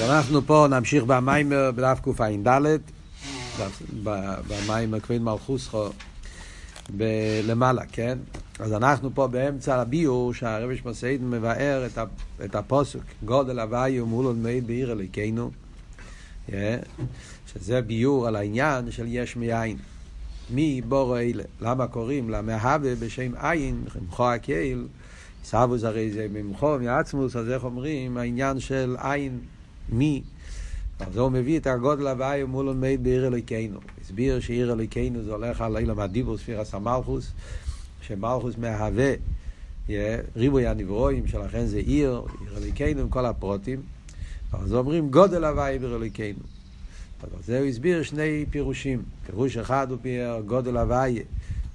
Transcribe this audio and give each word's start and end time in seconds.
אז 0.00 0.10
אנחנו 0.10 0.42
פה 0.42 0.66
נמשיך 0.70 1.04
במיימר 1.04 1.70
בדף 1.70 2.00
קע"ד, 2.00 2.80
במיימר 4.48 5.00
כבד 5.00 5.18
מלכוסכו 5.22 5.88
למעלה, 7.44 7.82
כן? 7.92 8.18
אז 8.58 8.72
אנחנו 8.72 9.10
פה 9.14 9.26
באמצע 9.26 9.80
הביור 9.80 10.34
שהרבי 10.34 10.76
שמסעיד 10.76 11.22
מבאר 11.22 11.86
את, 12.44 12.54
הפוסק 12.54 12.98
גודל 13.24 13.60
הוואי 13.60 14.00
ומולון 14.00 14.42
מעיד 14.42 14.66
בעיר 14.66 14.92
אליקנו 14.92 15.50
שזה 17.46 17.80
ביור 17.82 18.28
על 18.28 18.36
העניין 18.36 18.90
של 18.90 19.04
יש 19.08 19.36
מאין. 19.36 19.76
מי 20.50 20.80
בורו 20.88 21.16
אלה? 21.16 21.44
למה 21.60 21.86
קוראים? 21.86 22.30
למהווה 22.30 22.94
בשם 22.94 23.32
עין? 23.36 23.84
חמכו 23.88 24.30
הקהיל 24.30 24.86
סבוס 25.44 25.84
הרי 25.84 26.10
זה 26.10 26.26
ממחו 26.32 26.78
מעצמוס 26.80 27.36
אז 27.36 27.50
איך 27.50 27.64
אומרים 27.64 28.16
העניין 28.16 28.60
של 28.60 28.96
עין 28.98 29.38
מי 29.92 30.22
אז 31.00 31.16
הוא 31.16 31.28
מביא 31.28 31.58
את 31.58 31.66
הגודל 31.66 32.06
הוואי 32.06 32.42
ומולון 32.42 32.80
מעיד 32.80 33.04
בעיר 33.04 33.26
אליקנו 33.26 33.80
הסביר 34.00 34.40
שעיר 34.40 34.72
אליקנו 34.72 35.22
זה 35.22 35.32
הולך 35.32 35.60
על 35.60 35.76
אילם 35.76 36.00
הדיבור 36.00 36.38
ספירס 36.38 36.74
המלכוס 36.74 37.32
שמלכוס 38.02 38.54
מהווה 38.58 39.14
ריבוי 40.36 40.66
הנברואים, 40.66 41.26
שלכן 41.26 41.66
זה 41.66 41.78
עיר, 41.78 42.22
עיר 42.40 42.58
אליקנו 42.58 43.00
עם 43.00 43.08
כל 43.08 43.26
הפרוטים. 43.26 43.80
אז 44.52 44.74
אומרים 44.74 45.10
גודל 45.10 45.44
הוואי 45.44 45.78
בעיר 45.78 45.96
אליקנו. 45.96 46.44
אז 47.22 47.46
זה 47.46 47.58
הוא 47.58 47.66
הסביר 47.66 48.02
שני 48.02 48.44
פירושים. 48.50 49.02
פירוש 49.26 49.56
אחד 49.56 49.90
הוא 49.90 49.98
פייר 50.02 50.40
גודל 50.46 50.76
הוואי 50.76 51.22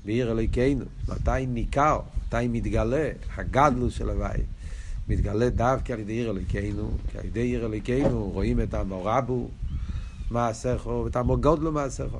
בעיר 0.05 0.31
אליקנו. 0.31 0.85
מתי 1.09 1.45
ניכר, 1.47 1.99
מתי 2.27 2.47
מתגלה 2.47 3.09
הגדלוס 3.37 3.93
של 3.93 4.09
הוואי. 4.09 4.39
מתגלה 5.09 5.49
דווקא 5.49 5.93
על 5.93 5.99
ידי 5.99 6.13
עיר 6.13 6.31
אליקנו, 6.31 6.91
כי 7.11 7.17
על 7.17 7.25
ידי 7.25 7.39
עיר 7.39 7.65
אליקנו 7.65 8.29
רואים 8.33 8.61
את 8.61 8.73
המורבו 8.73 9.49
מעשיכו 10.31 11.01
ואת 11.05 11.15
המוגודלו 11.15 11.71
מעשיכו. 11.71 12.19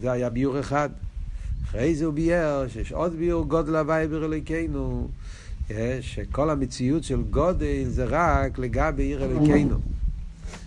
זה 0.00 0.12
היה 0.12 0.30
ביור 0.30 0.60
אחד. 0.60 0.90
אחרי 1.64 1.94
זה 1.94 2.04
הוא 2.04 2.14
ביאר 2.14 2.68
שיש 2.68 2.92
עוד 2.92 3.12
ביאור 3.16 3.44
גודל 3.44 3.76
הוואי 3.76 4.08
ברליקנו, 4.08 5.08
שכל 6.00 6.50
המציאות 6.50 7.04
של 7.04 7.22
גודל 7.22 7.84
זה 7.84 8.04
רק 8.08 8.58
לגבי 8.58 9.02
עיר 9.02 9.24
אליקנו. 9.24 9.78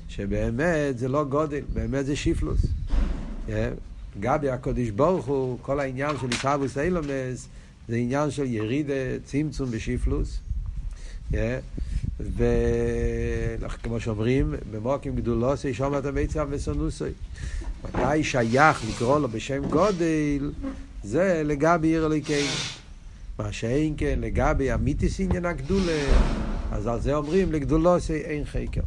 שבאמת 0.07 0.97
זה 0.97 1.07
לא 1.07 1.23
גודל, 1.23 1.61
באמת 1.73 2.05
זה 2.05 2.15
שיפלוס. 2.15 2.65
גבי 4.19 4.49
הקודש 4.49 4.89
ברוך 4.89 5.25
הוא, 5.25 5.57
כל 5.61 5.79
העניין 5.79 6.15
של 6.21 6.27
איסאבוס 6.31 6.77
אילומס, 6.77 7.47
זה 7.87 7.95
עניין 7.95 8.31
של 8.31 8.45
ירידה, 8.45 8.93
צמצום 9.25 9.69
ושיפלוס. 9.71 10.39
וכמו 12.19 13.99
שאומרים, 13.99 14.55
במוקים 14.71 15.15
גדולוסי 15.15 15.73
שומעת 15.73 16.05
המיצב 16.05 16.47
וסונוסי. 16.49 17.03
מתי 17.83 18.23
שייך 18.23 18.83
לקרוא 18.89 19.19
לו 19.19 19.27
בשם 19.27 19.65
גודל, 19.69 20.51
זה 21.03 21.41
לגבי 21.45 21.87
עיר 21.87 22.05
אלוהינו. 22.05 22.27
מה 23.39 23.51
שאין 23.51 23.93
כן 23.97 24.19
לגבי 24.21 24.73
אמיתיס 24.73 25.19
עניין 25.19 25.45
הגדולה, 25.45 26.01
אז 26.71 26.87
על 26.87 27.01
זה 27.01 27.15
אומרים 27.15 27.51
לגדולוסי 27.51 28.13
אין 28.13 28.45
חקר. 28.45 28.81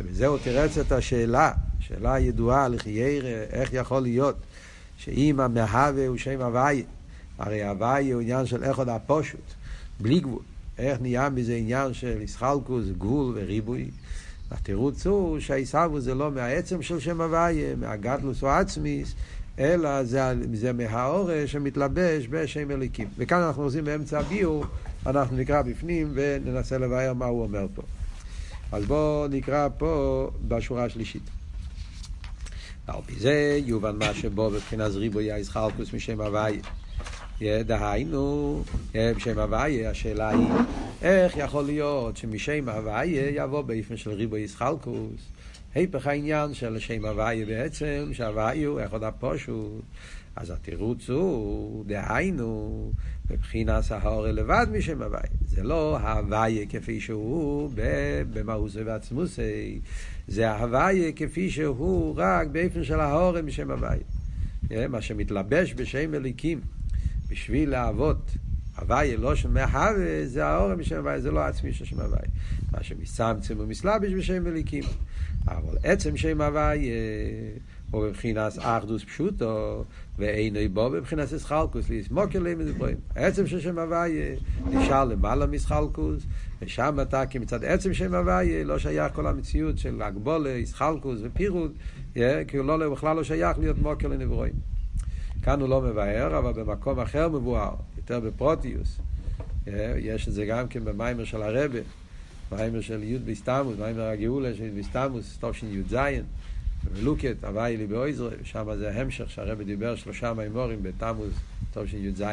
ובזהו 0.00 0.38
תרץ 0.38 0.78
את 0.78 0.92
השאלה, 0.92 1.52
שאלה 1.80 2.18
ידועה 2.18 2.68
לחייר, 2.68 3.26
איך 3.50 3.70
יכול 3.72 4.02
להיות 4.02 4.36
שאם 4.98 5.40
המהווה 5.40 6.06
הוא 6.06 6.16
שם 6.16 6.40
הוויה, 6.40 6.84
הרי 7.38 7.64
הוויה 7.64 8.14
הוא 8.14 8.22
עניין 8.22 8.46
של 8.46 8.64
איך 8.64 8.78
עוד 8.78 8.88
הפושוט, 8.88 9.54
בלי 10.00 10.20
גבול. 10.20 10.42
איך 10.78 11.00
נהיה 11.00 11.28
מזה 11.28 11.54
עניין 11.54 11.94
של 11.94 12.20
ישחלקוס, 12.22 12.84
גבול 12.98 13.32
וריבוי? 13.36 13.90
התירוץ 14.50 15.06
הוא 15.06 15.40
שהעיסאוו 15.40 16.00
זה 16.00 16.14
לא 16.14 16.30
מהעצם 16.30 16.82
של 16.82 17.00
שם 17.00 17.20
הוויה, 17.20 17.76
מהגדלוס 17.76 18.42
או 18.42 18.48
עצמיס, 18.48 19.14
אלא 19.58 20.04
זה, 20.04 20.20
זה 20.52 20.72
מהאורש 20.72 21.52
שמתלבש 21.52 22.26
בשם 22.30 22.70
אליקים. 22.70 23.08
וכאן 23.16 23.38
אנחנו 23.38 23.62
עושים 23.62 23.84
באמצע 23.84 24.18
הביור, 24.18 24.64
אנחנו 25.06 25.36
נקרא 25.36 25.62
בפנים 25.62 26.12
וננסה 26.14 26.78
לבאר 26.78 27.14
מה 27.14 27.26
הוא 27.26 27.42
אומר 27.42 27.66
פה. 27.74 27.82
אז 28.72 28.84
בואו 28.84 29.28
נקרא 29.28 29.68
פה 29.78 30.30
בשורה 30.48 30.84
השלישית. 30.84 31.22
על 32.86 33.00
פי 33.06 33.14
זה 33.18 33.60
יובן 33.64 33.96
מה 33.96 34.14
שבו 34.14 34.50
בבחינת 34.50 34.92
ריבוי 34.92 35.32
הישחלקוס 35.32 35.92
משם 35.92 36.20
הוויה. 36.20 36.62
דהיינו, 37.42 38.62
בשם 38.94 39.38
הוויה, 39.38 39.90
השאלה 39.90 40.28
היא, 40.28 40.48
איך 41.02 41.36
יכול 41.36 41.64
להיות 41.64 42.16
שמשם 42.16 42.68
הוויה 42.68 43.30
יבוא 43.30 43.62
באופן 43.62 43.96
של 43.96 44.10
ריבו 44.10 44.36
ישחלקוס? 44.36 45.30
היפך 45.74 46.06
העניין 46.06 46.54
של 46.54 46.78
שם 46.78 47.04
הוויה 47.04 47.46
בעצם, 47.46 48.10
שהוויה 48.12 48.68
הוא 48.68 48.80
אחד 48.84 49.02
הפושוט. 49.02 49.82
אז 50.36 50.50
התירוץ 50.50 51.10
הוא, 51.10 51.84
דהיינו, 51.86 52.92
מבחינת 53.30 53.84
ההורה 53.90 54.32
לבד 54.32 54.66
משם 54.72 55.02
הוויה. 55.02 55.22
זה 55.46 55.62
לא 55.62 55.98
ההוויה 55.98 56.66
כפי 56.66 57.00
שהוא 57.00 57.70
במהוסי 58.32 58.82
ועצמוסי, 58.82 59.80
זה 60.28 60.50
ההוויה 60.50 61.12
כפי 61.12 61.50
שהוא 61.50 62.14
רק 62.16 62.46
באופן 62.46 62.84
של 62.84 63.00
ההורה 63.00 63.42
משם 63.42 63.70
הוויה. 63.70 64.88
מה 64.88 65.02
שמתלבש 65.02 65.74
בשם 65.74 66.14
אליקים. 66.14 66.60
בשביל 67.34 67.70
לעבוד 67.70 68.20
הוויה 68.78 69.16
לא 69.16 69.34
שם 69.34 69.54
מהווה, 69.54 70.26
זה 70.26 70.46
האורם 70.46 70.78
משם 70.80 70.96
הוויה, 70.96 71.20
זה 71.20 71.30
לא 71.30 71.40
עצמי 71.40 71.72
של 71.72 71.84
שם 71.84 72.00
הוויה. 72.00 72.22
מה 72.72 72.82
שמצמצם 72.82 73.54
ומסלבש 73.58 74.12
בשם 74.12 74.46
אליקים. 74.46 74.84
אבל 75.48 75.76
עצם 75.82 76.16
שם 76.16 76.40
הוויה 76.40 76.94
הוא 77.90 78.06
בבחינת 78.06 78.52
אחדוס 78.58 79.04
פשוטו, 79.04 79.84
ואינו 80.18 80.58
בו 80.72 80.90
בבחינת 80.90 81.32
אסחלקוס, 81.32 81.90
להסמוק 81.90 82.36
אליהם 82.36 82.58
מדברים. 82.58 82.96
עצם 83.14 83.46
של 83.46 83.60
שם 83.60 83.78
הוויה 83.78 84.36
נשאר 84.70 85.04
למעלה 85.04 85.46
מסחלקוס, 85.46 86.22
ושם 86.62 86.98
אתה 87.02 87.26
כמצד 87.26 87.64
עצם 87.64 87.94
שם 87.94 88.14
הוויה 88.14 88.64
לא 88.64 88.78
שייך 88.78 89.12
כל 89.14 89.26
המציאות 89.26 89.78
של 89.78 90.02
הגבולה, 90.02 90.62
אסחלקוס 90.62 91.18
ופירוד, 91.22 91.72
כי 92.48 92.56
הוא 92.56 92.66
לא, 92.66 92.92
בכלל 92.92 93.16
לא 93.16 93.24
שייך 93.24 93.58
להיות 93.58 93.78
מוקר 93.78 94.08
לנברואים. 94.08 94.73
כאן 95.44 95.60
הוא 95.60 95.68
לא 95.68 95.80
מבאר, 95.80 96.38
אבל 96.38 96.52
במקום 96.52 97.00
אחר 97.00 97.28
מבואר, 97.28 97.74
יותר 97.96 98.20
בפרוטיוס. 98.20 98.98
יש 99.96 100.28
את 100.28 100.32
זה 100.32 100.46
גם 100.46 100.68
כן 100.68 100.84
במיימר 100.84 101.24
של 101.24 101.42
הרבה, 101.42 101.78
מיימר 102.52 102.80
של 102.80 103.02
י' 103.02 103.18
בסתמוס, 103.18 103.78
מיימר 103.78 104.02
הגאולה 104.02 104.54
של 104.54 104.64
י' 104.64 104.80
בסתמוס, 104.80 105.38
תשי"ז, 105.40 105.96
בלוקת, 106.92 107.44
הוואי 107.44 107.76
לי 107.76 107.86
באויזר, 107.86 108.28
שם 108.42 108.68
זה 108.78 108.90
ההמשך 108.90 109.30
שהרבה 109.30 109.64
דיבר 109.64 109.96
שלושה 109.96 110.32
מיימורים 110.32 110.82
בתמוז 110.82 111.32
תשי"ז, 111.74 112.24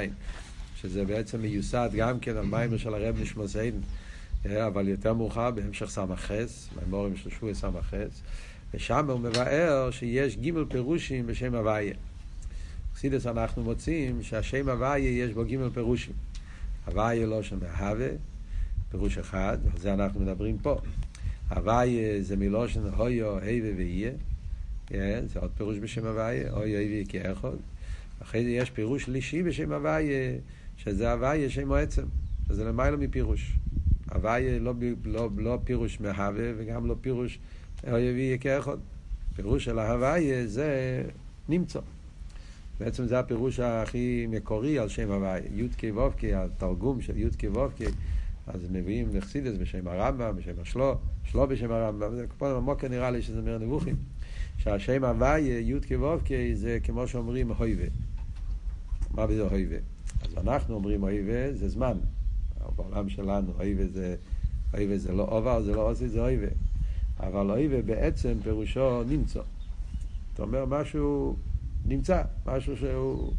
שזה 0.76 1.06
בעצם 1.06 1.42
מיוסד 1.42 1.90
גם 1.96 2.20
כן 2.20 2.38
על 2.38 2.46
מיימר 2.46 2.78
של 2.78 2.94
הרב 2.94 3.22
נשמוס 3.22 3.56
עדן, 3.56 3.80
אבל 4.68 4.88
יותר 4.88 5.14
מאוחר 5.14 5.52
בהמשך 5.52 5.90
סמ"ח, 5.90 6.32
מיימורים 6.76 7.16
של 7.16 7.30
שועי 7.30 7.56
סמ"ח, 7.56 7.94
ושם 8.74 9.10
הוא 9.10 9.20
מבאר 9.20 9.92
שיש 9.92 10.38
ג' 10.38 10.52
פירושים 10.70 11.28
בשם 11.28 11.56
הוויה. 11.56 11.94
בחסידס 13.02 13.28
אנחנו 13.28 13.64
מוצאים 13.64 14.24
שהשם 14.24 14.70
הוויה 14.70 15.10
יש 15.10 15.34
בו 15.34 15.46
ג' 15.46 15.74
פירושים. 15.74 16.14
הוויה 16.86 17.26
לא 17.26 17.44
שם 17.44 17.60
מהווה, 17.60 18.08
פירוש 18.92 19.18
אחד, 19.18 19.58
על 19.74 19.80
זה 19.80 19.94
אנחנו 19.94 20.20
מדברים 20.20 20.58
פה. 20.58 20.80
הוויה 21.50 22.22
זה 22.22 22.38
מלושן 22.38 22.82
הויו, 22.98 23.38
היבה 23.38 23.68
ויהיה, 23.78 24.12
זה 25.28 25.40
עוד 25.40 25.52
פירוש 25.58 25.78
בשם 25.78 26.06
הוויה, 26.06 26.52
הויו, 26.52 26.78
היבה 26.80 27.10
כאחד. 27.12 27.58
אחרי 28.22 28.44
זה 28.44 28.50
יש 28.50 28.70
פירוש 28.70 29.04
שלישי 29.04 29.44
בשם 29.44 29.72
הוויה, 29.72 30.34
שזה 30.78 31.12
הוויה 31.12 31.50
שם 31.50 31.72
עצם, 31.72 32.06
שזה 32.48 32.64
למעלה 32.64 32.98
מפירוש. 32.98 33.54
הוויה 34.12 34.60
לא, 34.60 34.74
לא, 35.06 35.30
לא 35.38 35.60
פירוש 35.64 36.00
מהווה 36.02 36.52
וגם 36.58 36.88
לא 36.88 36.96
פירוש 37.02 37.40
הויו 37.84 38.14
ויהיה 38.14 38.38
כאחד. 38.38 38.78
פירוש 39.36 39.66
של 39.66 39.80
ההוויה 39.80 40.48
זה 40.48 41.04
נמצא. 41.50 41.80
בעצם 42.84 43.08
זה 43.08 43.20
הפירוש 43.20 43.60
הכי 43.60 44.28
מקורי 44.30 44.80
על 44.80 44.90
שם 44.90 45.12
הוואי. 45.12 45.42
יודקי 45.52 45.92
וובקי, 45.92 46.34
התרגום 46.34 47.02
של 47.02 47.18
יודקי 47.18 47.48
וובקי, 47.48 47.86
אז 48.48 48.68
מביאים 48.72 49.10
לחסידס 49.14 49.58
בשם 49.58 49.88
הרמב"ם, 49.88 50.36
בשם 50.36 50.52
השלו, 50.62 50.96
שלו 51.24 51.48
בשם 51.48 51.72
הרמב"ם, 51.72 52.14
פה 52.38 52.54
במוקר 52.56 52.88
נראה 52.88 53.12
לי 53.12 53.22
שזה 53.22 53.42
מר 53.42 53.58
נבוכים. 53.58 53.96
שהשם 54.58 55.04
הוואי, 55.04 55.42
יודקי 55.42 55.96
וובקי, 55.96 56.56
זה 56.56 56.78
כמו 56.84 57.08
שאומרים 57.08 57.52
הויבה. 57.52 57.86
מה 59.12 59.28
בזה 59.28 59.42
הויבה? 59.42 59.78
אז 60.24 60.48
אנחנו 60.48 60.76
אומרים 60.76 61.02
הויבה 61.02 61.54
זה 61.54 61.70
זמן. 61.70 61.98
בעולם 62.76 63.10
שלנו 63.10 63.54
הויבה 63.58 63.88
זה, 63.88 64.16
הויבה 64.74 64.98
זה 64.98 65.12
לא 65.12 65.28
עובר, 65.30 65.62
זה 65.62 65.76
לא 65.76 65.92
עושה, 65.92 66.08
זה 66.08 66.22
הויבה. 66.22 66.52
אבל 67.20 67.50
הויבה 67.50 67.82
בעצם 67.82 68.34
פירושו 68.44 69.04
נמצא. 69.04 69.42
אתה 70.34 70.44
אומר 70.44 70.66
משהו 70.66 71.36
נמצא, 71.92 72.22
משהו 72.46 72.78
שהוא 72.78 73.34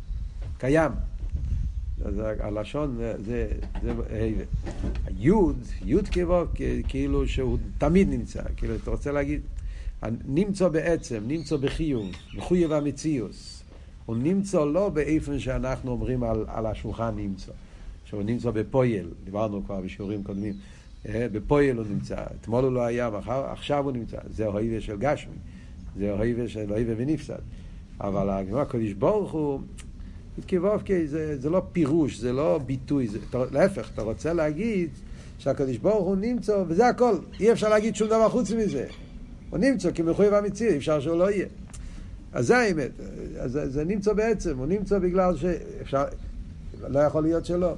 קיים. 0.59 0.93
אז 2.05 2.15
הלשון 2.41 2.97
זה, 2.97 3.47
זה 3.83 3.93
היבה. 4.11 4.45
היוד, 5.07 5.59
יוד 5.85 6.09
כבוב, 6.09 6.49
כאילו 6.89 7.29
שהוא 7.29 7.59
תמיד 7.79 8.09
נמצא, 8.09 8.43
כאילו 8.57 8.75
אתה 8.77 8.91
רוצה 8.91 9.13
להגיד, 9.13 9.41
נמצא 10.29 10.69
בעצם, 10.69 11.23
נמצא 11.27 11.57
בחיוב, 11.57 12.11
מחויב 12.35 12.73
המציאוס. 12.73 13.63
הוא 14.07 14.17
נמצא 14.17 14.65
לא 14.65 14.89
באיפן 14.89 15.39
שאנחנו 15.39 15.91
אומרים 15.91 16.23
על, 16.23 16.45
על 16.49 16.67
השולחן 16.67 17.15
נמצא, 17.17 17.53
שהוא 18.05 18.23
נמצא 18.23 18.51
בפויל, 18.51 19.09
דיברנו 19.25 19.65
כבר 19.65 19.81
בשיעורים 19.81 20.25
קודמים, 20.25 20.55
אה, 21.09 21.27
בפויל 21.33 21.77
הוא 21.77 21.87
נמצא, 21.91 22.25
אתמול 22.41 22.65
הוא 22.65 22.73
לא 22.73 22.83
היה, 22.83 23.11
מחר, 23.11 23.45
עכשיו 23.45 23.85
הוא 23.85 23.93
נמצא, 23.93 24.17
זה 24.31 24.47
אוהיבה 24.47 24.81
של 24.81 24.99
גשמי, 24.99 25.35
זה 25.99 26.13
אוהיבה 26.13 26.49
של 26.49 26.73
אוהיבה 26.73 26.93
ונפסד. 26.97 27.39
אבל 28.03 28.31
הקדוש 28.31 28.93
ברוך 28.93 29.33
הוא, 29.33 29.61
כבובקי 30.49 31.07
זה, 31.07 31.39
זה 31.41 31.51
לא 31.51 31.63
פירוש, 31.73 32.19
זה 32.19 32.33
לא 32.33 32.61
ביטוי, 32.67 33.09
זה, 33.09 33.19
להפך, 33.53 33.91
אתה 33.95 34.03
רוצה 34.03 34.33
להגיד 34.33 34.91
שהקדוש 35.39 35.77
ברוך 35.77 36.07
הוא 36.07 36.17
נמצא, 36.17 36.65
וזה 36.69 36.89
הכל, 36.89 37.15
אי 37.41 37.53
אפשר 37.53 37.69
להגיד 37.69 37.97
שום 37.97 38.09
דבר 38.09 38.29
חוץ 38.29 38.51
מזה. 38.51 38.87
הוא 39.51 39.59
נמצא 39.59 39.91
כמחויב 39.95 40.35
אמיתי, 40.35 40.69
אי 40.69 40.77
אפשר 40.77 41.01
שהוא 41.01 41.17
לא 41.17 41.31
יהיה. 41.31 41.47
אז 42.33 42.47
זה 42.47 42.59
האמת, 42.59 42.91
אז 43.39 43.61
זה, 43.65 43.85
נמצא 43.85 44.13
בעצם, 44.13 44.59
הוא 44.59 44.67
נמצא 44.67 44.99
בגלל 44.99 45.37
שאפשר, 45.37 46.05
לא 46.89 46.99
יכול 46.99 47.23
להיות 47.23 47.45
שלא. 47.47 47.75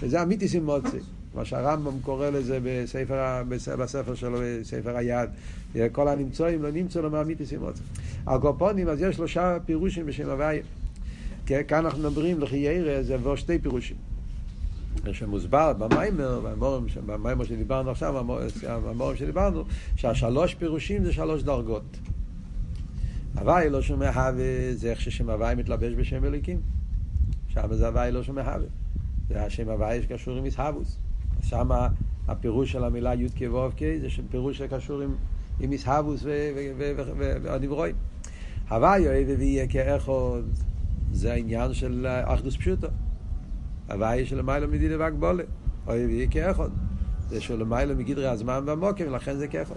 וזה 0.00 0.22
אמיתי 0.22 0.48
סימוצי. 0.48 0.98
מה 1.38 1.44
שהרמב"ם 1.44 2.00
קורא 2.02 2.30
לזה 2.30 2.58
בספר, 2.62 3.42
בספר 3.48 4.14
שלו, 4.14 4.38
בספר 4.60 4.96
היד, 4.96 5.30
כל 5.92 6.08
הנמצואים 6.08 6.62
לא 6.62 6.70
נמצא 6.70 7.00
לו 7.00 7.10
מאמיתי 7.10 7.46
סימוצי. 7.46 7.82
על 8.26 8.40
קופונים, 8.40 8.88
אז 8.88 9.02
יש 9.02 9.16
שלושה 9.16 9.56
פירושים 9.66 10.06
בשם 10.06 10.30
הוויה. 10.30 10.62
כאן 11.46 11.86
אנחנו 11.86 11.98
מדברים 11.98 12.40
לכי 12.40 12.56
ירא, 12.56 13.02
זה 13.02 13.14
עבור 13.14 13.36
שתי 13.36 13.58
פירושים. 13.58 13.96
שמוסבר 15.12 15.72
במיימר, 15.72 16.40
במיימר 17.06 17.44
שדיברנו 17.44 17.90
עכשיו, 17.90 18.24
במיימר 18.64 19.14
שדיברנו, 19.14 19.64
שהשלוש 19.96 20.54
פירושים 20.54 21.04
זה 21.04 21.12
שלוש 21.12 21.42
דרגות. 21.42 21.98
הוואי 23.34 23.70
לא 23.70 23.82
שומע 23.82 24.08
הווה, 24.08 24.74
זה 24.74 24.90
איך 24.90 25.00
ששם 25.00 25.30
הוואי 25.30 25.54
מתלבש 25.54 25.92
בשם 25.92 26.24
אליקים. 26.24 26.60
שם 27.48 27.74
זה 27.74 27.86
הוואי 27.86 28.12
לא 28.12 28.22
שומע 28.22 28.42
הווה. 28.42 28.68
זה 29.28 29.44
השם 29.44 29.68
הוואי 29.68 30.02
שקשור 30.02 30.36
עם 30.36 30.44
איסהבוס. 30.44 30.98
שם 31.42 31.70
הפירוש 32.28 32.72
של 32.72 32.84
המילה 32.84 33.14
י"ק 33.14 33.52
ו"ק 33.52 33.80
זה 34.00 34.08
פירוש 34.30 34.58
שקשור 34.58 35.00
עם, 35.00 35.14
עם 35.60 35.72
איסהבוס 35.72 36.20
והנברואים. 37.42 37.94
הוואי 38.70 39.06
אוהב 39.06 39.28
ויהיה 39.38 39.66
כאחוד, 39.66 40.44
זה 41.12 41.32
העניין 41.32 41.74
של 41.74 42.06
אחדוס 42.24 42.56
פשוטו. 42.56 42.88
הוואי 43.90 44.26
של 44.26 44.38
למעלה 44.38 44.66
מדידה 44.66 44.98
והגבולה. 44.98 45.42
אוהב 45.86 46.06
ויהיה 46.08 46.26
כאחוד. 46.30 46.72
זה 47.28 47.40
של 47.40 47.60
למעלה 47.60 47.94
מגדרי 47.94 48.26
הזמן 48.26 48.62
והמוקר, 48.66 49.04
ולכן 49.08 49.36
זה 49.36 49.48
כאחוד. 49.48 49.76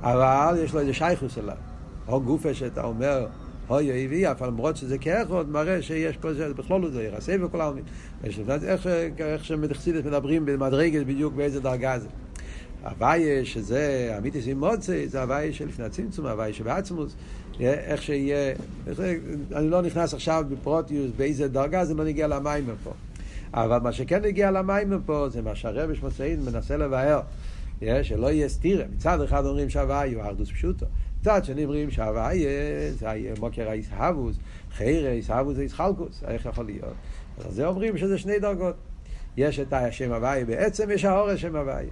אבל 0.00 0.54
יש 0.58 0.74
לו 0.74 0.80
איזה 0.80 0.94
שייכוס 0.94 1.38
אליו. 1.38 1.56
או 2.08 2.20
גופה 2.20 2.54
שאתה 2.54 2.84
אומר, 2.84 3.26
אוי 3.70 4.06
אוי, 4.06 4.30
אף 4.30 4.42
למרות 4.42 4.76
שזה 4.76 4.98
כאחוד, 4.98 5.48
מראה 5.48 5.82
שיש 5.82 6.16
פה, 6.16 6.28
בכלול 6.56 6.82
לא 6.82 6.90
זה 6.90 7.04
יחסי 7.04 7.32
וכל 7.42 7.60
העלמין. 7.60 7.84
איך, 8.24 8.86
איך 9.18 9.44
שמדחסידת 9.44 10.04
מדברים 10.04 10.46
במדרגת 10.46 11.06
בדיוק 11.06 11.34
באיזה 11.34 11.60
דרגה 11.60 11.98
זה. 11.98 12.08
הוויה 12.82 13.44
שזה 13.44 14.14
אמיתיס 14.18 14.44
עם 14.48 14.60
מוצא, 14.60 15.06
זה 15.06 15.22
הוויה 15.22 15.52
שלפני 15.52 15.84
הצמצום, 15.84 16.26
הוויה 16.26 16.52
שבעצמוס, 16.52 17.16
איך 17.60 18.02
שיהיה, 18.02 18.54
אני 19.54 19.70
לא 19.70 19.82
נכנס 19.82 20.14
עכשיו 20.14 20.44
בפרוטיוס 20.48 21.10
באיזה 21.16 21.48
דרגה, 21.48 21.84
זה 21.84 21.94
לא 21.94 22.04
נגיע 22.04 22.26
למים 22.26 22.64
פה. 22.84 22.92
אבל 23.54 23.78
מה 23.78 23.92
שכן 23.92 24.22
נגיע 24.22 24.50
למים 24.50 24.92
פה, 25.06 25.28
זה 25.28 25.42
מה 25.42 25.54
שהרבש 25.54 26.02
מוצאין 26.02 26.40
מנסה 26.44 26.76
לבאר, 26.76 27.20
שלא 28.02 28.30
יהיה 28.30 28.48
סתירה. 28.48 28.84
מצד 28.94 29.20
אחד 29.20 29.46
אומרים 29.46 29.70
שהוויה 29.70 30.14
הוא 30.14 30.22
ארדוס 30.22 30.50
פשוטו. 30.50 30.86
מצד 31.26 31.44
שני 31.44 31.64
אומרים 31.64 31.90
שהוויה 31.90 32.92
זה 32.92 33.06
מוקר 33.40 33.68
האיסהבוס, 33.68 34.36
חיירה 34.72 35.10
איסהבוס 35.10 35.56
זה 35.56 35.62
איסחלקוס, 35.62 36.24
איך 36.26 36.46
יכול 36.46 36.64
להיות? 36.66 36.94
אז 37.38 37.54
זה 37.54 37.66
אומרים 37.66 37.96
שזה 37.96 38.18
שני 38.18 38.38
דרגות. 38.38 38.74
יש 39.36 39.60
את 39.60 39.72
השם 39.72 40.12
הוויה 40.12 40.44
בעצם, 40.44 40.90
יש 40.90 41.04
האורס 41.04 41.38
שם 41.38 41.56
הוויה. 41.56 41.88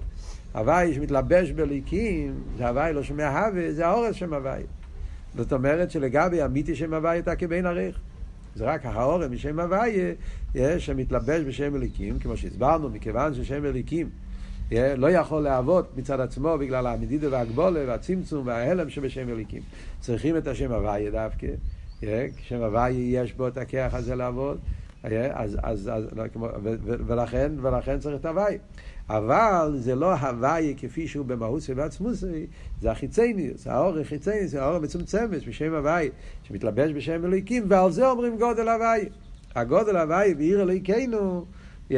הוויה 0.53 0.95
שמתלבש 0.95 1.51
בליקים, 1.51 2.35
זה 2.59 2.69
הוויה 2.69 2.93
לא 2.93 3.03
שומע 3.03 3.29
הווה, 3.29 3.73
זה 3.73 3.87
האורס 3.87 4.17
שם 4.17 4.35
הוויה. 4.35 4.67
זאת 5.37 5.53
אומרת 5.53 5.91
שלגבי 5.91 6.45
אמיתי 6.45 6.75
שם 6.75 6.95
הוויה 6.95 7.19
אתה 7.19 7.37
כבין 7.37 7.67
עריך. 7.67 7.99
זה 8.55 8.65
רק 8.65 8.87
האורם 8.87 9.33
משם 9.33 9.61
הוויה 9.61 10.15
שמתלבש 10.79 11.43
בשם 11.43 11.77
אליקים, 11.77 12.19
כמו 12.19 12.37
שהסברנו, 12.37 12.91
מכיוון 12.91 13.35
ששם 13.35 13.65
אליקים 13.65 14.11
לא 14.97 15.11
יכול 15.11 15.43
להוות 15.43 15.97
מצד 15.97 16.21
עצמו 16.21 16.59
בגלל 16.59 16.87
המדידה 16.87 17.29
והגבולה 17.31 17.81
והצמצום 17.87 18.47
וההלם 18.47 18.91
שבשם 18.91 19.29
אליקים. 19.29 19.63
צריכים 20.01 20.37
את 20.37 20.47
השם 20.47 20.73
הוויה 20.73 21.11
דווקא, 21.11 21.47
כשם 22.37 22.63
הוויה 22.63 23.23
יש 23.23 23.33
בו 23.33 23.49
את 23.49 23.57
הכיח 23.57 23.95
הזה 23.95 24.15
לעבוד, 24.15 24.59
אז, 25.03 25.59
אז, 25.63 25.91
אז, 25.93 26.09
לא, 26.17 26.25
ולכן, 27.07 27.53
ולכן 27.63 27.99
צריך 27.99 28.21
את 28.21 28.27
הוויה. 28.27 28.59
אבל 29.09 29.75
זה 29.77 29.95
לא 29.95 30.15
הוויה 30.15 30.75
כפי 30.77 31.09
שהוא 31.09 31.27
במהות 31.27 31.63
ובעצמות, 31.69 32.15
זה 32.81 32.91
החיצניוס, 32.91 33.67
האור 33.67 33.99
החיצניוס, 33.99 34.55
האור 34.55 34.77
המצומצמת 34.77 35.47
בשם 35.49 35.75
הוויה, 35.75 36.11
שמתלבש 36.43 36.93
בשם 36.93 37.25
אלוהיקים, 37.25 37.65
ועל 37.69 37.93
זה 37.93 38.09
אומרים 38.09 38.39
גודל 38.39 38.69
הוויה. 38.69 39.05
הגודל 39.55 39.97
הוויה 39.97 40.35
בעיר 40.35 40.63
אלוהיכנו 40.63 41.45
yeah, 41.91 41.95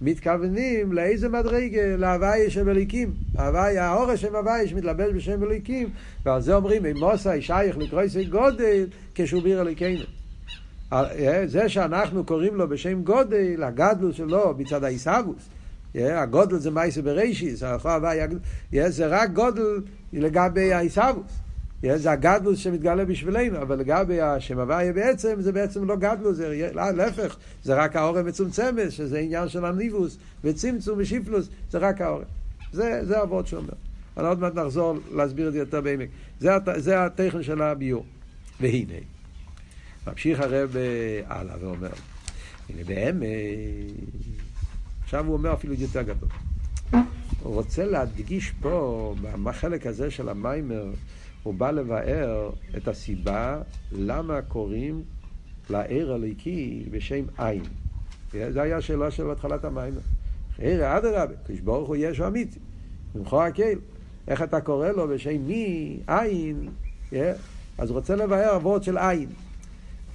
מתכוונים 0.00 0.92
לאיזה 0.92 1.28
מדרגה? 1.28 1.96
להוויה 1.96 2.50
של 2.50 2.68
אליקים. 2.68 3.14
ההוויה, 3.38 3.86
האורש 3.86 4.20
של 4.20 4.36
הוויה 4.36 4.68
שמתלבש 4.68 5.12
בשם 5.12 5.42
אליקים, 5.42 5.88
ועל 6.24 6.40
זה 6.40 6.54
אומרים, 6.54 6.82
מוסי 6.96 7.42
שייך 7.42 7.78
לקרויסי 7.78 8.24
גודל, 8.24 8.86
כשהוא 9.14 9.42
ביר 9.42 9.60
אליקינו. 9.60 10.04
זה 11.46 11.68
שאנחנו 11.68 12.24
קוראים 12.24 12.54
לו 12.54 12.68
בשם 12.68 13.02
גודל, 13.02 13.62
הגדלות 13.62 14.14
שלו 14.14 14.54
מצד 14.58 14.84
העיסאוווס. 14.84 15.48
הגודל 15.94 16.58
זה 16.58 16.70
מייסה 16.70 17.02
בראשיס, 17.02 17.62
זה 18.88 19.06
רק 19.06 19.30
גודל 19.30 19.80
לגבי 20.12 20.72
העיסאוווס. 20.72 21.45
זה 21.82 22.12
הגדלוס 22.12 22.58
שמתגלה 22.58 23.04
בשבילנו, 23.04 23.62
אבל 23.62 23.76
לגבי 23.76 24.20
השם 24.20 24.58
הוויה 24.58 24.92
בעצם, 24.92 25.40
זה 25.40 25.52
בעצם 25.52 25.84
לא 25.84 25.96
גדלוס, 25.96 26.36
זה 26.36 26.70
להפך, 26.74 27.36
זה 27.64 27.74
רק 27.74 27.96
האורם 27.96 28.26
מצומצמת, 28.26 28.92
שזה 28.92 29.18
עניין 29.18 29.48
של 29.48 29.64
הניבוס 29.64 30.18
וצמצום 30.44 30.98
ושיפלוס, 30.98 31.48
זה 31.70 31.78
רק 31.78 32.00
האורם. 32.00 32.24
זה, 32.72 33.00
זה 33.04 33.22
אבות 33.22 33.46
שאומר. 33.46 33.72
אני 34.16 34.26
עוד 34.26 34.38
מעט 34.38 34.54
נחזור 34.54 34.98
להסביר 35.14 35.48
את 35.48 35.52
זה 35.52 35.58
יותר 35.58 35.80
בעמק. 35.80 36.08
זה, 36.40 36.50
זה 36.76 37.04
הטכן 37.04 37.42
של 37.42 37.62
הביור. 37.62 38.04
והנה, 38.60 38.94
ממשיך 40.06 40.40
הרב 40.40 40.76
אה, 40.76 41.20
הלאה 41.26 41.54
ואומר, 41.60 41.90
הנה 42.68 42.84
באמת, 42.84 43.28
עכשיו 45.04 45.26
הוא 45.26 45.32
אומר 45.32 45.52
אפילו 45.52 45.74
יותר 45.74 46.02
גדול. 46.02 46.28
הוא 47.42 47.54
רוצה 47.54 47.84
להדגיש 47.84 48.52
פה, 48.60 49.14
בחלק 49.42 49.86
הזה 49.86 50.10
של 50.10 50.28
המיימר, 50.28 50.84
הוא 51.46 51.54
בא 51.54 51.70
לבאר 51.70 52.50
את 52.76 52.88
הסיבה 52.88 53.58
למה 53.92 54.42
קוראים 54.42 55.02
לעיר 55.70 56.12
הליקי 56.12 56.84
בשם 56.90 57.24
עין. 57.38 57.62
זו 58.32 58.60
הייתה 58.60 58.76
השאלה 58.76 59.10
של 59.10 59.30
התחלת 59.30 59.64
המים. 59.64 59.94
עיר 60.58 60.96
אדרבה, 60.98 61.34
קדוש 61.46 61.60
ברוך 61.60 61.88
הוא 61.88 61.96
יש 61.96 62.20
אמיתי, 62.20 62.58
ממחו 63.14 63.42
הקהל. 63.42 63.78
איך 64.28 64.42
אתה 64.42 64.60
קורא 64.60 64.88
לו 64.88 65.08
בשם 65.08 65.46
מי, 65.46 65.98
עין, 66.06 66.68
אז 67.78 67.90
רוצה 67.90 68.16
לבאר 68.16 68.56
אבות 68.56 68.84
של 68.84 68.98
עין. 68.98 69.28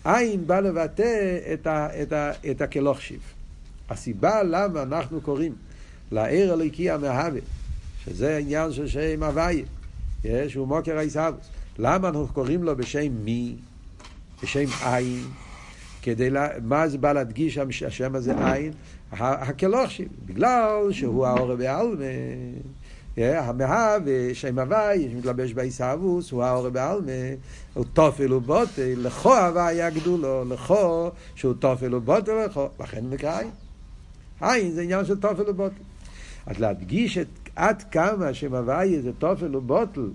עין 0.04 0.48
בא 0.48 0.60
לבטא 0.60 1.38
את 2.52 2.62
הכלוכשיב. 2.62 3.22
הסיבה 3.90 4.44
למה 4.44 4.84
אנחנו 4.84 5.22
קוראים 5.22 5.56
לעיר 6.12 6.54
הליקי 6.54 6.90
המהווה, 6.90 7.42
שזה 8.06 8.38
עניין 8.38 8.72
של 8.72 8.88
שם 8.88 9.24
הוויה. 9.24 9.66
שהוא 10.48 10.68
מוקר 10.68 10.98
העיסאוווס. 10.98 11.50
למה 11.80 12.08
אנחנו 12.08 12.28
קוראים 12.28 12.64
לו 12.64 12.78
בשם 12.78 13.12
מי? 13.24 13.56
בשם 14.44 14.66
עין? 14.86 15.24
כדי, 16.02 16.30
לה, 16.30 16.48
מה 16.64 16.88
זה 16.88 16.98
בא 16.98 17.14
להדגיש 17.14 17.58
השם 17.58 18.16
הזה 18.16 18.52
עין? 18.52 18.74
הכלוכשיב, 19.12 20.08
בגלל 20.26 20.88
שהוא 20.92 21.26
האור 21.26 21.56
בעלמה. 21.56 22.06
המהווה, 23.18 24.34
שם 24.34 24.60
הוואי, 24.60 25.10
שמתלבש 25.12 25.54
בעיסאוווס, 25.54 26.32
הוא 26.32 26.44
האור 26.44 26.70
בעלמה, 26.70 27.12
הוא 27.74 27.86
תופל 27.94 28.34
ובוטל, 28.34 28.94
לכו 28.98 29.38
הוואי 29.38 29.82
הגדולו, 29.82 30.46
לכו, 30.50 31.12
שהוא 31.36 31.54
תופל 31.54 31.96
ובוטל 31.96 32.46
לכו, 32.46 32.70
לכן 32.80 33.10
נקרא 33.10 33.40
עין. 33.40 33.50
עין 34.42 34.72
זה 34.72 34.82
עניין 34.82 35.06
של 35.06 35.20
תופל 35.20 35.50
ובוטל. 35.50 35.84
אז 36.46 36.60
להדגיש 36.60 37.18
את 37.18 37.41
עד 37.56 37.84
כמה 37.84 38.28
השם 38.28 38.56
הוויה 38.56 39.02
זה 39.02 39.12
תופל 39.14 39.56
ובוטל, 39.56 40.10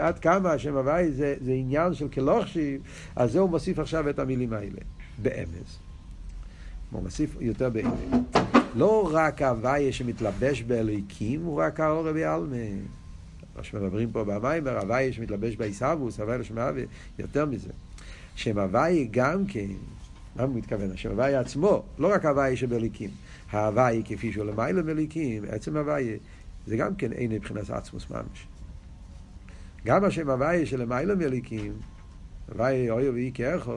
עד 0.00 0.18
כמה 0.18 0.52
השם 0.52 0.76
הוויה 0.76 1.10
זה, 1.10 1.34
זה 1.40 1.52
עניין 1.52 1.94
של 1.94 2.08
כלוכשי, 2.08 2.78
אז 3.16 3.32
זה 3.32 3.38
הוא 3.38 3.50
מוסיף 3.50 3.78
עכשיו 3.78 4.10
את 4.10 4.18
המילים 4.18 4.52
האלה, 4.52 4.80
באמס. 5.22 5.78
הוא 6.90 7.02
מוסיף 7.02 7.36
יותר 7.40 7.70
בעיני. 7.70 7.90
לא 8.74 9.10
רק 9.12 9.42
ההוויה 9.42 9.92
שמתלבש 9.92 10.62
באלוהיקים, 10.62 11.44
הוא 11.44 11.62
רק 11.62 11.80
האור 11.80 12.12
בעלמא. 12.12 12.56
מה 13.56 13.64
שמדברים 13.64 14.10
פה 14.12 14.24
במיימר, 14.24 14.78
הוויה 14.78 15.12
שמתלבש 15.12 15.56
בעיסאוווס, 15.56 16.20
הוויה 16.20 16.44
שמהווה, 16.44 16.82
יותר 17.18 17.46
מזה. 17.46 17.70
שם 18.34 18.58
הוויה 18.58 19.04
גם 19.10 19.46
כן, 19.46 19.66
מה 20.36 20.42
הוא 20.42 20.54
מתכוון? 20.54 20.90
השם 20.92 21.10
הוויה 21.10 21.40
עצמו, 21.40 21.82
לא 21.98 22.12
רק 22.12 22.24
הוויה 22.24 22.56
שבאלוהיקים. 22.56 23.10
ההוויה 23.50 24.02
כפי 24.04 24.32
שהוא 24.32 24.44
למעלה 24.44 24.82
מליקים, 24.82 25.44
עצם 25.48 25.76
הוויה, 25.76 26.16
זה 26.66 26.76
גם 26.76 26.94
כן 26.94 27.12
אין 27.12 27.32
מבחינת 27.32 27.70
עצמוס 27.70 28.10
ממש. 28.10 28.46
גם 29.84 30.04
השם 30.04 30.30
הוויה 30.30 30.66
שלמעלה 30.66 31.14
מליקים, 31.14 31.72
הוויה 32.52 32.92
אוי 32.92 33.08
ואי 33.10 33.30
כאחד, 33.34 33.72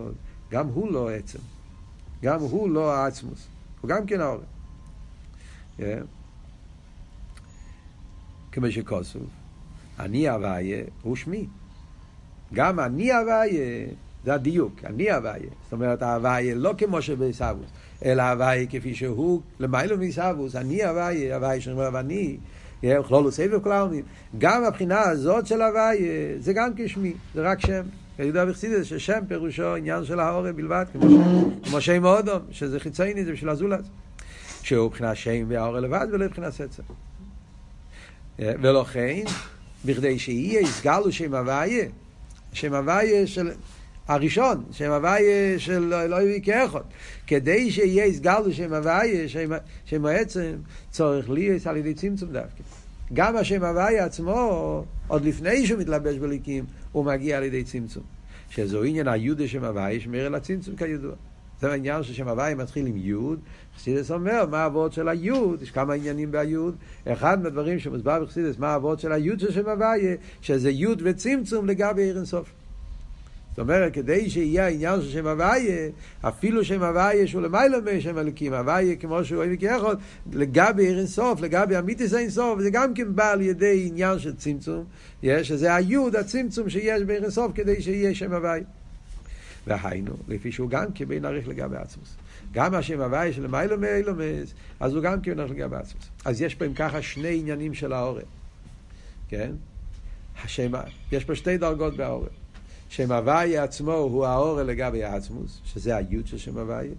גם 0.51 0.67
הוא 0.67 0.91
לא 0.91 1.09
עצם. 1.09 1.39
גם 2.23 2.39
הוא 2.39 2.69
לא 2.69 2.93
העצמוס. 2.93 3.47
הוא 3.81 3.89
גם 3.89 4.05
כן 4.05 4.21
האור. 4.21 4.41
כמו 8.51 8.71
שכוסוף, 8.71 9.23
אני 9.99 10.29
הוויה 10.29 10.83
הוא 11.01 11.15
שמי. 11.15 11.47
גם 12.53 12.79
אני 12.79 13.11
הוויה 13.13 13.87
זה 14.25 14.33
הדיוק, 14.33 14.73
אני 14.83 15.11
הוויה. 15.11 15.49
זאת 15.63 15.73
אומרת, 15.73 16.01
ההוויה 16.01 16.55
לא 16.55 16.73
כמו 16.77 17.01
שבסבוס, 17.01 17.69
אלא 18.05 18.21
ההוויה 18.21 18.67
כפי 18.67 18.95
שהוא, 18.95 19.41
למיילו 19.59 19.97
מסבוס, 19.97 20.55
אני 20.55 20.83
הוויה, 20.83 21.35
הוויה 21.35 21.61
שאומר 21.61 21.89
ואני, 21.93 22.37
כלול 23.07 23.25
וסבב 23.25 23.59
כל 23.59 23.71
העלמין. 23.71 24.03
גם 24.37 24.63
הבחינה 24.63 25.01
הזאת 25.01 25.47
של 25.47 25.61
הוויה, 25.61 25.93
זה 26.39 26.53
גם 26.53 26.71
כשמי, 26.77 27.13
זה 27.35 27.41
רק 27.41 27.59
שם. 27.59 27.81
כידוע 28.17 28.45
בחסידס 28.45 28.85
ששם 28.85 29.19
פירושו 29.27 29.75
עניין 29.75 30.05
של 30.05 30.19
ההורם 30.19 30.55
בלבד, 30.55 30.85
כמו, 31.63 31.81
שם 31.81 32.05
אודום, 32.05 32.39
שזה 32.51 32.79
חיצייני, 32.79 33.25
זה 33.25 33.31
בשביל 33.31 33.49
הזולת. 33.49 33.83
שהוא 34.63 34.87
מבחינת 34.87 35.17
שם 35.17 35.45
וההורם 35.47 35.83
לבד 35.83 36.07
ולא 36.11 36.25
מבחינת 36.25 36.53
סצר. 36.53 36.83
ולכן, 38.39 39.23
בכדי 39.85 40.19
שיהיה 40.19 40.61
יסגלו 40.61 41.11
שם 41.11 41.33
הוויה, 41.33 41.85
שם 42.53 42.73
הוויה 42.73 43.27
של... 43.27 43.51
הראשון, 44.09 44.63
שם 44.71 44.91
הוויה 44.91 45.59
של 45.59 45.93
יביא 46.21 46.41
כאחד. 46.43 46.79
כדי 47.27 47.71
שיהיה 47.71 48.05
יסגלו 48.05 48.53
שם 48.53 48.73
הוויה, 48.73 49.29
שם, 49.29 49.49
שם 49.85 50.05
העצם, 50.05 50.55
צורך 50.91 51.29
להיות 51.29 51.67
על 51.67 51.77
ידי 51.77 51.93
צמצום 51.93 52.29
דווקא. 52.29 52.63
גם 53.13 53.35
השם 53.35 53.63
הוויה 53.63 54.05
עצמו, 54.05 54.83
עוד 55.07 55.25
לפני 55.25 55.67
שהוא 55.67 55.79
מתלבש 55.79 56.17
בליקים, 56.17 56.65
הוא 56.91 57.05
מגיע 57.05 57.37
על 57.37 57.43
ידי 57.43 57.63
צמצום. 57.63 58.03
שזו 58.49 58.83
עניין 58.83 59.07
היודה 59.07 59.47
שם 59.47 59.63
הוויה, 59.63 59.99
שמראה 59.99 60.29
לצמצום 60.29 60.75
כידוע. 60.75 61.13
זה 61.61 61.71
העניין 61.71 62.03
ששם 62.03 62.27
הוויה 62.27 62.55
מתחיל 62.55 62.85
עם 62.85 62.97
יוד, 62.97 63.39
חסידס 63.77 64.11
אומר 64.11 64.45
מה 64.45 64.57
האבות 64.57 64.93
של 64.93 65.09
היוד, 65.09 65.61
יש 65.61 65.71
כמה 65.71 65.93
עניינים 65.93 66.31
ביוד, 66.31 66.75
אחד 67.07 67.43
מהדברים 67.43 67.79
שמוסבר 67.79 68.23
בחסידס 68.23 68.57
מה 68.57 68.67
האבות 68.67 68.99
של 68.99 69.11
היוד 69.11 69.39
של 69.39 69.51
שם 69.51 69.69
הוויה, 69.69 70.15
שזה 70.41 70.71
יוד 70.71 71.01
וצמצום 71.05 71.65
לגבי 71.65 72.01
עיר 72.01 72.17
אינסוף. 72.17 72.58
זאת 73.59 73.63
אומרת, 73.63 73.93
כדי 73.93 74.29
שיהיה 74.29 74.65
העניין 74.65 75.01
של 75.01 75.09
שם 75.09 75.27
הוויה, 75.27 75.89
אפילו 76.21 76.65
שם 76.65 76.83
הוויה 76.83 77.27
שהוא 77.27 77.41
למעלה 77.41 77.77
משם 77.97 78.17
אלוקים, 78.17 78.53
הוויה 78.53 78.95
כמו 78.95 79.25
שהוא 79.25 79.43
אוהב 79.43 79.59
כאחד, 79.59 79.95
לגבי 80.33 80.85
עיר 80.85 80.99
אינסוף, 80.99 81.41
לגבי 81.41 81.79
אמיתיס 81.79 82.13
אינסוף, 82.13 82.59
זה 82.61 82.69
גם 82.69 82.93
כן 82.93 83.15
בא 83.15 83.31
על 83.31 83.41
ידי 83.41 83.85
עניין 83.87 84.19
של 84.19 84.35
צמצום, 84.35 84.85
שזה 85.23 85.75
היוד, 85.75 86.15
הצמצום 86.15 86.69
שיש 86.69 87.01
בעיר 87.03 87.23
אינסוף, 87.23 87.51
כדי 87.55 87.81
שיהיה 87.81 88.15
שם 88.15 88.33
הוויה. 88.33 88.63
והיינו, 89.67 90.13
לפי 90.27 90.51
שהוא 90.51 90.69
גם 90.69 90.91
קיבל 90.91 91.19
נעריך 91.19 91.47
לגבי 91.47 91.77
עצמוס. 91.77 92.15
גם 92.51 92.75
השם 92.75 93.01
הוויה 93.01 93.33
של 93.33 93.47
מיילו 93.47 93.77
מאילומס, 93.77 94.53
אז 94.79 94.93
הוא 94.93 95.03
גם 95.03 95.21
קיבל 95.21 95.37
נעריך 95.37 95.51
לגבי 95.51 95.75
עצמוס. 95.75 96.09
אז 96.25 96.41
יש 96.41 96.55
פה 96.55 96.65
אם 96.65 96.73
ככה 96.73 97.01
שני 97.01 97.39
עניינים 97.39 97.73
של 97.73 97.93
האורן, 97.93 98.21
כן? 99.29 99.51
השם, 100.43 100.71
יש 101.11 101.25
פה 101.25 101.35
שתי 101.35 101.57
דרגות 101.57 101.97
באורן. 101.97 102.38
שם 102.89 103.11
הוויה 103.11 103.63
עצמו 103.63 103.93
הוא 103.93 104.25
האורן 104.25 104.65
לגבי 104.65 105.03
העצמוס, 105.03 105.61
שזה 105.65 105.95
היוד 105.95 106.27
של 106.27 106.37
שם 106.37 106.57
הוויה. 106.57 106.91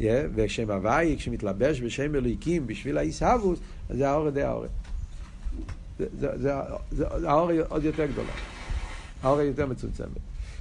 Yeah, 0.00 0.02
ושם 0.34 0.70
הוויה, 0.70 1.16
כשמתלבש 1.16 1.80
בשם 1.80 2.14
אלוהיקים 2.14 2.66
בשביל 2.66 2.98
העיסאוווס, 2.98 3.58
זה 3.90 4.08
האורן 4.08 4.30
די 4.30 4.42
האורן. 4.42 4.68
זה, 5.98 6.06
זה, 6.90 7.08
האורן 7.28 7.54
עוד 7.68 7.84
יותר 7.84 8.06
גדולה. 8.06 8.32
האורן 9.22 9.46
יותר 9.46 9.66
מצומצמת. 9.66 10.08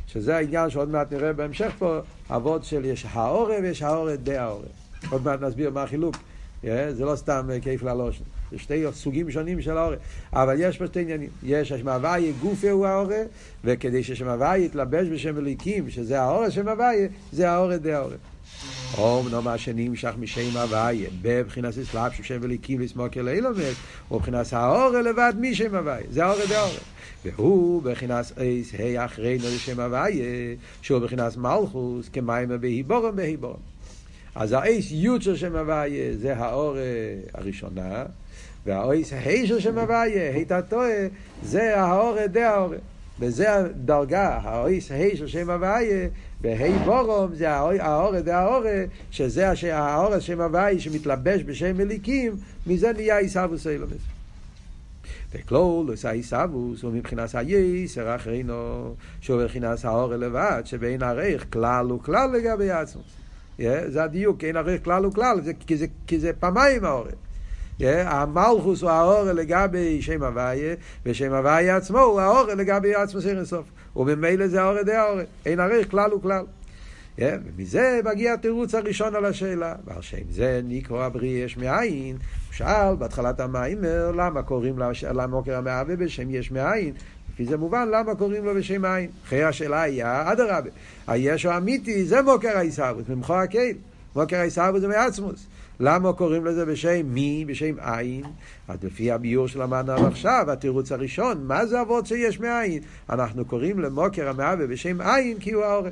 שזה 0.08 0.38
העניין 0.38 0.70
שעוד 0.70 0.90
מעט 0.90 1.14
נראה 1.14 1.34
בהמשך 1.34 1.72
פה, 1.80 2.00
אבות 2.30 2.64
של 2.64 2.86
יש 2.86 3.06
האורן 3.10 3.64
ויש 3.64 3.82
האורן 3.82 4.16
די 4.16 4.38
האורן. 4.38 4.66
עוד 5.10 5.24
מעט 5.24 5.42
נסביר 5.42 5.70
מה 5.70 5.84
החילוק. 5.84 6.16
Yeah, 6.64 6.68
זה 6.92 7.06
לא 7.06 7.16
סתם 7.16 7.50
כיף 7.62 7.84
ללושן. 7.84 8.24
זה 8.52 8.60
שתי 8.60 8.84
סוגים 8.94 9.32
שונים 9.32 9.62
של 9.62 9.78
האורן. 9.78 9.98
אבל 10.34 10.56
יש 10.60 10.78
פה 10.78 10.88
שתי 10.88 11.02
עניינים. 11.02 11.30
יש 11.44 11.72
השם 11.72 11.88
הוויה 11.88 12.32
גופה 12.42 12.72
הוא 12.72 12.86
האורן, 12.86 13.26
וכדי 13.64 14.04
ששם 14.04 14.28
הוויה 14.28 14.66
יתלבש 14.66 15.08
בשם 15.08 15.38
אליקים, 15.38 15.90
שזה 15.90 16.22
האורן 16.22 16.52
שם 16.52 16.68
הוויה, 16.68 17.08
זה 17.32 17.52
האורן 17.52 17.78
די 17.78 17.94
האורן. 17.94 18.18
אומנם 18.98 19.48
השני 19.48 19.90
נמשך 19.90 20.14
משם 20.20 20.58
הוויה, 20.58 21.10
בבחינת 21.22 21.78
אסלאפ 21.78 22.14
של 22.16 22.24
שם 22.24 22.44
אליקים 22.44 22.80
לסמוק 22.80 23.18
אל 23.18 23.30
אילומד, 23.30 23.74
ובבחינת 24.12 24.54
האורן 24.54 25.04
לבד 25.04 25.34
משם 25.40 25.76
הוויה. 25.76 26.08
זה 26.12 26.26
האורן 26.26 26.46
די 26.48 26.56
האורן. 26.56 26.78
והוא 27.26 27.82
בבחינת 27.82 28.32
אייס 28.38 28.74
ה' 28.74 29.06
אחרינו 29.06 29.44
לשם 29.56 29.80
הוויה, 29.80 30.56
שהוא 30.82 31.00
בבחינת 31.00 31.38
מלכוס, 31.38 32.10
כמים 32.14 32.50
בהיבורם 32.62 33.16
בהיבורם. 33.16 33.60
אז 34.36 34.52
האייס 34.52 34.92
י' 34.92 35.08
של 35.20 35.36
שם 35.36 35.56
הוויה 35.56 36.18
זה 36.18 36.38
האור 36.38 36.76
הראשונה, 37.34 38.04
והאייס 38.68 39.14
ה' 39.14 39.48
של 39.48 39.60
שם 39.60 39.78
הוויה, 39.78 40.36
היתא 40.36 40.62
טועה, 40.62 41.08
זה 41.44 41.82
האור 41.82 42.26
די 42.26 42.44
האור. 42.44 42.74
וזה 43.20 43.54
הדרגה, 43.54 44.40
האייס 44.44 44.92
ה' 44.92 45.16
של 45.16 45.28
שם 45.28 45.50
הוויה, 45.50 46.08
בה' 46.42 46.86
בורום 46.86 47.36
זה 47.36 47.50
האור 47.52 48.20
די 48.20 48.32
האור, 48.32 48.64
שזה 49.12 49.52
האור 49.74 50.20
שם 50.20 50.42
הוויה 50.42 50.80
שמתלבש 50.80 51.44
בשם 51.44 51.78
מליקים, 51.78 52.36
מזה 52.68 52.94
נהיה 52.94 53.18
עיסאוווס 53.18 53.68
אילומס. 53.68 54.02
וכלול 55.34 55.90
עושה 55.90 56.12
עיסאוווס 56.12 56.82
הוא 56.84 56.92
מבחינת 56.94 57.36
היסר 57.36 58.16
אחרינו, 58.16 58.94
שהוא 59.22 59.44
מבחינת 59.44 59.86
האור 59.86 60.16
לבד, 60.16 60.62
שבין 60.66 61.04
ערך 61.04 61.54
כלל 61.54 61.92
וכלל 61.92 62.30
לגבי 62.34 62.72
עצמוס. 62.72 63.06
Yeah, 63.60 63.62
זה 63.88 64.04
הדיוק, 64.04 64.44
אין 64.44 64.58
ערך 64.58 64.84
כלל 64.84 65.06
וכלל, 65.06 65.42
זה, 65.42 65.52
כי, 66.08 66.20
זה, 66.20 66.34
פעמיים 66.34 66.86
האור. 66.86 67.08
Yeah, 67.80 67.84
המלכוס 68.06 68.82
הוא 68.82 68.90
האור 68.90 69.24
לגבי 69.24 70.02
שם 70.02 70.24
הוויה, 70.24 70.76
ושם 71.06 71.34
הוויה 71.34 71.78
עצמו 71.78 72.00
הוא 72.00 72.22
האור 72.22 72.44
לגבי 72.44 72.96
עצמו 72.96 73.22
סיר 73.22 73.38
אינסוף. 73.38 73.66
וממילא 73.96 74.48
זה 74.48 74.62
האור 74.62 74.82
די 74.82 74.94
האור, 74.94 75.20
אין 75.46 75.60
ערך 75.60 75.92
כלל 75.92 76.14
וכלל. 76.14 76.44
Yeah, 77.18 77.22
ומזה 77.46 78.00
מגיע 78.06 78.34
התירוץ 78.34 78.76
הראשון 78.76 79.16
על 79.16 79.26
השאלה. 79.26 79.76
ועל 79.86 80.02
שם 80.02 80.32
זה 80.32 80.62
נקרא 80.64 81.06
הבריא 81.06 81.46
יש 81.46 81.58
מאין. 81.58 82.16
הוא 82.16 82.54
שאל 82.54 82.96
בהתחלת 82.96 83.40
המיימר 83.40 84.12
למה 84.12 84.42
קוראים 84.42 84.80
למה 84.80 85.28
מוקר 85.28 85.58
המהווה 85.58 85.96
בשם 85.96 86.30
יש 86.30 86.52
מאין. 86.52 86.94
לפי 87.34 87.46
זה 87.46 87.58
מובן 87.58 87.90
למה 87.92 88.16
קוראים 88.16 88.46
לו 88.46 88.56
בשם 88.56 88.86
עין. 88.86 89.10
אחרי 89.26 89.44
השאלה 89.44 89.82
היה, 89.82 90.32
אדרבה, 90.32 90.70
היש 91.08 91.46
או 91.46 91.58
אמיתי, 91.58 92.06
זה 92.06 92.22
מוקר 92.22 92.58
העיסאוות, 92.58 93.10
ממחו 93.10 93.36
הקהיל. 93.36 93.78
מוקר 94.16 94.38
העיסאוות 94.38 94.82
זה 94.82 94.88
מעצמוס. 94.88 95.48
למה 95.80 96.14
קוראים 96.14 96.46
לזה 96.46 96.66
בשם 96.66 97.06
מי, 97.06 97.46
בשם 97.48 97.80
עין? 97.80 98.24
אז 98.68 98.84
לפי 98.84 99.12
הביור 99.12 99.48
שלמדנו 99.48 99.94
עד 99.94 100.06
עכשיו, 100.06 100.52
התירוץ 100.52 100.92
הראשון, 100.92 101.48
מה 101.48 101.66
זה 101.66 101.82
אבות 101.82 102.06
שיש 102.06 102.40
מאין? 102.40 102.82
אנחנו 103.10 103.46
קוראים 103.46 103.80
למוקר 103.80 104.30
המהווה 104.30 104.68
בשם 104.68 105.02
עין 105.02 105.40
כי 105.40 105.52
הוא 105.52 105.64
האורן. 105.64 105.92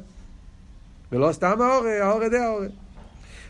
ולא 1.12 1.32
סתם 1.32 1.62
האורן, 1.62 2.01
האורן 2.01 2.30
די 2.30 2.38
האורן. 2.38 2.68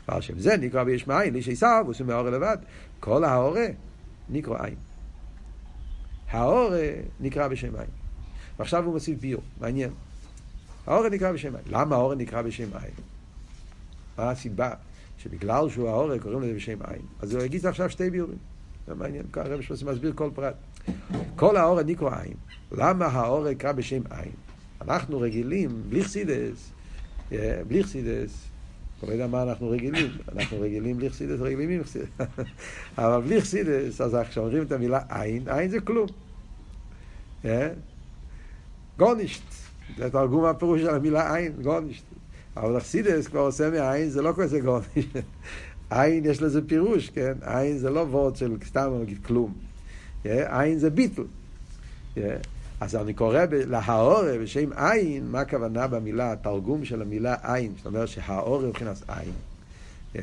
ועל 0.08 0.22
שם 0.22 0.40
זה 0.40 0.58
נקרא 0.58 0.84
ביש 0.84 1.08
מאין, 1.08 1.34
ליש 1.34 1.48
עיסאוות, 1.48 2.00
הוא 2.00 2.08
מהאורן 2.08 2.34
לבד. 2.34 2.58
כל 3.00 3.24
האורן 3.24 3.72
נקרא 4.30 4.64
עין. 4.64 4.76
האור 6.32 6.74
נקרא 7.20 7.48
בשם 7.48 7.76
עין. 7.76 7.90
ועכשיו 8.60 8.84
הוא 8.84 8.94
מוסיף 8.94 9.20
ביור, 9.20 9.42
מעניין. 9.62 9.90
האור 10.88 11.10
נקרא 11.10 11.32
בשם 11.32 11.56
עין. 11.56 11.66
למה 11.68 11.96
האור 11.96 12.16
נקרא 12.16 12.42
בשם 12.42 12.68
עין? 12.74 12.94
מה 14.18 14.30
הסיבה? 14.32 14.74
שבגלל 15.18 15.70
שהוא 15.70 15.90
האור 15.90 16.18
קוראים 16.18 16.42
לזה 16.42 16.54
בשם 16.54 16.78
עין. 16.82 17.02
אז 17.20 17.34
הוא 17.34 17.44
יגיד 17.44 17.66
עכשיו 17.66 17.90
שתי 17.90 18.10
ביורים. 18.10 18.38
זה 18.88 18.96
מעניין, 18.96 19.26
הרב 19.34 19.62
שמוס 19.62 19.84
מסביר 19.84 20.14
כל 20.16 20.30
פרט. 20.36 20.56
כל 21.36 21.58
האור 21.58 21.82
נקרא 21.82 22.22
עין. 22.22 22.34
למה 22.72 23.06
האור 23.06 23.50
נקרא 23.50 23.72
בשם 23.72 24.02
עין? 24.10 24.32
אנחנו 24.82 25.20
רגילים, 25.20 25.82
בלי 25.90 26.04
חסידס, 26.04 26.72
בלי 27.68 27.84
חסידס, 27.84 28.48
לא 29.04 29.12
יודע 29.12 29.28
מה 29.28 29.44
אנחנו 29.44 29.70
רגילים, 29.70 30.12
אנחנו 30.36 30.60
רגילים 30.60 30.98
בלי 30.98 31.10
חסידס, 31.10 31.40
רגילים 31.40 31.70
עם 31.70 31.84
חסידס. 31.84 32.08
אבל 32.98 33.22
בלי 33.22 33.42
חסידס, 33.42 34.02
אז 34.02 34.18
כשאומרים 34.30 34.64
את 34.64 34.72
המילה 34.72 35.00
עין, 35.10 35.50
עין 35.50 35.70
זה 35.70 35.78
כלום. 35.80 36.08
גונישט, 38.98 39.44
זה 39.98 40.10
תרגום 40.10 40.46
הפירוש 40.46 40.82
של 40.82 40.90
המילה 40.90 41.36
עין, 41.36 41.52
גונישט. 41.62 42.04
אבל 42.58 42.78
אכסידס 42.78 43.28
כבר 43.28 43.40
עושה 43.40 43.70
מעין, 43.70 44.10
זה 44.10 44.22
לא 44.22 44.34
כזה 44.38 44.60
גאון. 44.60 44.82
עין 45.90 46.26
יש 46.26 46.42
לזה 46.42 46.68
פירוש, 46.68 47.10
כן? 47.10 47.34
עין 47.42 47.78
זה 47.78 47.90
לא 47.90 48.00
וורד 48.00 48.36
של 48.36 48.58
סתם 48.66 48.92
נגיד 49.02 49.26
כלום. 49.26 49.54
עין 50.24 50.80
זה 50.80 50.90
ביטל. 50.90 51.24
אז 52.80 52.96
אני 52.96 53.14
קורא 53.14 53.40
להאורה 53.52 54.38
בשם 54.38 54.74
עין, 54.74 55.32
מה 55.32 55.40
הכוונה 55.40 55.88
במילה, 55.88 56.32
התרגום 56.32 56.86
של 56.86 57.02
המילה 57.02 57.36
עין, 57.44 57.74
זאת 57.78 57.86
אומרת 57.86 58.08
שהאורה 58.08 58.68
מבחינת 58.68 58.98
עין. 59.08 59.32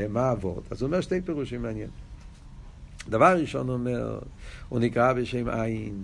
מה 0.08 0.30
הוורד? 0.30 0.62
אז 0.70 0.82
הוא 0.82 0.86
אומר 0.86 1.00
שתי 1.00 1.20
פירושים 1.20 1.62
מעניין. 1.62 1.88
דבר 3.08 3.36
ראשון 3.40 3.66
הוא 3.66 3.74
אומר, 3.74 4.18
הוא 4.68 4.80
נקרא 4.80 5.12
בשם 5.12 5.48
עין 5.48 6.02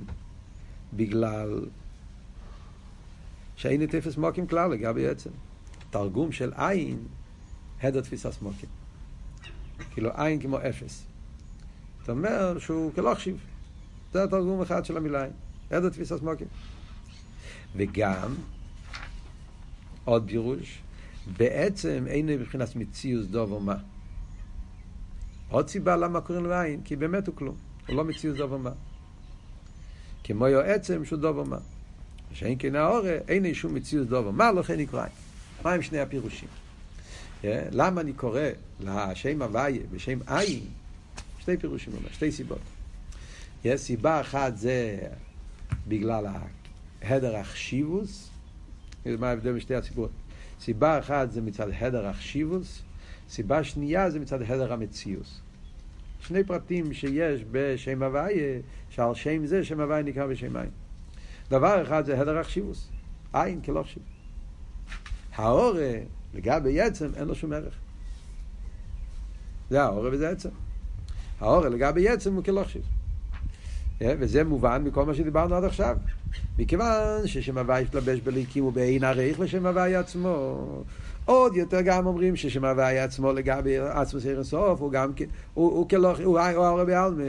בגלל 0.92 1.61
שאין 3.56 3.82
את 3.82 3.94
אפס 3.94 4.16
מוקים 4.16 4.47
כלל 4.47 4.70
לגבי 4.70 5.08
עצם. 5.08 5.30
תרגום 5.90 6.33
של 6.33 6.52
עין, 6.57 6.99
הדר 7.83 8.00
תפיסת 8.00 8.42
מוקים. 8.42 8.68
כאילו 9.90 10.11
עין 10.14 10.40
כמו 10.40 10.59
אפס. 10.59 11.04
זאת 12.00 12.09
אומרת 12.09 12.61
שהוא 12.61 12.92
כלא 12.95 13.14
חשיב. 13.14 13.37
זה 14.12 14.25
התרגום 14.25 14.62
אחד 14.62 14.85
של 14.85 14.97
המילה 14.97 15.23
עין. 15.23 15.33
הדר 15.71 15.88
תפיסת 15.88 16.23
מוקים. 16.23 16.47
וגם, 17.76 18.35
עוד 20.04 20.26
בירוש, 20.26 20.78
בעצם 21.37 22.04
אין 22.07 22.26
מבחינת 22.26 22.76
מציאוס 22.76 23.26
או 23.35 23.61
מה. 23.61 23.76
עוד 25.50 25.68
סיבה 25.68 25.97
למה 25.97 26.21
קוראים 26.21 26.45
לו 26.45 26.52
עין, 26.52 26.83
כי 26.85 26.97
באמת 26.97 27.26
הוא 27.26 27.37
כלום. 27.37 27.57
הוא 27.88 27.97
לא 27.97 28.04
מציאוס 28.04 28.40
או 28.40 28.59
מה. 28.59 28.71
כמו 30.25 30.47
יו 30.49 30.61
עצם 30.61 31.04
שהוא 31.04 31.18
דוב 31.18 31.38
או 31.38 31.45
מה. 31.45 31.59
שאין 32.33 32.57
כן 32.59 32.75
האורה, 32.75 33.18
אין 33.28 33.54
שום 33.54 33.75
מציאות 33.75 34.09
דובר. 34.09 34.30
מה 34.30 34.52
לא 34.52 34.62
כן 34.62 34.80
נקרא? 34.80 35.07
מה 35.64 35.72
עם 35.72 35.82
שני 35.82 35.98
הפירושים? 35.98 36.48
למה 37.44 38.00
אני 38.00 38.12
קורא 38.12 38.40
לשם 38.80 39.42
הוויה 39.42 39.82
בשם 39.92 40.18
עין? 40.26 40.60
שתי 41.40 41.56
פירושים, 41.56 41.92
שתי 42.12 42.32
סיבות. 42.32 42.58
יש 43.64 43.80
סיבה 43.80 44.20
אחת 44.20 44.56
זה 44.56 44.98
בגלל 45.88 46.26
ההדר 47.02 47.36
החשיבוס, 47.36 48.30
מה 49.06 49.28
ההבדל 49.28 49.52
בשתי 49.52 49.74
הסיבות? 49.74 50.10
סיבה 50.60 50.98
אחת 50.98 51.30
זה 51.30 51.40
מצד 51.40 51.66
הדר 51.78 52.06
החשיבוס, 52.06 52.82
סיבה 53.30 53.64
שנייה 53.64 54.10
זה 54.10 54.20
מצד 54.20 54.42
הדר 54.42 54.72
המציאוס. 54.72 55.40
שני 56.20 56.44
פרטים 56.44 56.92
שיש 56.92 57.44
בשם 57.50 58.02
הוויה, 58.02 58.60
שעל 58.90 59.14
שם 59.14 59.46
זה 59.46 59.64
שם 59.64 59.80
הוויה 59.80 60.02
נקרא 60.02 60.26
בשם 60.26 60.56
עין. 60.56 60.70
דבר 61.50 61.82
אחד 61.82 62.06
זה 62.06 62.20
הדר 62.20 62.38
החשיבוס, 62.38 62.88
עין 63.32 63.60
כלא 63.60 63.82
חשיב. 63.82 64.02
האורה, 65.38 65.92
לגבי 66.35 66.80
עצם, 66.80 67.11
אין 67.16 67.28
לו 67.28 67.35
שום 67.35 67.52
ערך. 67.52 67.75
זה 69.71 69.83
האורה 69.83 70.11
וזה 70.12 70.30
עצם. 70.30 70.49
האורה 71.40 71.68
לגבי 71.68 72.09
עצם 72.09 72.35
הוא 72.35 72.45
כלא 72.45 72.64
חשיב. 72.64 72.83
וזה 74.00 74.45
מובן 74.45 74.85
מכל 74.85 75.04
מה 75.04 75.14
שדיברנו 75.14 75.54
עד 75.54 75.64
עכשיו. 75.64 75.97
מכיוון 76.59 77.26
ששם 77.26 77.59
הוואי 77.59 77.83
יתלבש 77.83 78.21
בליקים 78.21 78.64
ובאין 78.64 79.04
עריך 79.04 79.40
לשם 79.40 79.66
הוואי 79.66 79.95
עצמו. 79.95 80.66
עוד 81.25 81.57
יותר 81.57 81.80
גם 81.80 82.07
אומרים 82.07 82.37
ששם 82.37 82.64
הוואי 82.64 82.99
עצמו 82.99 83.33
לגבי 83.33 83.78
עצמו 83.78 84.21
סיר 84.21 84.40
הסוף, 84.40 84.80
הוא 84.80 84.92
גם 84.92 85.12
הוא, 85.54 85.73
הוא 85.73 85.88
כלא, 85.88 86.16
הוא 86.25 86.38
האורה 86.38 86.85
בעלמה. 86.85 87.25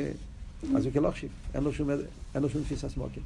אז 0.75 0.85
הוא 0.85 0.93
כלא 0.93 1.11
חשיב, 1.11 1.29
אין 1.53 1.63
לו 1.63 1.73
שום, 1.73 1.89
אין 2.35 2.43
לו 2.43 2.49
שום 2.49 2.63
תפיסה 2.63 2.89
סמוקים. 2.89 3.23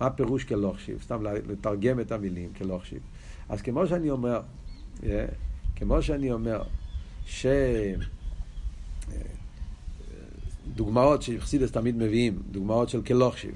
מה 0.00 0.10
פירוש 0.10 0.44
כלא 0.44 0.72
חשיב? 0.76 1.02
סתם 1.02 1.22
לתרגם 1.22 2.00
את 2.00 2.12
המילים 2.12 2.48
כלא 2.58 2.78
חשיב. 2.82 3.00
אז 3.48 3.62
כמו 3.62 3.86
שאני 3.86 4.10
אומר, 4.10 4.40
כמו 5.76 6.02
שאני 6.02 6.32
אומר, 6.32 6.62
ש... 7.26 7.46
דוגמאות 10.74 11.22
שחסידס 11.22 11.70
תמיד 11.70 11.96
מביאים, 11.96 12.42
דוגמאות 12.50 12.88
של 12.88 13.02
כלא 13.02 13.30
חשיב. 13.34 13.54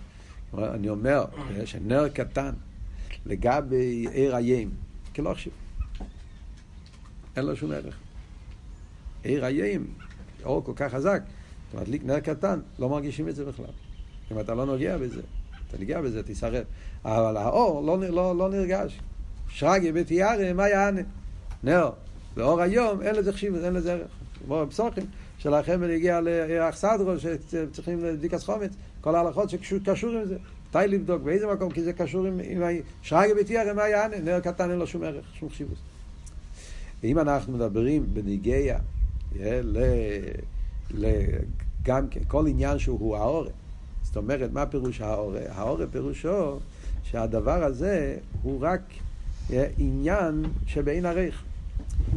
אני 0.58 0.88
אומר 0.88 1.24
שנר 1.64 2.08
קטן 2.08 2.52
לגבי 3.26 4.06
עיר 4.12 4.36
היים, 4.36 4.70
כלא 5.14 5.34
חשיב. 5.34 5.52
אין 7.36 7.44
לו 7.44 7.56
שום 7.56 7.72
ערך. 7.72 7.98
עיר 9.22 9.44
היים, 9.44 9.86
אור 10.44 10.64
כל 10.64 10.72
כך 10.76 10.94
חזק, 10.94 11.22
אתה 11.70 11.80
מדליק 11.80 12.04
נר 12.04 12.20
קטן, 12.20 12.60
לא 12.78 12.88
מרגישים 12.88 13.28
את 13.28 13.36
זה 13.36 13.44
בכלל. 13.44 13.66
אם 14.32 14.40
אתה 14.40 14.54
לא 14.54 14.66
נוגע 14.66 14.98
בזה. 14.98 15.22
אתה 15.68 15.78
ניגע 15.78 16.00
בזה, 16.00 16.22
תישרף. 16.22 16.66
אבל 17.04 17.36
האור 17.36 17.82
לא, 17.82 18.00
לא, 18.00 18.36
לא 18.36 18.50
נרגש. 18.50 19.00
שרגי 19.50 19.92
בתיארה, 19.92 20.52
מה 20.52 20.68
יענה? 20.68 21.00
נר. 21.62 21.90
באור 22.36 22.60
היום 22.60 23.02
אין 23.02 23.14
לזה 23.14 23.32
חשיבות, 23.32 23.60
אין 23.64 23.74
לזה 23.74 23.92
ערך. 23.92 24.10
כמו 24.44 24.66
בפסוחים, 24.66 25.04
שלכם 25.38 25.80
הגיע 25.94 26.20
לירח 26.20 26.76
סדרו, 26.76 27.12
שצריכים 27.18 28.04
לבדיקת 28.04 28.42
חומץ, 28.42 28.70
כל 29.00 29.14
ההלכות 29.14 29.50
שקשור 29.50 30.10
עם 30.10 30.24
זה. 30.24 30.36
מתי 30.68 30.78
לבדוק, 30.88 31.22
באיזה 31.22 31.46
מקום, 31.46 31.70
כי 31.70 31.82
זה 31.82 31.92
קשור 31.92 32.26
עם, 32.26 32.40
עם 32.44 32.62
שרגי 33.02 33.34
בתיארה, 33.40 33.72
מה 33.72 33.88
יענה? 33.88 34.16
נר 34.18 34.40
קטן 34.40 34.70
אין 34.70 34.78
לו 34.78 34.86
שום 34.86 35.02
ערך, 35.02 35.24
שום 35.34 35.48
חשיבות. 35.48 35.78
ואם 37.02 37.18
אנחנו 37.18 37.52
מדברים 37.52 38.06
בניגיה, 38.14 38.78
גם 41.82 42.08
כן, 42.08 42.20
כל 42.28 42.46
עניין 42.46 42.78
שהוא 42.78 43.16
העורף, 43.16 43.52
זאת 44.02 44.16
אומרת, 44.16 44.52
מה 44.52 44.66
פירוש 44.66 45.00
האורה? 45.00 45.40
האורה 45.48 45.86
פירושו 45.86 46.58
שהדבר 47.02 47.64
הזה 47.64 48.16
הוא 48.42 48.58
רק 48.60 48.80
עניין 49.78 50.44
שבאין 50.66 51.06
עריך. 51.06 51.42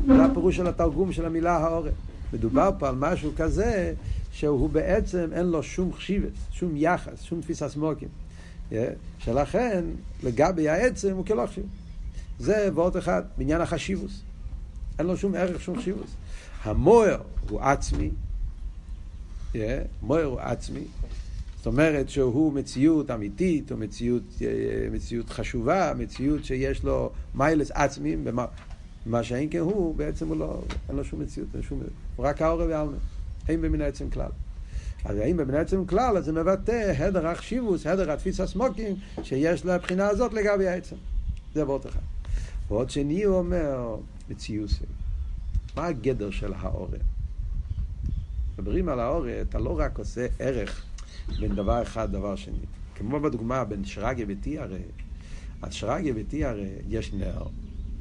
זה 0.08 0.26
הפירוש 0.26 0.56
של 0.56 0.68
התרגום 0.68 1.12
של 1.12 1.26
המילה 1.26 1.58
האורה. 1.58 1.92
מדובר 2.34 2.70
פה 2.80 2.90
על 2.90 2.96
משהו 2.96 3.32
כזה 3.36 3.94
שהוא 4.32 4.70
בעצם 4.70 5.30
אין 5.34 5.46
לו 5.46 5.64
שום 5.64 5.94
חשיבת, 5.94 6.32
שום 6.52 6.72
יחס, 6.76 7.22
שום 7.22 7.42
תפיסה 7.42 7.70
סמוקים. 7.70 8.08
אה, 8.72 8.90
שלכן 9.20 9.84
לגבי 10.24 10.70
העצם 10.70 11.16
הוא 11.16 11.26
כלא 11.26 11.46
חשיב. 11.48 11.66
זה 12.40 12.70
ועוד 12.76 12.98
אחד, 12.98 13.22
בעניין 13.38 13.62
החשיבוס. 13.62 14.22
אין 15.00 15.08
לו 15.08 15.18
שום 15.18 15.36
ערך, 15.36 15.62
שום 15.62 15.78
חשיבוס. 15.78 16.10
המוער 16.64 17.22
הוא 17.50 17.62
עצמי, 17.62 18.12
מוער 20.02 20.26
הוא 20.26 20.40
עצמי, 20.40 20.84
זאת 21.64 21.68
אומרת 21.68 22.10
שהוא 22.10 22.54
מציאות 22.54 23.12
אמיתית, 23.12 23.72
הוא 23.72 23.80
מציאות, 23.80 24.24
אה, 24.42 24.88
מציאות 24.92 25.30
חשובה, 25.30 25.94
מציאות 25.98 26.46
שיש 26.46 26.84
לו 26.84 27.12
מיילס 27.36 27.72
עצמיים, 27.72 28.28
מה 29.06 29.24
שאין 29.24 29.48
כן 29.52 29.60
הוא, 29.60 29.96
בעצם 29.96 30.28
הוא 30.28 30.38
לא, 30.38 30.62
אין 30.90 30.96
לו 30.96 31.04
שום 31.04 31.22
מציאות, 31.22 31.48
שום, 31.62 31.82
הוא 32.16 32.26
רק 32.26 32.42
העורב 32.42 32.70
והעלמה, 32.70 32.98
אין 33.50 33.62
במין 33.62 33.82
העצם 33.82 34.10
כלל. 34.10 34.30
אז 35.06 35.18
האם 35.18 35.38
במין 35.38 35.56
העצם 35.56 35.86
כלל, 35.86 36.18
אז 36.18 36.26
זה 36.26 36.32
מבטא 36.32 36.94
הדר 36.98 37.28
החשיבוס, 37.28 37.88
הדר 37.88 38.12
התפיס 38.12 38.40
הסמוקים, 38.40 38.96
שיש 39.24 39.66
לבחינה 39.66 40.08
הזאת 40.08 40.34
לגבי 40.34 40.68
העצם. 40.68 40.96
זה 41.54 41.68
ועוד 41.68 41.86
אחד. 41.86 42.00
ועוד 42.68 42.90
שני 42.90 43.24
הוא 43.24 43.38
אומר, 43.38 43.96
מציוסי. 44.30 44.86
מה 45.76 45.86
הגדר 45.86 46.30
של 46.30 46.54
העורב? 46.54 46.92
מדברים 48.54 48.90
על 48.90 49.00
העורב, 49.00 49.46
אתה 49.50 49.60
לא 49.60 49.80
רק 49.80 50.00
עושה 50.00 50.28
ערך 50.40 50.86
בין 51.40 51.56
דבר 51.56 51.82
אחד 51.82 52.10
לדבר 52.10 52.36
שני. 52.36 52.66
כמו 52.96 53.20
בדוגמה 53.20 53.64
בין 53.64 53.86
שרגיה 53.86 54.26
וטיארה, 54.30 54.78
אז 55.62 55.74
שרגיה 55.74 56.14
וטיארה 56.18 56.66
יש 56.90 57.14
נר 57.14 57.44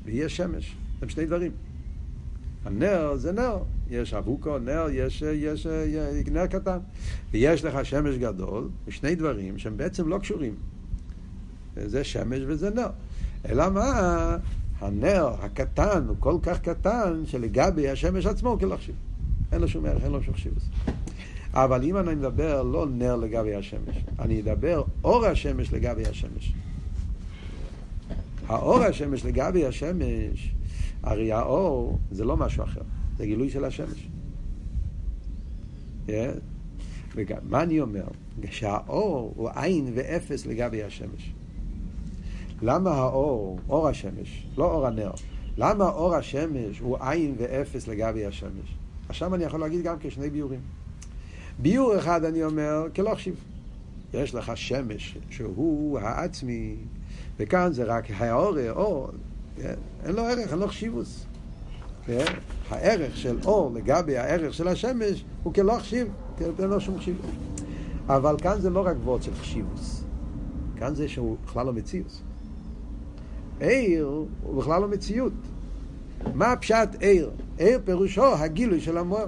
ויש 0.05 0.37
שמש, 0.37 0.77
הם 1.03 1.09
שני 1.09 1.27
דברים. 1.27 1.53
הנר 2.65 3.17
זה 3.17 3.33
נר, 3.33 3.59
יש 3.91 4.15
אבוקו, 4.15 4.59
נר, 4.59 4.87
יש, 4.93 5.23
יש, 5.23 5.67
יש 5.87 6.27
נר 6.27 6.47
קטן. 6.47 6.79
ויש 7.31 7.65
לך 7.65 7.87
שמש 7.87 8.17
גדול, 8.17 8.69
ושני 8.87 9.15
דברים 9.15 9.59
שהם 9.59 9.77
בעצם 9.77 10.09
לא 10.09 10.19
קשורים. 10.19 10.55
זה 11.77 12.05
שמש 12.05 12.39
וזה 12.47 12.71
נר. 12.71 12.89
אלא 13.49 13.71
מה? 13.71 14.37
הנר 14.81 15.29
הקטן 15.41 16.05
הוא 16.09 16.17
כל 16.19 16.37
כך 16.43 16.61
קטן 16.61 17.23
שלגבי 17.27 17.89
השמש 17.89 18.27
עצמו 18.27 18.51
הוא 18.51 18.59
כלא 18.59 18.77
חשיב. 18.77 18.95
אין 19.53 19.61
לו 19.61 19.69
שום 19.69 19.87
ערך, 19.87 20.05
אין 20.05 20.13
לו 20.13 20.23
שום 20.23 20.35
חשיבות. 20.35 20.63
אבל 21.55 21.85
אם 21.85 21.97
אני 21.97 22.15
מדבר 22.15 22.63
לא 22.63 22.87
נר 22.87 23.17
לגבי 23.17 23.55
השמש, 23.55 23.97
אני 24.19 24.41
אדבר 24.41 24.83
אור 25.05 25.27
השמש 25.27 25.73
לגבי 25.73 26.07
השמש. 26.07 26.53
האור 28.47 28.83
השמש 28.83 29.25
לגבי 29.25 29.67
השמש, 29.67 30.55
הרי 31.03 31.33
האור 31.33 31.99
זה 32.11 32.25
לא 32.25 32.37
משהו 32.37 32.65
אחר, 32.65 32.81
זה 33.19 33.27
גילוי 33.27 33.51
של 33.51 33.65
השמש. 33.65 34.09
Yeah. 36.07 36.11
וגם, 37.15 37.39
מה 37.49 37.63
אני 37.63 37.81
אומר? 37.81 38.05
שהאור 38.51 39.33
הוא 39.37 39.51
עין 39.55 39.93
ואפס 39.95 40.47
לגבי 40.47 40.83
השמש. 40.83 41.33
למה 42.63 42.91
האור, 42.91 43.59
אור 43.69 43.89
השמש, 43.89 44.47
לא 44.57 44.65
אור 44.65 44.87
הנר, 44.87 45.11
למה 45.57 45.89
אור 45.89 46.15
השמש 46.15 46.79
הוא 46.79 46.97
עין 47.01 47.35
ואפס 47.39 47.89
לגבי 47.89 48.27
השמש? 48.27 48.77
עכשיו 49.09 49.35
אני 49.35 49.45
יכול 49.45 49.61
להגיד 49.61 49.83
גם 49.83 49.97
כשני 50.01 50.31
ביורים. 50.31 50.61
ביור 51.63 51.99
אחד 51.99 52.25
אני 52.25 52.45
אומר, 52.45 52.87
כלא 52.95 53.15
חשיב. 53.15 53.35
יש 54.15 54.35
לך 54.35 54.57
שמש 54.57 55.19
שהוא 55.31 55.99
העצמי, 55.99 56.77
וכאן 57.39 57.73
זה 57.73 57.85
רק 57.85 58.05
האור, 58.11 58.71
אור, 58.71 59.11
כן? 59.57 59.75
אין 60.05 60.15
לו 60.15 60.23
ערך, 60.23 60.51
אין 60.51 60.59
לו 60.59 60.69
חשיבוס. 60.69 61.27
כן? 62.07 62.25
הערך 62.69 63.17
של 63.17 63.39
אור 63.45 63.71
לגבי 63.75 64.17
הערך 64.17 64.55
של 64.55 64.69
השמש 64.69 65.25
הוא 65.43 65.55
כלא 65.55 65.79
חשיב, 65.79 66.09
אין 66.41 66.71
לו 66.71 66.81
שום 66.81 66.99
חשיבות. 66.99 67.31
אבל 68.07 68.37
כאן 68.39 68.61
זה 68.61 68.71
לא 68.71 68.87
רק 68.87 68.97
וורד 69.05 69.23
של 69.23 69.35
חשיבוס, 69.35 70.05
כאן 70.77 70.95
זה 70.95 71.09
שהוא 71.09 71.37
בכלל 71.45 71.67
לא 71.67 71.73
מציאוס. 71.73 72.23
עיר 73.61 74.25
הוא 74.43 74.63
בכלל 74.63 74.81
לא 74.81 74.89
מציאות. 74.89 75.33
מה 76.35 76.57
פשט 76.57 76.89
עיר? 77.01 77.31
עיר 77.59 77.81
פירושו 77.85 78.35
הגילוי 78.35 78.81
של 78.81 78.99
המוער. 78.99 79.27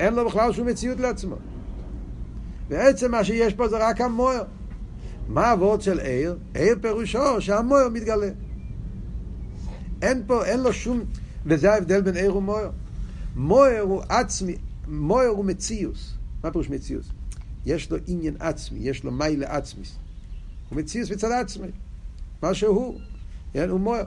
אין 0.00 0.14
לו 0.14 0.26
בכלל 0.26 0.52
שום 0.52 0.66
מציאות 0.66 1.00
לעצמו. 1.00 1.36
בעצם 2.68 3.10
מה 3.10 3.24
שיש 3.24 3.54
פה 3.54 3.68
זה 3.68 3.88
רק 3.88 4.00
המוער. 4.00 4.44
מה 5.28 5.50
הוורד 5.50 5.80
של 5.82 6.00
עיר? 6.00 6.38
עיר 6.54 6.76
פירושו 6.82 7.40
שהמוער 7.40 7.88
מתגלה. 7.88 8.30
אין 10.02 10.22
פה, 10.26 10.44
אין 10.44 10.60
לו 10.60 10.72
שום... 10.72 11.04
וזה 11.46 11.72
ההבדל 11.72 12.00
בין 12.00 12.16
עיר 12.16 12.36
ומוער. 12.36 12.70
מוער 13.36 13.80
הוא 13.80 14.02
עצמי, 14.08 14.56
מוער 14.88 15.28
הוא 15.28 15.44
מציאוס. 15.44 16.14
מה 16.44 16.50
פירוש 16.50 16.70
מציאוס? 16.70 17.06
יש 17.66 17.90
לו 17.90 17.96
עניין 18.06 18.36
עצמי, 18.38 18.78
יש 18.82 19.04
לו 19.04 19.10
מיילה 19.10 19.56
עצמיס. 19.56 19.96
הוא 20.68 20.78
מציאוס 20.78 21.10
מצד 21.10 21.30
עצמי. 21.32 21.68
מה 22.42 22.54
שהוא, 22.54 23.00
כן, 23.52 23.68
הוא 23.68 23.80
מוער. 23.80 24.04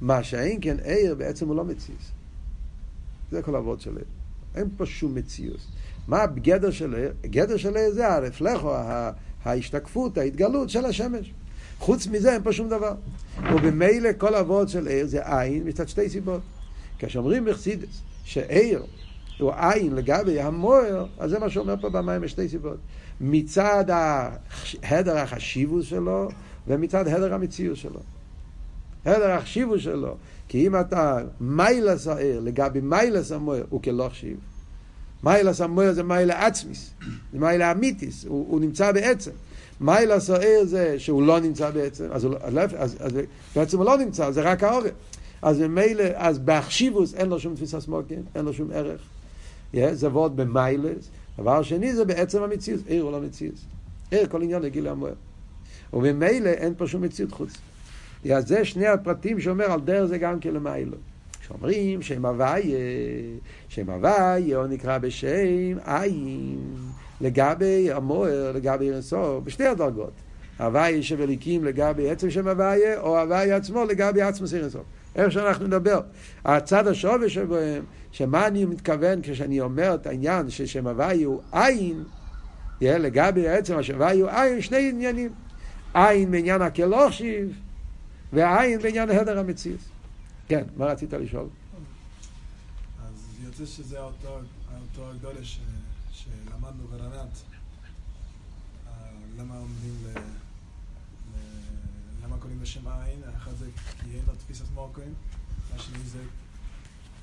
מה 0.00 0.22
שאין 0.22 0.58
כן 0.60 0.76
עיר 0.78 1.14
בעצם 1.14 1.48
הוא 1.48 1.56
לא 1.56 1.64
מציאוס. 1.64 2.10
זה 3.30 3.42
כל 3.42 3.54
העבוד 3.54 3.80
של 3.80 3.96
עיר. 3.96 4.06
אין 4.54 4.68
פה 4.76 4.86
שום 4.86 5.14
מציאוס. 5.14 5.68
מה 6.08 6.22
הגדר 6.22 6.70
של 6.70 6.94
עיר? 6.94 7.12
הגדר 7.24 7.56
של 7.56 7.76
עיר 7.76 7.90
זה 7.92 8.12
הרפלכו, 8.12 8.74
ההשתקפות, 9.44 10.18
ההתגלות 10.18 10.70
של 10.70 10.84
השמש. 10.84 11.32
חוץ 11.78 12.06
מזה 12.06 12.32
אין 12.32 12.42
פה 12.42 12.52
שום 12.52 12.68
דבר. 12.68 12.94
ובמילא 13.54 14.10
כל 14.18 14.34
העבוד 14.34 14.68
של 14.68 14.86
עיר 14.86 15.06
זה 15.06 15.38
עין 15.38 15.68
מצד 15.68 15.88
שתי 15.88 16.08
סיבות. 16.08 16.40
כשאומרים 16.98 17.44
מחסידס 17.44 18.02
שעיר 18.24 18.82
הוא 19.38 19.52
עין 19.56 19.94
לגבי 19.94 20.40
המוער, 20.40 21.06
אז 21.18 21.30
זה 21.30 21.38
מה 21.38 21.50
שאומר 21.50 21.74
פה 21.80 21.90
במים 21.90 22.20
בשתי 22.20 22.48
סיבות. 22.48 22.76
מצד 23.20 23.84
הדר 24.82 25.18
החשיבוס 25.18 25.86
שלו 25.86 26.28
ומצד 26.66 27.08
הדר 27.08 27.34
המציאות 27.34 27.76
שלו. 27.76 28.00
הדר 29.04 29.30
החשיבוס 29.30 29.80
שלו, 29.80 30.16
כי 30.48 30.66
אם 30.66 30.80
אתה 30.80 31.18
מיילס 31.40 32.06
העיר 32.06 32.40
לגבי 32.40 32.80
מיילס 32.80 33.32
המוער, 33.32 33.64
הוא 33.70 33.82
כלא 33.82 34.08
חשיב. 34.08 34.36
מיילס 35.24 35.60
המוער 35.60 35.92
זה 35.92 36.02
מיילה 36.02 36.46
עצמיס, 36.46 36.90
זה 37.32 37.38
מיילה 37.38 37.72
אמיתיס, 37.72 38.24
הוא, 38.24 38.46
הוא 38.48 38.60
נמצא 38.60 38.92
בעצם. 38.92 39.30
מיילס 39.80 40.30
העיר 40.30 40.64
זה 40.64 40.98
שהוא 40.98 41.22
לא 41.22 41.40
נמצא 41.40 41.70
בעצם, 41.70 42.04
אז, 42.12 42.24
לא- 42.24 42.36
אז, 42.42 42.70
אז, 42.78 42.96
אז 43.00 43.12
בעצם 43.56 43.78
הוא 43.78 43.86
לא 43.86 43.96
נמצא, 43.98 44.30
זה 44.30 44.42
רק 44.42 44.62
העורף. 44.62 44.90
אז 45.42 45.60
ממילא, 45.60 46.04
אז 46.14 46.38
באחשיבוס 46.38 47.14
אין 47.14 47.28
לו 47.28 47.40
שום 47.40 47.54
תפיסה 47.54 47.80
סמוקין, 47.80 48.22
אין 48.34 48.44
לו 48.44 48.52
שום 48.52 48.70
ערך. 48.72 49.00
Yeah, 49.74 49.78
זה 49.92 50.08
וורד 50.08 50.36
במיילס. 50.36 51.08
דבר 51.38 51.62
שני 51.62 51.94
זה 51.94 52.04
בעצם 52.04 52.42
המציאות, 52.42 52.80
עיר 52.86 53.02
הוא 53.02 53.12
לא 53.12 53.20
מציאות. 53.20 53.54
עיר 54.10 54.26
כל 54.26 54.42
עניין 54.42 54.62
לגיל 54.62 54.88
המוער. 54.88 55.12
וממילא 55.92 56.48
אין 56.48 56.74
פה 56.76 56.86
שום 56.86 57.02
מציאות 57.02 57.32
חוץ. 57.32 57.50
Yeah, 58.24 58.40
זה 58.46 58.64
שני 58.64 58.86
הפרטים 58.86 59.40
שאומר 59.40 59.72
על 59.72 59.80
דרך 59.80 60.04
זה 60.04 60.18
גם 60.18 60.40
כן 60.40 60.54
למיילו. 60.54 60.96
שאומרים 61.46 62.02
שם 62.02 62.26
הוויה, 62.26 62.78
שם 63.68 63.90
הוויה 63.90 64.56
או 64.56 64.66
נקרא 64.66 64.98
בשם 64.98 65.78
עין, 65.84 66.58
לגבי 67.20 67.92
המוער, 67.92 68.52
לגבי 68.54 68.90
אינסוף, 68.90 69.44
בשתי 69.44 69.66
הדרגות. 69.66 70.12
הוויה 70.58 71.02
שבליקים 71.02 71.64
לגבי 71.64 72.10
עצם 72.10 72.30
שם 72.30 72.48
הוויה, 72.48 73.00
או 73.00 73.18
הוויה 73.20 73.56
עצמו 73.56 73.84
לגבי 73.84 74.22
עצמו 74.22 74.46
אינסוף. 74.56 74.82
איך 75.16 75.32
שאנחנו 75.32 75.66
נדבר. 75.66 76.00
הצד 76.44 76.86
השווה 76.88 77.28
שבהם, 77.28 77.84
שמה 78.12 78.46
אני 78.46 78.64
מתכוון 78.64 79.20
כשאני 79.22 79.60
אומר 79.60 79.94
את 79.94 80.06
העניין 80.06 80.50
ששם 80.50 80.86
הוואי 80.86 81.22
הוא 81.22 81.40
עין, 81.52 82.04
לגבי 82.80 83.48
עצם 83.48 83.76
השם 83.76 83.94
הוואי 83.94 84.20
הוא 84.20 84.30
עין, 84.30 84.60
שני 84.60 84.88
עניינים. 84.88 85.30
עין 85.94 86.30
בעניין 86.30 86.62
הכלוכשיב, 86.62 87.52
ועין 88.32 88.78
בעניין 88.78 89.10
הדר 89.10 89.38
המציאות. 89.38 89.93
כן, 90.48 90.64
מה 90.76 90.86
רצית 90.86 91.12
לשאול? 91.12 91.46
אז 93.02 93.38
יוצא 93.44 93.66
שזה 93.66 94.00
אותו, 94.00 94.38
הגדולה 94.98 95.40
שלמדנו 96.12 96.86
ברנת. 96.90 97.42
למה 99.38 99.58
עומדים 99.58 99.94
ל... 100.04 100.18
למה 102.24 102.36
קוראים 102.38 102.60
בשם 102.60 102.88
עין? 102.88 103.20
האחד 103.26 103.50
זה 103.58 103.66
כי 103.74 104.10
אין 104.10 104.22
לו 104.26 104.32
תפיסת 104.34 104.64
מורקוין, 104.74 105.14
השני 105.74 105.98
זה 106.04 106.18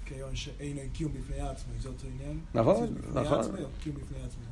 כיון 0.06 0.36
שאין 0.36 0.90
קיום 0.94 1.12
בפני 1.14 1.40
עצמו, 1.40 1.74
זה 1.80 1.90
אותו 1.90 2.08
עניין. 2.08 2.40
נכון, 2.54 2.96
נכון. 3.14 3.42
קיום 3.84 3.96
בפני 3.96 4.18
עצמו. 4.18 4.44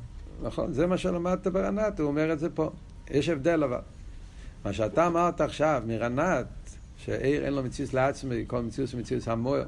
נכון, 0.42 0.72
זה 0.72 0.86
מה 0.86 0.98
שלמדת 0.98 1.46
ברנת, 1.46 2.00
הוא 2.00 2.08
אומר 2.08 2.32
את 2.32 2.38
זה 2.38 2.50
פה. 2.50 2.70
יש 3.10 3.28
הבדל 3.28 3.64
אבל. 3.64 3.80
מה 4.64 4.72
שאתה 4.72 5.06
אמרת 5.06 5.40
עכשיו 5.40 5.82
מרנת, 5.86 6.46
שעיר 7.04 7.44
אין 7.44 7.52
לו 7.52 7.62
מציאות 7.62 7.94
לעצמי, 7.94 8.44
כל 8.46 8.62
מציאות 8.62 8.92
הוא 8.92 9.00
מציאות 9.00 9.28
המוער, 9.28 9.64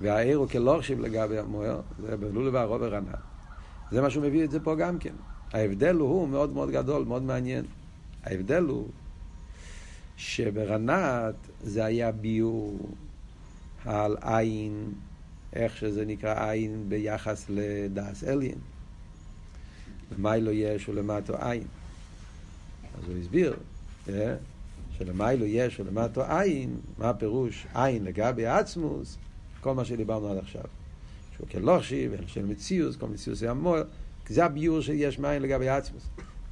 והעיר 0.00 0.36
הוא 0.36 0.48
כלורשיב 0.48 1.00
לגבי 1.00 1.38
המוער, 1.38 1.80
זה 2.00 2.16
בלולו 2.16 2.52
והרוב 2.52 2.80
ברנת. 2.80 3.14
זה 3.90 4.00
מה 4.00 4.10
שהוא 4.10 4.24
מביא 4.24 4.44
את 4.44 4.50
זה 4.50 4.60
פה 4.60 4.74
גם 4.74 4.98
כן. 4.98 5.14
ההבדל 5.52 5.96
הוא 5.96 6.28
מאוד 6.28 6.52
מאוד 6.52 6.70
גדול, 6.70 7.04
מאוד 7.04 7.22
מעניין. 7.22 7.64
ההבדל 8.24 8.62
הוא 8.62 8.88
שברנת 10.16 11.34
זה 11.62 11.84
היה 11.84 12.12
ביור 12.12 12.78
על 13.84 14.16
עין, 14.20 14.92
איך 15.52 15.76
שזה 15.76 16.04
נקרא 16.04 16.50
עין 16.50 16.84
ביחס 16.88 17.46
לדס 17.48 18.24
אליין. 18.24 18.58
למיילו 20.12 20.50
יש 20.50 20.88
ולמטו 20.88 21.34
עין. 21.36 21.64
אז 22.98 23.08
הוא 23.08 23.18
הסביר 23.18 23.56
אה, 24.08 24.34
שלמיילו 25.04 25.46
יש 25.46 25.80
ולמטו 25.80 26.22
עין, 26.22 26.76
מה 26.98 27.10
הפירוש 27.10 27.66
עין 27.74 28.04
לגבי 28.04 28.46
עצמוס, 28.46 29.18
כל 29.60 29.74
מה 29.74 29.84
שדיברנו 29.84 30.28
עד 30.28 30.38
עכשיו. 30.38 30.62
שהוא 31.36 31.46
כלושי 31.48 32.08
של 32.26 32.46
מציאוס, 32.46 32.96
כל 32.96 33.06
מציאוס 33.06 33.38
זה 33.38 33.50
המור, 33.50 33.76
זה 34.28 34.44
הביור 34.44 34.80
שיש 34.80 35.18
מים 35.18 35.42
לגבי 35.42 35.68
עצמוס. 35.68 36.02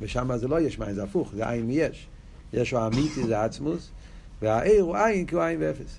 ושם 0.00 0.36
זה 0.36 0.48
לא 0.48 0.60
יש 0.60 0.78
מים, 0.78 0.94
זה 0.94 1.02
הפוך, 1.02 1.32
זה 1.34 1.48
עין 1.48 1.66
יש. 1.70 2.06
יש 2.52 2.72
לו 2.72 2.86
אמיתי, 2.86 3.26
זה 3.26 3.44
עצמוס, 3.44 3.90
והעיר 4.42 4.82
הוא 4.82 4.96
עין 4.96 5.26
כי 5.26 5.34
הוא 5.34 5.42
עין 5.42 5.58
ואפס. 5.62 5.98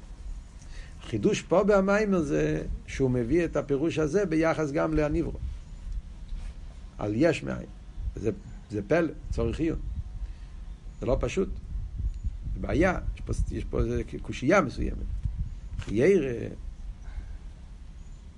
החידוש 1.04 1.42
פה 1.42 1.64
במיימר 1.64 2.22
זה 2.22 2.64
שהוא 2.88 3.12
מביא 3.12 3.46
את 3.46 3.56
הפירוש 3.56 4.00
הזה 4.00 4.26
ביחס 4.26 4.72
גם 4.72 4.94
להניברו. 4.94 5.40
על 6.98 7.14
יש 7.16 7.44
מאין. 7.44 7.68
זה, 8.16 8.32
זה 8.72 8.82
פלא, 8.88 9.14
צורך 9.32 9.60
עיון. 9.60 9.80
זה 11.00 11.06
לא 11.06 11.18
פשוט. 11.20 11.50
בעיה, 12.62 12.98
יש 13.16 13.22
פה, 13.22 13.34
יש 13.52 13.66
פה 13.66 13.80
קושייה 14.22 14.62
מסוימת. 14.62 14.98
ירא, 15.88 16.48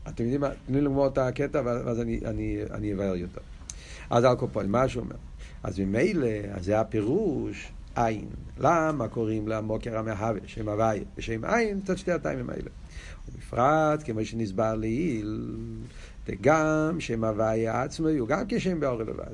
אתם 0.07 0.23
יודעים 0.23 0.41
מה, 0.41 0.49
תנו 0.65 0.75
לי 0.75 0.81
לגמור 0.81 1.07
את 1.07 1.17
הקטע 1.17 1.61
ואז 1.65 1.99
אני, 1.99 2.19
אני, 2.25 2.59
אני 2.71 2.93
אבהר 2.93 3.15
יותר. 3.15 3.41
אז 4.09 4.23
על 4.23 4.35
קופון, 4.35 4.69
מה 4.69 4.87
שהוא 4.89 5.03
אומר? 5.03 5.15
אז 5.63 5.79
ממילא, 5.79 6.27
אז 6.53 6.65
זה 6.65 6.79
הפירוש 6.79 7.71
עין. 7.95 8.27
למה 8.57 9.07
קוראים 9.07 9.47
לה 9.47 9.61
מוקר 9.61 9.97
המהווה, 9.97 10.39
שם 10.45 10.69
הוויה, 10.69 11.03
ושם 11.17 11.45
עין, 11.45 11.81
צד 11.81 11.97
שתי 11.97 12.11
הטיימים 12.11 12.49
האלה. 12.49 12.69
ובפרט, 13.29 14.03
כמו 14.05 14.25
שנסבר 14.25 14.75
לעיל, 14.75 15.57
וגם 16.27 16.99
שם 16.99 17.23
הוויה 17.23 17.81
עצמו 17.81 18.07
הוא 18.07 18.27
גם 18.27 18.43
כשם 18.49 18.79
באור 18.79 18.99
לבד. 18.99 19.33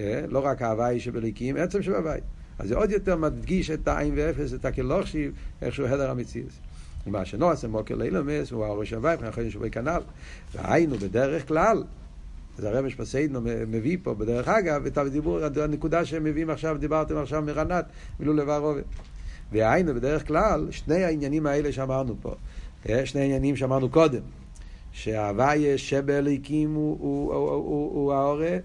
אה? 0.00 0.20
לא 0.28 0.38
רק 0.38 0.62
ההוויה 0.62 1.00
שבליקים, 1.00 1.56
עצם 1.56 1.82
שבהוויה. 1.82 2.20
אז 2.60 2.68
זה 2.68 2.76
עוד 2.76 2.90
יותר 2.90 3.16
מדגיש 3.16 3.70
את 3.70 3.88
העין 3.88 4.12
ואפס, 4.16 4.54
את 4.54 4.64
הכלוכשיב, 4.64 5.32
איכשהו 5.62 5.86
הדר 5.86 6.10
המציאות. 6.10 6.50
ומה 7.06 7.24
שנוע 7.24 7.52
עשה 7.52 7.68
מוקר 7.68 7.94
לאילומס, 7.94 8.50
הוא 8.50 8.64
הראש 8.64 8.92
הוויה, 8.92 9.14
מבחינת 9.14 9.34
חודש 9.34 9.52
שבוי 9.52 9.70
כנ"ל. 9.70 10.00
והיינו 10.54 10.98
בדרך 10.98 11.48
כלל, 11.48 11.82
אז 12.58 12.64
הרב 12.64 12.88
שפסיידנו 12.88 13.40
מביא 13.66 13.96
פה, 14.02 14.14
בדרך 14.14 14.48
אגב, 14.48 14.86
את 14.86 14.98
הדיבור, 14.98 15.40
הנקודה 15.44 16.04
שהם 16.04 16.24
מביאים 16.24 16.50
עכשיו, 16.50 16.76
דיברתם 16.78 17.16
עכשיו 17.16 17.42
מרנת, 17.42 17.84
מילול 18.20 18.40
לבב 18.40 18.60
רובת. 18.62 18.84
והיינו 19.52 19.94
בדרך 19.94 20.26
כלל, 20.26 20.66
שני 20.70 21.04
העניינים 21.04 21.46
האלה 21.46 21.72
שאמרנו 21.72 22.16
פה, 22.22 22.34
אה, 22.88 23.06
שני 23.06 23.20
העניינים 23.20 23.56
שאמרנו 23.56 23.88
קודם, 23.88 24.22
שההוויה 24.92 25.78
שבאליקים 25.78 26.74
הוא, 26.74 26.98
הוא, 27.00 27.34
הוא, 27.34 27.50
הוא, 27.50 27.94
הוא 27.94 28.12
ההורה, 28.12 28.56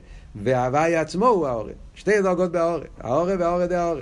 וההוויה 0.44 1.02
עצמו 1.02 1.28
הוא 1.28 1.48
ההורה. 1.48 1.72
שתי 1.96 2.22
דרגות 2.22 2.52
בההורה, 2.52 2.86
ההורה 3.00 3.36
וההורה 3.40 3.68
דה 3.68 3.82
ההורה. 3.82 4.02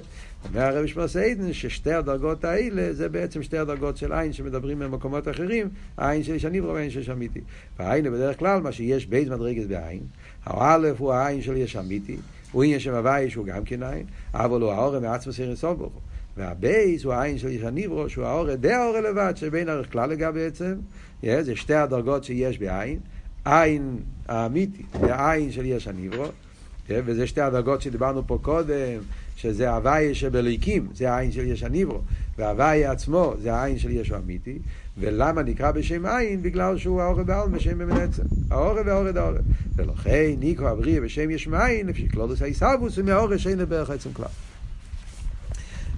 אומר 0.50 0.62
הרב 0.62 0.86
שמוס 0.86 1.15
עדן 1.15 1.54
ששתי 1.54 1.93
הדרגות 1.93 2.43
האלה 2.43 2.93
זה 2.93 3.10
בעצם 3.10 3.43
שתי 3.43 3.58
הדרגות 3.58 3.98
של 3.98 4.13
עין 4.13 4.34
שמדברים 4.34 4.80
במקומות 4.80 5.28
אחרים, 5.28 5.69
העין 5.98 6.24
של 6.24 6.34
איש 6.34 6.46
הניברו 6.46 6.74
והעין 6.74 6.89
של 6.89 7.00
איש 7.00 7.10
אמיתי. 7.10 7.41
והעין 7.80 8.13
בדרך 8.13 8.39
כלל 8.39 8.62
מה 8.62 8.72
שיש 8.72 9.06
בייז 9.06 9.30
מדרגת 9.30 9.67
בעין, 9.67 10.00
האלף 10.46 11.02
הוא 11.02 11.13
העין 11.13 11.41
של 11.41 11.58
יש 11.58 11.76
אמיתי, 11.76 12.17
הוא 12.52 12.63
עניין 12.63 12.80
שם 12.80 12.93
הוואי 12.93 13.30
שהוא 13.30 13.46
גם 13.46 13.63
כן 13.63 13.84
עין, 13.84 14.06
אבל 14.34 14.62
הוא 14.62 14.72
האורם 14.72 15.02
מעצמו 15.02 15.34
סירן 15.34 15.54
הוא. 15.62 15.89
והבייס 16.38 17.04
הוא 17.04 17.13
העין 17.13 17.38
של 17.38 17.48
איש 17.48 17.62
הניברו, 17.62 18.10
שהוא 18.10 18.26
האור 18.26 18.56
די 18.56 18.72
האור 18.72 19.00
לבד, 19.00 19.34
שבין 19.36 19.69
ערך 19.69 19.96
לגבי 19.96 20.46
עצם, 20.46 20.76
yeah, 21.24 21.28
זה 21.41 21.56
שתי 21.56 21.74
הדרגות 21.74 22.24
שיש 22.24 22.60
בעין, 22.60 23.00
עין 23.45 23.99
האמיתי 24.27 24.84
והעין 25.01 25.51
של 25.51 25.65
יש 25.65 25.88
הניברו, 25.88 26.25
yeah, 26.25 26.91
וזה 27.06 27.27
שתי 27.27 27.41
הדרגות 27.41 27.82
שדיברנו 27.82 28.27
פה 28.27 28.39
קודם, 28.41 29.01
שזה 29.36 29.69
הוויה 29.69 30.15
שבליקים, 30.15 30.88
זה 30.93 31.12
העין 31.12 31.32
של 31.32 31.45
יש 31.45 31.63
הניברו, 31.63 32.01
וההוויה 32.38 32.91
עצמו 32.91 33.34
זה 33.41 33.53
העין 33.53 33.79
של 33.79 33.91
יש 33.91 34.12
האמיתי, 34.12 34.60
ולמה 34.97 35.43
נקרא 35.43 35.71
בשם 35.71 36.06
עין? 36.06 36.41
בגלל 36.41 36.77
שהוא 36.77 37.01
האור 37.01 37.23
בעלמא 37.23 37.58
בשם 37.58 37.77
במנצם. 37.77 38.23
האור 38.51 38.77
והאור 38.86 39.12
דאור. 39.12 39.34
ולכן 39.75 40.32
ניקו 40.39 40.71
אבריה 40.71 41.01
בשם 41.01 41.32
יש 41.32 41.47
מאין, 41.47 41.88
לפי 41.88 42.10
כלולוס 42.10 42.41
העיסאוווס, 42.41 42.97
ומהאור 42.97 43.38
שאין 43.38 43.65
בערך 43.65 43.89
עצם 43.89 44.13
כלל. 44.13 44.25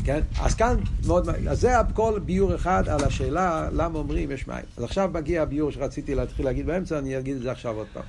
כן? 0.04 0.22
אז 0.40 0.56
כאן 0.56 0.76
מאוד, 1.08 1.30
אז 1.30 1.62
זה 1.62 1.80
הכל 1.80 2.20
ביור 2.26 2.56
אחד 2.56 2.90
על 2.90 3.04
השאלה 3.04 3.70
למה 3.74 4.00
אומרים 4.00 4.32
יש 4.32 4.48
מים. 4.48 4.66
אז 4.78 4.84
עכשיו 4.84 5.10
מגיע 5.14 5.42
הביור 5.42 5.72
שרציתי 5.72 6.16
להתחיל 6.16 6.46
להגיד 6.46 6.66
באמצע, 6.66 7.00
אני 7.00 7.20
אגיד 7.20 7.36
את 7.36 7.42
זה 7.42 7.52
עכשיו 7.52 7.76
עוד 7.76 7.88
פעם. 7.94 8.04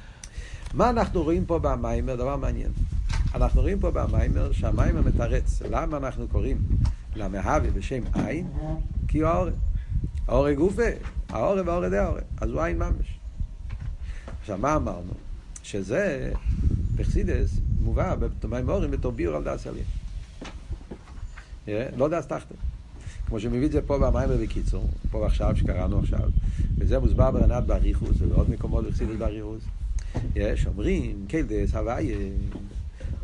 מה 0.75 0.90
אנחנו 0.90 1.22
רואים 1.22 1.44
פה 1.44 1.59
במיימר? 1.59 2.16
דבר 2.16 2.37
מעניין. 2.37 2.70
אנחנו 3.35 3.61
רואים 3.61 3.79
פה 3.79 3.90
במיימר 3.90 4.53
שהמיימר 4.53 5.01
מתרץ. 5.01 5.62
למה 5.70 5.96
אנחנו 5.96 6.29
קוראים 6.29 6.59
למהווה 7.16 7.70
בשם 7.70 8.03
עין? 8.14 8.49
כי 9.09 9.18
הוא 9.18 9.29
האורן. 9.29 9.53
האורן 10.29 10.55
גופה, 10.55 10.83
האורן 11.29 11.68
והאורן 11.68 11.90
דה 11.90 12.05
האורן. 12.05 12.20
אז 12.40 12.51
הוא 12.51 12.62
עין 12.62 12.79
ממש. 12.79 13.18
עכשיו, 14.40 14.59
מה 14.59 14.77
אמרנו? 14.77 15.12
שזה, 15.62 16.33
בחסידס, 16.96 17.59
מובא 17.81 18.14
במימורים 18.42 18.90
בתור 18.90 19.12
ביור 19.12 19.37
על 19.37 19.44
דס 19.44 19.66
עליין. 19.66 19.85
לא 21.96 22.09
דס 22.09 22.26
תחתן. 22.26 22.55
כמו 23.26 23.40
שמביא 23.40 23.66
את 23.66 23.72
זה 23.72 23.83
פה 23.83 23.98
במיימר 23.98 24.37
בקיצור, 24.42 24.88
פה 25.11 25.18
ועכשיו, 25.18 25.57
שקראנו 25.57 25.98
עכשיו, 25.98 26.31
וזה 26.79 26.98
מוסבר 26.98 27.31
ברנת 27.31 27.64
באריכוס 27.64 28.16
ובעוד 28.18 28.50
מקומות 28.50 28.85
בחסידס 28.85 29.16
באריכוס. 29.18 29.62
יש 30.35 30.66
אומרים, 30.66 31.24
קלדס 31.29 31.74
הוויה, 31.74 32.16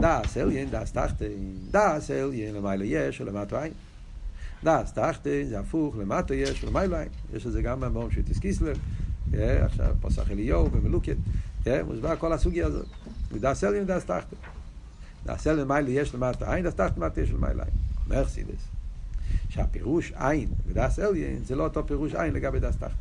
דס 0.00 0.36
אליין, 0.36 0.70
דס 0.70 0.92
תחתן, 0.92 1.26
דס 1.70 2.10
אליין, 2.10 2.54
למעלה 2.54 2.84
יש 2.84 3.20
ולמטו 3.20 3.56
עין. 3.56 3.72
דס 4.64 4.92
תחתן 4.92 5.44
זה 5.48 5.60
הפוך, 5.60 5.96
למטו 5.96 6.34
יש 6.34 6.64
ולמעלה 6.64 7.00
עין. 7.00 7.08
יש 7.34 7.46
את 7.46 7.52
זה 7.52 7.62
גם 7.62 7.80
במאמר 7.80 8.10
של 8.10 8.22
תסקיסלב, 8.22 8.78
עכשיו 9.34 9.94
פסח 10.00 10.30
אליהו 10.30 10.70
ומלוקת, 10.72 11.16
מוסבר 11.86 12.16
כל 12.16 12.32
הסוגיה 12.32 12.66
הזאת. 12.66 12.86
דס 13.32 13.64
אליין, 13.64 13.86
דס 13.86 14.04
תחתן. 14.04 14.36
דס 15.26 15.46
אליין, 15.46 15.60
למעלה 15.60 15.90
יש 15.90 16.14
למטו 16.14 16.44
עין, 16.44 16.64
דס 16.64 16.74
תחתן, 16.74 17.00
למטו 17.00 17.20
יש 17.20 17.30
ולמעלה 17.30 17.62
עין. 17.62 17.81
מרסידס. 18.08 18.68
שהפירוש 19.48 20.12
עין 20.16 20.48
ודס 20.66 20.98
אליין 20.98 21.38
זה 21.46 21.56
לא 21.56 21.64
אותו 21.64 21.86
פירוש 21.86 22.14
עין 22.14 22.34
לגבי 22.34 22.60
דס 22.60 22.76
תחתן. 22.76 22.94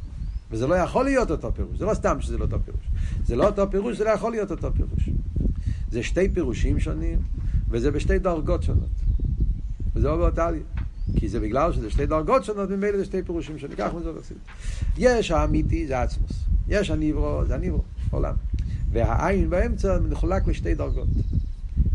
וזה 0.52 0.68
לא 0.68 0.76
יכול 0.76 1.06
להיות 1.06 1.32
אותו 1.32 1.54
פירוש, 1.54 1.78
זה 1.78 1.86
לא 1.86 1.94
סתם 1.94 2.22
שזה 2.22 2.38
לא 2.38 2.44
אותו 2.44 2.58
פירוש. 2.66 2.82
זה 3.26 3.36
לא 3.36 3.46
אותו 3.46 3.72
פירוש, 3.72 3.98
זה 3.98 4.04
לא 4.04 4.10
יכול 4.10 4.32
להיות 4.32 4.52
אותו 4.52 4.74
פירוש. 4.74 5.10
זה 5.92 6.04
שתי 6.04 6.30
פירושים 6.30 6.80
שונים, 6.80 7.20
וזה 7.70 7.92
בשתי 7.92 8.20
דרגות 8.20 8.64
שונות. 8.64 8.90
וזה 9.96 10.08
לא 10.08 10.18
באותה 10.18 10.48
עלייה. 10.48 10.64
כי 11.16 11.30
זה 11.30 11.40
בגלל 11.40 11.74
שזה 11.74 11.90
שתי 11.90 12.06
דרגות 12.06 12.46
שונות, 12.46 12.70
ממילא 12.70 12.98
זה 12.98 13.06
שתי 13.06 13.24
פירושים 13.24 13.60
שונים. 13.60 13.78
כך 13.78 13.94
מזה 13.94 14.10
עושים. 14.10 14.38
יש 14.98 15.32
האמיתי, 15.32 15.88
זה 15.88 16.02
עצמוס. 16.02 16.32
יש 16.68 16.90
הניברו, 16.90 17.46
זה 17.48 17.56
הניברו, 17.56 17.82
עולם. 18.12 18.34
והעין 18.92 19.50
באמצע 19.50 20.00
מחולק 20.10 20.48
לשתי 20.48 20.76
דרגות. 20.76 21.08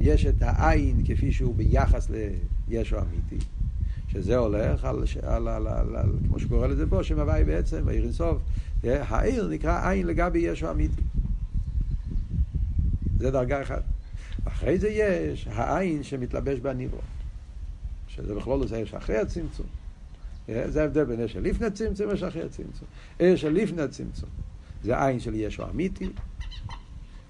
יש 0.00 0.26
את 0.26 0.42
העין 0.42 1.02
כפי 1.04 1.32
שהוא 1.32 1.54
ביחס 1.54 2.08
לישו 2.68 2.96
אמיתי, 2.98 3.44
שזה 4.08 4.36
הולך 4.36 4.84
על, 4.84 5.04
על, 5.22 5.48
על, 5.48 5.66
על, 5.66 5.96
על 5.96 6.12
כמו 6.28 6.40
שקורא 6.40 6.66
לזה 6.66 6.86
פה, 6.86 7.02
שם 7.02 7.20
הוואי 7.20 7.44
בעצם, 7.44 7.88
העיר 7.88 8.04
אינסוף, 8.04 8.38
העיר 8.84 9.48
נקרא 9.48 9.90
עין 9.90 10.06
לגבי 10.06 10.38
ישו 10.38 10.70
אמיתי. 10.70 11.02
זה 13.18 13.30
דרגה 13.30 13.62
אחת. 13.62 13.82
אחרי 14.44 14.78
זה 14.78 14.88
יש 14.88 15.48
העין 15.50 16.02
שמתלבש 16.02 16.58
בניברו, 16.58 17.00
שזה 18.08 18.34
בכלול 18.34 18.66
זה 18.66 18.78
יש 18.78 18.94
אחרי 18.94 19.18
הצמצום. 19.18 19.66
זה 20.46 20.82
ההבדל 20.82 21.04
בין 21.04 21.20
אש 21.20 21.32
של 21.32 21.40
לפני 21.42 21.70
צמצום 21.70 22.08
ואש 22.08 22.22
אחרי 22.22 22.42
הצמצום. 22.42 22.88
אש 23.20 23.40
של 23.40 23.52
לפני 23.52 23.82
הצמצום 23.82 24.28
זה 24.84 25.04
עין 25.04 25.20
של 25.20 25.34
ישו 25.34 25.64
אמיתי, 25.70 26.10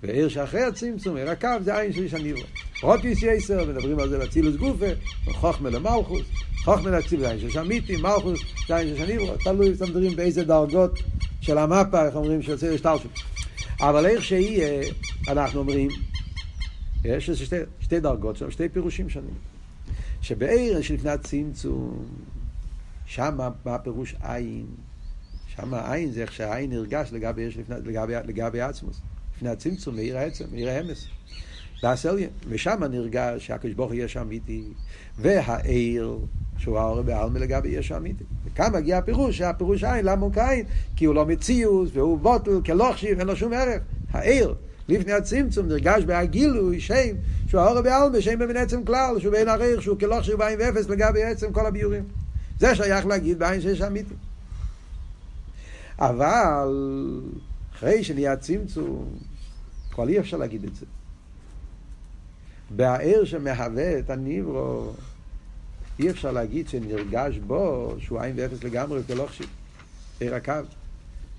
ועיר 0.02 0.28
שאחרי 0.28 0.62
הצמצום, 0.62 1.16
עיר 1.16 1.30
הקו, 1.30 1.48
זה 1.64 1.78
עין 1.78 1.92
של 1.92 2.02
איש 2.02 2.14
הניברו. 2.14 2.42
רוטיס 2.82 3.22
יסר, 3.22 3.64
מדברים 3.64 3.98
על 3.98 4.08
זה 4.08 4.18
באצילוס 4.18 4.56
גופה, 4.56 4.86
חוכמה 5.32 5.70
למלכוס, 5.70 6.22
חוכמה 6.64 6.90
להציל 6.90 7.20
זה 7.20 7.30
עין 7.30 7.40
של 7.40 7.50
שמיטי, 7.50 7.96
מלכוס 7.96 8.40
זה 8.68 8.76
עין 8.76 8.88
של 8.88 9.06
שניברו, 9.06 9.36
תלוי 9.44 9.70
מדברים 9.70 10.16
באיזה 10.16 10.44
דרגות 10.44 10.98
של 11.40 11.58
המפה, 11.58 12.06
איך 12.06 12.16
אומרים, 12.16 12.42
של 12.42 12.58
ציר 12.58 12.72
השתלשלות. 12.72 13.12
אבל 13.80 14.06
איך 14.06 14.24
שיהיה, 14.24 14.92
אנחנו 15.28 15.60
אומרים, 15.60 15.88
יש 17.04 17.30
שתי, 17.30 17.56
שתי 17.80 18.00
דרגות, 18.00 18.42
שתי 18.50 18.68
פירושים 18.68 19.08
שונים. 19.08 19.34
שבעיר 20.20 20.82
שלפני 20.82 21.10
הצמצום, 21.10 22.04
שם 23.06 23.38
מה 23.64 23.74
הפירוש 23.74 24.14
עין? 24.22 24.66
שם 25.46 25.74
העין 25.74 26.12
זה 26.12 26.22
איך 26.22 26.32
שהעין 26.32 26.70
נרגש 26.70 27.08
לגבי, 27.12 27.48
לגבי, 27.68 28.14
לגבי 28.24 28.60
עצמוס. 28.60 29.00
לפני 29.36 29.48
הצמצום, 29.48 29.94
מעיר 29.94 30.18
העצם, 30.18 30.44
מעיר 30.52 30.68
האמס. 30.68 31.06
והסליין, 31.86 32.28
ושם 32.48 32.84
נרגש 32.90 33.46
שהקדוש 33.46 33.74
ברוך 33.74 33.92
הוא 33.92 34.00
יש 34.00 34.16
אמיתי, 34.16 34.64
והעיר, 35.18 36.18
שהוא 36.58 36.78
האור 36.78 37.02
בעלמא 37.02 37.38
לגבי 37.38 37.68
יש 37.68 37.92
אמיתי. 37.92 38.24
וכאן 38.44 38.72
מגיע 38.72 38.98
הפירוש, 38.98 39.38
שהפירוש 39.38 39.84
עין, 39.84 40.04
למה 40.04 40.22
הוא 40.22 40.32
קין? 40.32 40.66
כי 40.96 41.04
הוא 41.04 41.14
לא 41.14 41.26
מציאוס, 41.26 41.90
והוא 41.92 42.18
בוטל, 42.18 42.60
כלוכשיב, 42.64 43.18
אין 43.18 43.26
לו 43.26 43.36
שום 43.36 43.52
ערך. 43.52 43.82
העיר, 44.10 44.54
לפני 44.88 45.12
הצמצום, 45.12 45.68
נרגש 45.68 46.02
בהגילוי, 46.02 46.80
שם, 46.80 47.16
שהוא 47.48 47.60
האור 47.60 47.80
בעלמא, 47.80 48.20
שם 48.20 48.38
בבין 48.38 48.56
עצם 48.56 48.84
כלל, 48.84 49.20
שהוא 49.20 49.32
בין 49.32 49.48
העיר, 49.48 49.80
שהוא 49.80 49.98
כלוכשיב 49.98 50.34
בעין 50.34 50.58
ואפס 50.60 50.88
לגבי 50.88 51.22
עצם 51.22 51.52
כל 51.52 51.66
הביורים. 51.66 52.04
זה 52.58 52.74
שייך 52.74 53.06
להגיד 53.06 53.38
בעין 53.38 53.60
שיש 53.60 53.82
אמיתי. 53.82 54.14
אבל 55.98 56.68
אחרי 57.74 58.04
שנהיה 58.04 58.36
צמצום, 58.36 59.08
כבר 59.90 60.08
אי 60.08 60.18
אפשר 60.18 60.36
להגיד 60.36 60.64
את 60.64 60.76
זה. 60.76 60.86
בהער 62.70 63.24
שמהווה 63.24 63.98
את 63.98 64.10
הניברו, 64.10 64.92
אי 65.98 66.10
אפשר 66.10 66.32
להגיד 66.32 66.68
שנרגש 66.68 67.38
בו 67.46 67.94
שהוא 67.98 68.20
עין 68.20 68.34
ואפס 68.38 68.64
לגמרי 68.64 69.00
כלוכשיב, 69.06 69.46
עיר 70.20 70.34
הקו, 70.34 70.52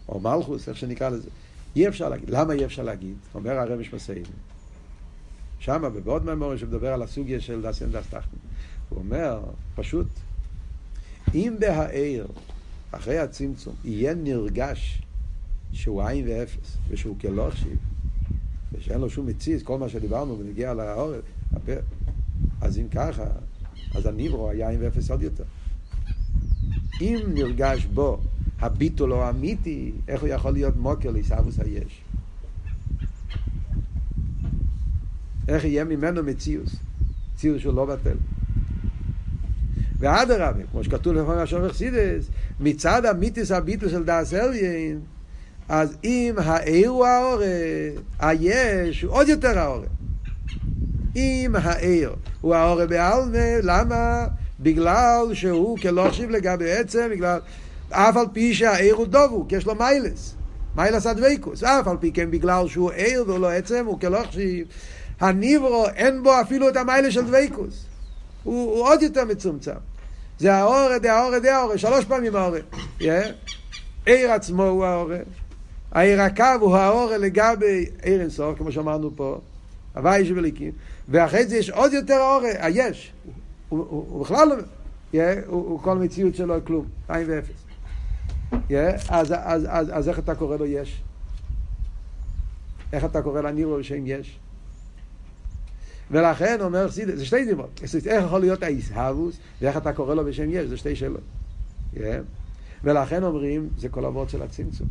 או 0.10 0.20
מלכוס, 0.20 0.70
איך 0.70 0.78
שנקרא 0.78 1.10
לזה. 1.10 1.30
אי 1.76 1.88
אפשר 1.88 2.10
להגיד. 2.10 2.30
למה 2.30 2.54
אי 2.54 2.66
אפשר 2.66 2.84
להגיד? 2.84 3.16
אומר 3.36 3.52
הרמש 3.52 3.94
מסעים. 3.94 4.24
שמה, 5.60 5.90
בבעוד 5.90 6.26
ממורי 6.26 6.58
שמדבר 6.58 6.94
על 6.94 7.02
הסוגיה 7.02 7.40
של 7.40 7.62
דסיין 7.62 7.92
דסטחן, 7.92 8.30
הוא 8.90 9.00
אומר, 9.00 9.40
פשוט, 9.76 10.08
אם 11.36 11.56
בהער, 11.60 12.26
אחרי 12.92 13.18
הצמצום, 13.18 13.76
יהיה 13.84 14.14
נרגש 14.14 15.02
שהוא 15.72 16.04
עין 16.04 16.28
ואפס, 16.28 16.78
ושהוא 16.90 17.16
כלוכשיב, 17.20 17.78
ושאין 18.78 19.02
לו 19.02 19.10
שום 19.10 19.28
מציץ, 19.28 19.64
כל 19.64 19.78
מה 19.78 19.90
שדיברנו 19.90 20.40
ונגיע 20.40 20.74
לעורף, 20.74 21.22
אז 22.62 22.78
אם 22.78 22.88
ככה, 22.92 23.24
אז 23.96 24.06
הניברו 24.06 24.50
היה 24.50 24.70
עין 24.70 24.82
ואפס 24.82 25.12
עוד 25.12 25.22
יותר. 25.22 25.44
אם 27.02 27.20
נרגש 27.28 27.86
בו 27.86 28.20
הביטול 28.60 29.14
או 29.14 29.24
האמיתי, 29.24 29.92
איך 30.08 30.22
הוא 30.22 30.30
יכול 30.30 30.52
להיות 30.52 30.76
מוקר 30.76 31.12
לעיסאוויס 31.12 31.60
היש? 31.60 32.02
איך 35.48 35.66
יהיה 35.66 35.84
ממנו 35.84 36.24
מציאוס? 36.24 36.76
מציאוס 37.34 37.62
שהוא 37.62 37.74
לא 37.74 37.86
בטל. 37.86 38.18
ואדרבה, 40.00 40.64
כמו 40.72 40.84
שכתוב 40.84 41.14
לפעמים 41.14 41.40
השומר 41.40 41.70
חסידס, 41.70 42.30
מצד 42.60 43.06
המיתיס 43.06 43.52
הביטול 43.52 43.90
של 43.90 44.04
דאס 44.04 44.34
אליין, 44.34 45.00
אז 45.70 45.98
אם 46.04 46.36
העיר 46.38 46.90
הוא 46.90 47.06
האור, 47.06 47.42
היש 48.20 49.02
הוא 49.02 49.12
עוד 49.12 49.28
יותר 49.28 49.60
האור. 49.60 49.84
אם 51.16 51.56
העיר 51.62 52.16
הוא 52.42 52.56
האור 52.56 52.86
בעלמה, 52.86 53.38
למה? 53.64 54.26
בגלל 54.60 55.34
שהוא 55.34 55.78
כלוכשיב 55.78 56.30
לגבי 56.30 56.72
עצם, 56.72 57.10
בגלל... 57.12 57.40
אף 57.90 58.18
על 58.18 58.26
פי 58.34 58.54
שהעיר 58.54 58.96
הוא 58.96 59.08
דובו, 59.08 59.46
כי 59.50 59.56
יש 59.56 59.66
לו 59.66 59.76
מיילס. 59.76 60.36
מיילס 60.76 61.06
הדבקוס. 61.06 61.64
אף 61.64 61.88
על 61.88 61.98
פי 62.00 62.12
כן 62.12 62.32
בגלל 62.32 62.68
שהוא 62.68 62.92
עיר 62.92 63.24
והוא 63.28 63.40
לא 63.40 63.52
עצם, 63.52 63.86
הוא 63.86 64.00
כלוכשיב. 64.00 64.68
הניברו, 65.20 65.86
אין 65.96 66.24
בו 66.24 66.42
אפילו 66.42 66.70
את 66.70 66.76
המיילס 66.78 67.14
של 67.14 67.26
דבקוס. 67.26 67.86
הוא, 68.44 68.72
הוא 68.72 68.88
עוד 68.88 69.02
יותר 69.02 69.26
מצומצם. 69.26 69.72
זה 70.40 70.54
האור, 70.54 70.90
זה 71.02 71.14
האור, 71.14 71.40
זה 71.42 71.56
האור, 71.56 71.78
שלוש 71.78 72.06
פעמים 72.06 72.36
האור. 72.36 72.56
Yeah. 73.00 73.04
עיר 74.06 74.32
עצמו 74.32 74.64
הוא 74.64 74.86
האור. 74.86 75.10
העיר 75.92 76.22
הקו 76.22 76.44
הוא 76.60 76.76
האור 76.76 77.12
לגבי 77.12 77.86
עיר 78.02 78.22
אינסוף, 78.22 78.58
כמו 78.58 78.72
שאמרנו 78.72 79.12
פה, 79.16 79.40
הוואי 79.96 80.26
שבליקים, 80.26 80.72
ואחרי 81.10 81.48
זה 81.48 81.58
יש 81.58 81.70
עוד 81.70 81.94
יותר 81.94 82.14
האור, 82.14 82.42
היש, 82.60 83.14
הוא, 83.70 84.22
בכלל 84.22 84.48
לא... 84.48 84.56
הוא, 85.46 85.80
כל 85.80 85.98
מציאות 85.98 86.36
שלו 86.36 86.56
כלום, 86.66 86.86
עין 87.10 87.28
ואפס. 87.30 87.64
אז, 89.10 90.10
איך 90.10 90.20
אתה 90.20 90.36
קורא 90.36 90.58
לו 90.58 90.66
יש? 90.66 91.04
איך 92.94 93.06
אתה 93.06 93.22
קורא 93.22 93.42
לנירו 93.42 93.78
בשם 93.78 94.08
יש? 94.08 94.40
ולכן 96.12 96.58
אומר 96.62 96.88
חסידס, 96.88 97.18
זה 97.18 97.26
שתי 97.26 97.46
דימות, 97.46 97.82
איך 98.06 98.24
יכול 98.26 98.40
להיות 98.40 98.64
האיסהבוס 98.64 99.38
ואיך 99.62 99.78
אתה 99.78 99.94
קורא 99.94 100.16
לו 100.16 100.26
בשם 100.26 100.50
יש, 100.50 100.70
זה 100.70 100.78
שתי 100.78 100.96
שאלות. 100.96 101.22
ולכן 102.84 103.24
אומרים, 103.24 103.70
זה 103.78 103.90
כל 103.90 104.06
אבות 104.06 104.30
של 104.30 104.42
הצמצום. 104.42 104.88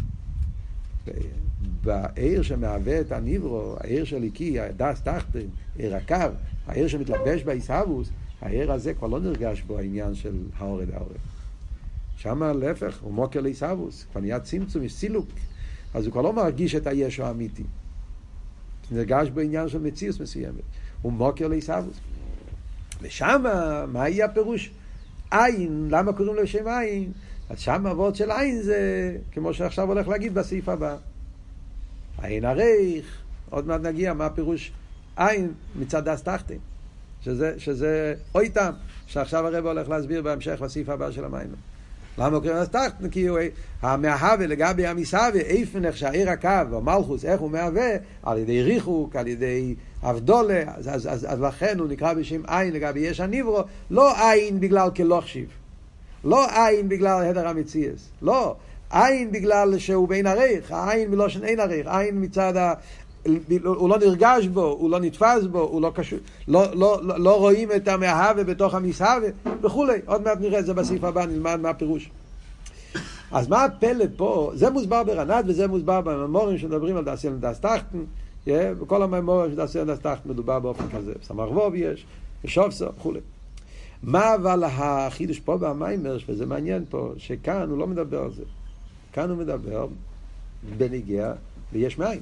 בעיר 1.83 2.43
שמהווה 2.43 3.01
את 3.01 3.13
הניברו, 3.13 3.77
העיר 3.81 4.05
של 4.05 4.23
איקי, 4.23 4.61
הדס 4.61 5.01
תחתן, 5.03 5.47
עיר 5.77 5.97
הקו, 5.97 6.17
העיר 6.67 6.89
שמתלבש 6.89 7.43
באיסהבוס, 7.43 8.09
העיר 8.41 8.73
הזה 8.73 8.95
כבר 8.95 9.09
לא 9.09 9.21
נרגש 9.21 9.63
בו 9.63 9.79
העניין 9.79 10.15
של 10.15 10.37
האורד 10.59 10.91
האורד. 10.91 11.17
שם 12.17 12.43
להפך, 12.43 12.99
הוא 13.03 13.13
מוקר 13.13 13.41
לאיסהבוס, 13.41 14.07
כבר 14.13 14.21
נהיה 14.21 14.41
צמצום, 14.41 14.83
יש 14.83 14.95
סילוק, 14.95 15.29
אז 15.95 16.05
הוא 16.05 16.13
כבר 16.13 16.23
לא 16.23 16.33
מרגיש 16.33 16.75
את 16.75 16.87
הישו 16.87 17.25
האמיתי. 17.25 17.65
נרגש 18.91 19.29
בו 19.29 19.41
עניין 19.41 19.69
של 19.69 19.79
מציאות 19.79 20.21
מסוימת. 20.21 20.63
הוא 21.03 21.13
מוקר 21.13 21.49
לעיסאוווס. 21.49 21.97
ושם, 23.03 23.43
מה 23.93 24.09
יהיה 24.09 24.25
הפירוש? 24.25 24.71
עין, 25.31 25.89
למה 25.91 26.13
קוראים 26.13 26.35
לו 26.35 26.47
שם 26.47 26.69
עין? 26.69 27.13
אז 27.51 27.59
שם 27.59 27.87
אבות 27.87 28.17
של 28.17 28.31
עין 28.31 28.63
זה, 28.63 29.17
כמו 29.33 29.55
שעכשיו 29.55 29.89
הולך 29.89 30.09
להגיד 30.09 30.35
בסעיף 30.35 30.69
הבא. 30.69 30.97
עין 32.23 32.45
הריך, 32.45 33.19
עוד 33.51 33.67
מעט 33.67 33.81
נגיע 33.81 34.15
מה 34.15 34.27
הפירוש 34.27 34.73
עין 35.17 35.53
מצד 35.77 36.09
דס 36.09 36.23
תחתן. 36.23 36.55
שזה, 37.23 37.55
שזה 37.59 38.15
אוי 38.35 38.49
טעם, 38.49 38.75
שעכשיו 39.07 39.47
הרב 39.47 39.67
הולך 39.67 39.89
להסביר 39.89 40.23
בהמשך 40.23 40.63
בסעיף 40.63 40.89
הבא 40.89 41.11
של 41.11 41.25
המים. 41.25 41.49
למה 42.19 42.41
קוראים 42.41 42.65
תחתן? 42.65 43.09
כי 43.11 43.27
הוא 43.27 43.39
המאהבה 43.83 44.47
לגבי 44.47 44.87
המסהווה, 44.87 45.41
איפן 45.41 45.85
איך 45.85 45.97
שהעיר 45.97 46.31
הקו, 46.31 46.49
או 46.73 46.83
מלכוס, 46.83 47.25
איך 47.25 47.41
הוא 47.41 47.51
מהווה, 47.51 47.91
על 48.23 48.39
ידי 48.39 48.63
ריחוק, 48.63 49.17
על 49.17 49.27
ידי 49.27 49.75
אבדולה, 50.03 50.63
אז, 50.67 50.89
אז, 50.89 51.07
אז, 51.07 51.27
אז 51.29 51.41
לכן 51.41 51.79
הוא 51.79 51.89
נקרא 51.89 52.15
בשם 52.15 52.43
עין 52.47 52.73
לגבי 52.73 53.01
יש 53.01 53.21
הניברו, 53.21 53.61
לא 53.91 54.31
עין 54.31 54.61
בגלל 54.61 54.91
כלוכשיב, 54.97 55.49
לא 56.27 56.47
עין 56.51 56.89
בגלל 56.89 57.23
הדר 57.23 57.49
המציאס, 57.49 58.09
לא, 58.23 58.55
עין 58.91 59.33
בגלל 59.33 59.79
שהוא 59.79 60.09
בין 60.09 60.27
הריך, 60.27 60.73
העין 60.73 61.11
מלושן 61.11 61.45
אין 61.45 61.61
הריך, 61.61 61.87
עין 61.87 62.25
מצד 62.25 62.57
ה... 62.57 62.75
הוא 63.65 63.89
לא 63.89 63.99
נרגש 63.99 64.47
בו, 64.47 64.65
הוא 64.65 64.91
לא 64.91 65.01
נתפס 65.01 65.45
בו, 65.51 65.61
הוא 65.61 65.83
לא 65.83 65.93
קשור, 65.95 66.19
לא, 66.49 66.65
לא, 66.75 66.99
לא, 67.03 67.21
לא 67.21 67.39
רואים 67.39 67.73
את 67.73 67.89
המאהבה 67.89 68.45
בתוך 68.45 68.75
המסהבה 68.75 69.27
וכולי. 69.63 69.99
עוד 70.07 70.23
מעט 70.23 70.41
נראה 70.41 70.59
את 70.59 70.67
זה 70.67 70.75
בסעיף 70.75 71.05
הבא, 71.05 71.27
נלמד 71.27 71.61
מה 71.61 71.69
הפירוש. 71.71 72.11
אז 73.33 73.49
מה 73.49 73.65
הפלא 73.65 74.05
פה? 74.17 74.51
זה 74.55 74.71
מוסבר 74.71 75.05
ברנת 75.05 75.45
וזה 75.49 75.69
מוסבר 75.69 76.01
בממורים 76.01 76.59
שמדברים 76.59 76.97
על 76.97 77.05
דעשיין 77.05 77.35
ודעס 77.35 77.61
תחתן. 77.61 77.99
בכל 78.47 79.03
הממורים 79.03 79.51
של 79.51 79.57
דעשיין 79.57 79.85
ודעס 79.85 79.99
תחתן 79.99 80.31
מדובר 80.31 80.59
באופן 80.59 80.85
כזה. 80.97 81.13
סמ"ך 81.23 81.51
ווב 81.51 81.75
יש, 81.75 82.07
ושופסו 82.45 82.87
וכולי. 82.99 83.21
מה 84.03 84.35
אבל 84.35 84.65
החידוש 84.65 85.41
פה 85.41 85.57
במיימר, 85.59 86.19
וזה 86.29 86.47
מעניין 86.47 86.85
פה, 86.91 87.13
שכאן 87.17 87.71
הוא 87.71 87.79
לא 87.79 87.87
מדבר 87.87 88.23
על 88.23 88.33
זה. 88.33 88.43
כאן 89.13 89.31
הוא 89.31 89.39
מדבר 89.39 89.87
בניגיע 90.79 91.33
ויש 91.73 91.99
מאין. 91.99 92.21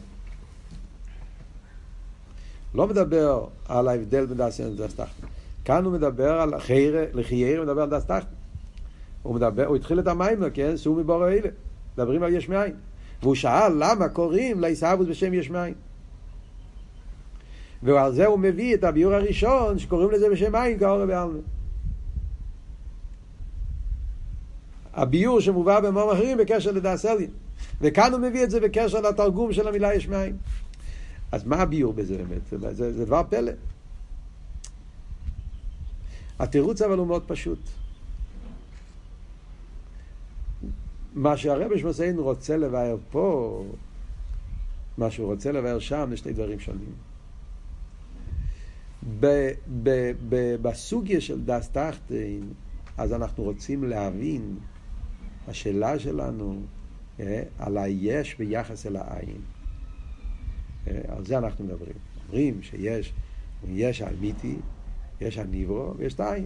לא 2.75 2.87
מדבר 2.87 3.47
על 3.69 3.89
ההבדל 3.89 4.27
בין 4.27 4.37
דס 4.37 4.61
ודס 4.61 4.95
תחתן. 4.95 5.27
כאן 5.65 5.85
הוא 5.85 5.93
מדבר 5.93 6.33
על 6.33 6.61
חיירה, 6.61 7.05
לחיירה, 7.13 7.65
מדבר 7.65 7.83
על 7.83 7.91
דס 7.91 8.05
תחתן. 8.05 8.27
הוא 9.23 9.35
מדבר, 9.35 9.67
הוא 9.67 9.77
התחיל 9.77 10.01
את 10.01 10.07
המים, 10.07 10.51
כן? 10.55 10.77
סור 10.77 10.97
מבורא 10.97 11.29
אלה. 11.29 11.49
מדברים 11.95 12.23
על 12.23 12.33
יש 12.33 12.49
מאין. 12.49 12.75
והוא 13.23 13.35
שאל 13.35 13.73
למה 13.79 14.09
קוראים 14.09 14.61
לעיסאוווס 14.61 15.09
בשם 15.09 15.35
יש 15.35 15.51
מאין. 15.51 15.75
ועל 17.83 18.13
זה 18.15 18.27
הוא 18.27 18.39
מביא 18.39 18.75
את 18.75 18.85
הביור 18.85 19.15
הראשון 19.15 19.79
שקוראים 19.79 20.11
לזה 20.11 20.31
בשם 20.31 20.53
מאין 20.53 20.79
כאורא 20.79 21.05
בעלמה. 21.05 21.39
הביור 24.95 25.41
שמובא 25.41 25.81
במאמרים 25.81 26.11
אחרים 26.11 26.39
בקשר 26.39 26.71
לדס 26.71 27.05
אלין. 27.05 27.31
וכאן 27.81 28.13
הוא 28.13 28.21
מביא 28.21 28.45
את 28.45 28.51
זה 28.51 28.61
בקשר 28.61 29.01
לתרגום 29.01 29.53
של 29.53 29.69
המילה 29.69 29.95
יש 29.95 30.09
מאין. 30.09 30.37
אז 31.33 31.45
מה 31.45 31.57
הביור 31.57 31.93
בזה 31.93 32.17
באמת? 32.17 32.47
זה, 32.51 32.75
זה, 32.75 32.93
זה 32.93 33.05
דבר 33.05 33.23
פלא. 33.31 33.53
התירוץ 36.39 36.83
אבל 36.83 36.99
הוא 36.99 37.07
מאוד 37.07 37.23
פשוט. 37.27 37.59
מה 41.15 41.37
שהרבי 41.37 41.79
שמוסיין 41.79 42.19
רוצה 42.19 42.57
לבאר 42.57 42.97
פה, 43.11 43.65
מה 44.99 45.11
שהוא 45.11 45.27
רוצה 45.27 45.53
לבאר 45.53 45.79
שם, 45.79 46.07
זה 46.11 46.17
שני 46.17 46.33
דברים 46.33 46.61
שונים. 46.61 46.93
בסוגיה 50.63 51.21
של 51.21 51.45
דס 51.45 51.69
טחטיין, 51.69 52.53
אז 52.97 53.13
אנחנו 53.13 53.45
רוצים 53.45 53.85
להבין, 53.85 54.57
השאלה 55.49 55.99
שלנו 55.99 56.61
אה, 57.21 57.43
על 57.59 57.79
היש 57.79 58.35
ביחס 58.39 58.87
אל 58.87 58.97
העין. 58.97 59.41
אה, 60.89 61.01
על 61.09 61.25
זה 61.25 61.39
אנחנו 61.39 61.65
מדברים. 61.65 61.97
אומרים 62.29 62.63
שיש 62.63 63.13
יש 63.69 64.03
האמיתי, 64.03 64.57
יש 65.21 65.39
הניברו 65.39 65.95
ויש 65.97 66.15
את 66.15 66.21
העין. 66.21 66.45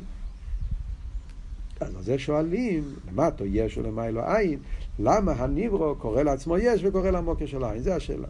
אז 1.80 1.96
על 1.96 2.02
זה 2.02 2.18
שואלים, 2.18 2.94
למטו 3.08 3.44
יש 3.46 3.78
ולמה 3.78 4.10
לא 4.10 4.36
עין, 4.36 4.58
למה 4.98 5.32
הניברו 5.32 5.94
קורא 5.94 6.22
לעצמו 6.22 6.58
יש 6.58 6.84
וקורא 6.84 7.10
למוקר 7.10 7.46
של 7.46 7.64
עין? 7.64 7.82
זה 7.82 7.96
השאלה. 7.96 8.28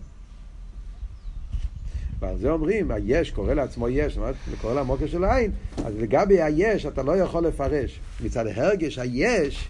ועל 2.20 2.38
זה 2.38 2.50
אומרים, 2.50 2.90
היש 2.90 3.30
קורא 3.30 3.54
לעצמו 3.54 3.88
יש, 3.88 4.12
זאת 4.12 4.18
אומרת, 4.18 4.34
קורא 4.60 4.74
למוקר 4.74 5.06
של 5.06 5.24
העין, 5.24 5.50
אז 5.84 5.94
לגבי 5.96 6.42
היש 6.42 6.86
אתה 6.86 7.02
לא 7.02 7.16
יכול 7.16 7.46
לפרש. 7.46 8.00
מצד 8.24 8.46
הרגש 8.46 8.98
היש, 8.98 9.68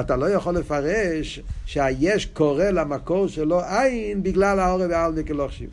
אתה 0.00 0.16
לא 0.16 0.30
יכול 0.30 0.54
לפרש 0.54 1.40
שהיש 1.66 2.26
קורא 2.26 2.64
למקור 2.64 3.28
שלו 3.28 3.60
עין 3.60 4.22
בגלל 4.22 4.60
העורב 4.60 4.90
העלמי 4.90 5.24
כלוכשיב. 5.24 5.70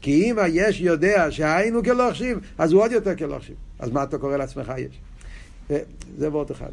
כי 0.00 0.30
אם 0.30 0.38
היש 0.38 0.80
יודע 0.80 1.30
שהעין 1.30 1.74
הוא 1.74 1.84
כלוכשיב, 1.84 2.38
אז 2.58 2.72
הוא 2.72 2.82
עוד 2.82 2.92
יותר 2.92 3.16
כלוכשיב. 3.16 3.56
אז 3.78 3.90
מה 3.90 4.02
אתה 4.02 4.18
קורא 4.18 4.36
לעצמך 4.36 4.72
יש? 4.78 4.98
זה 6.18 6.32
ועוד 6.32 6.50
אחד. 6.50 6.70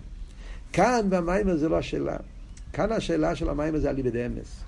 כאן 0.74 1.06
במים 1.10 1.58
זה 1.58 1.70
לא 1.70 1.78
השאלה. 1.78 2.18
כאן 2.74 2.92
השאלה 2.92 3.36
של 3.36 3.50
המים 3.50 3.76
הזה 3.76 3.90
על 3.90 3.96
ליבד 3.96 4.16
אמס. 4.16 4.60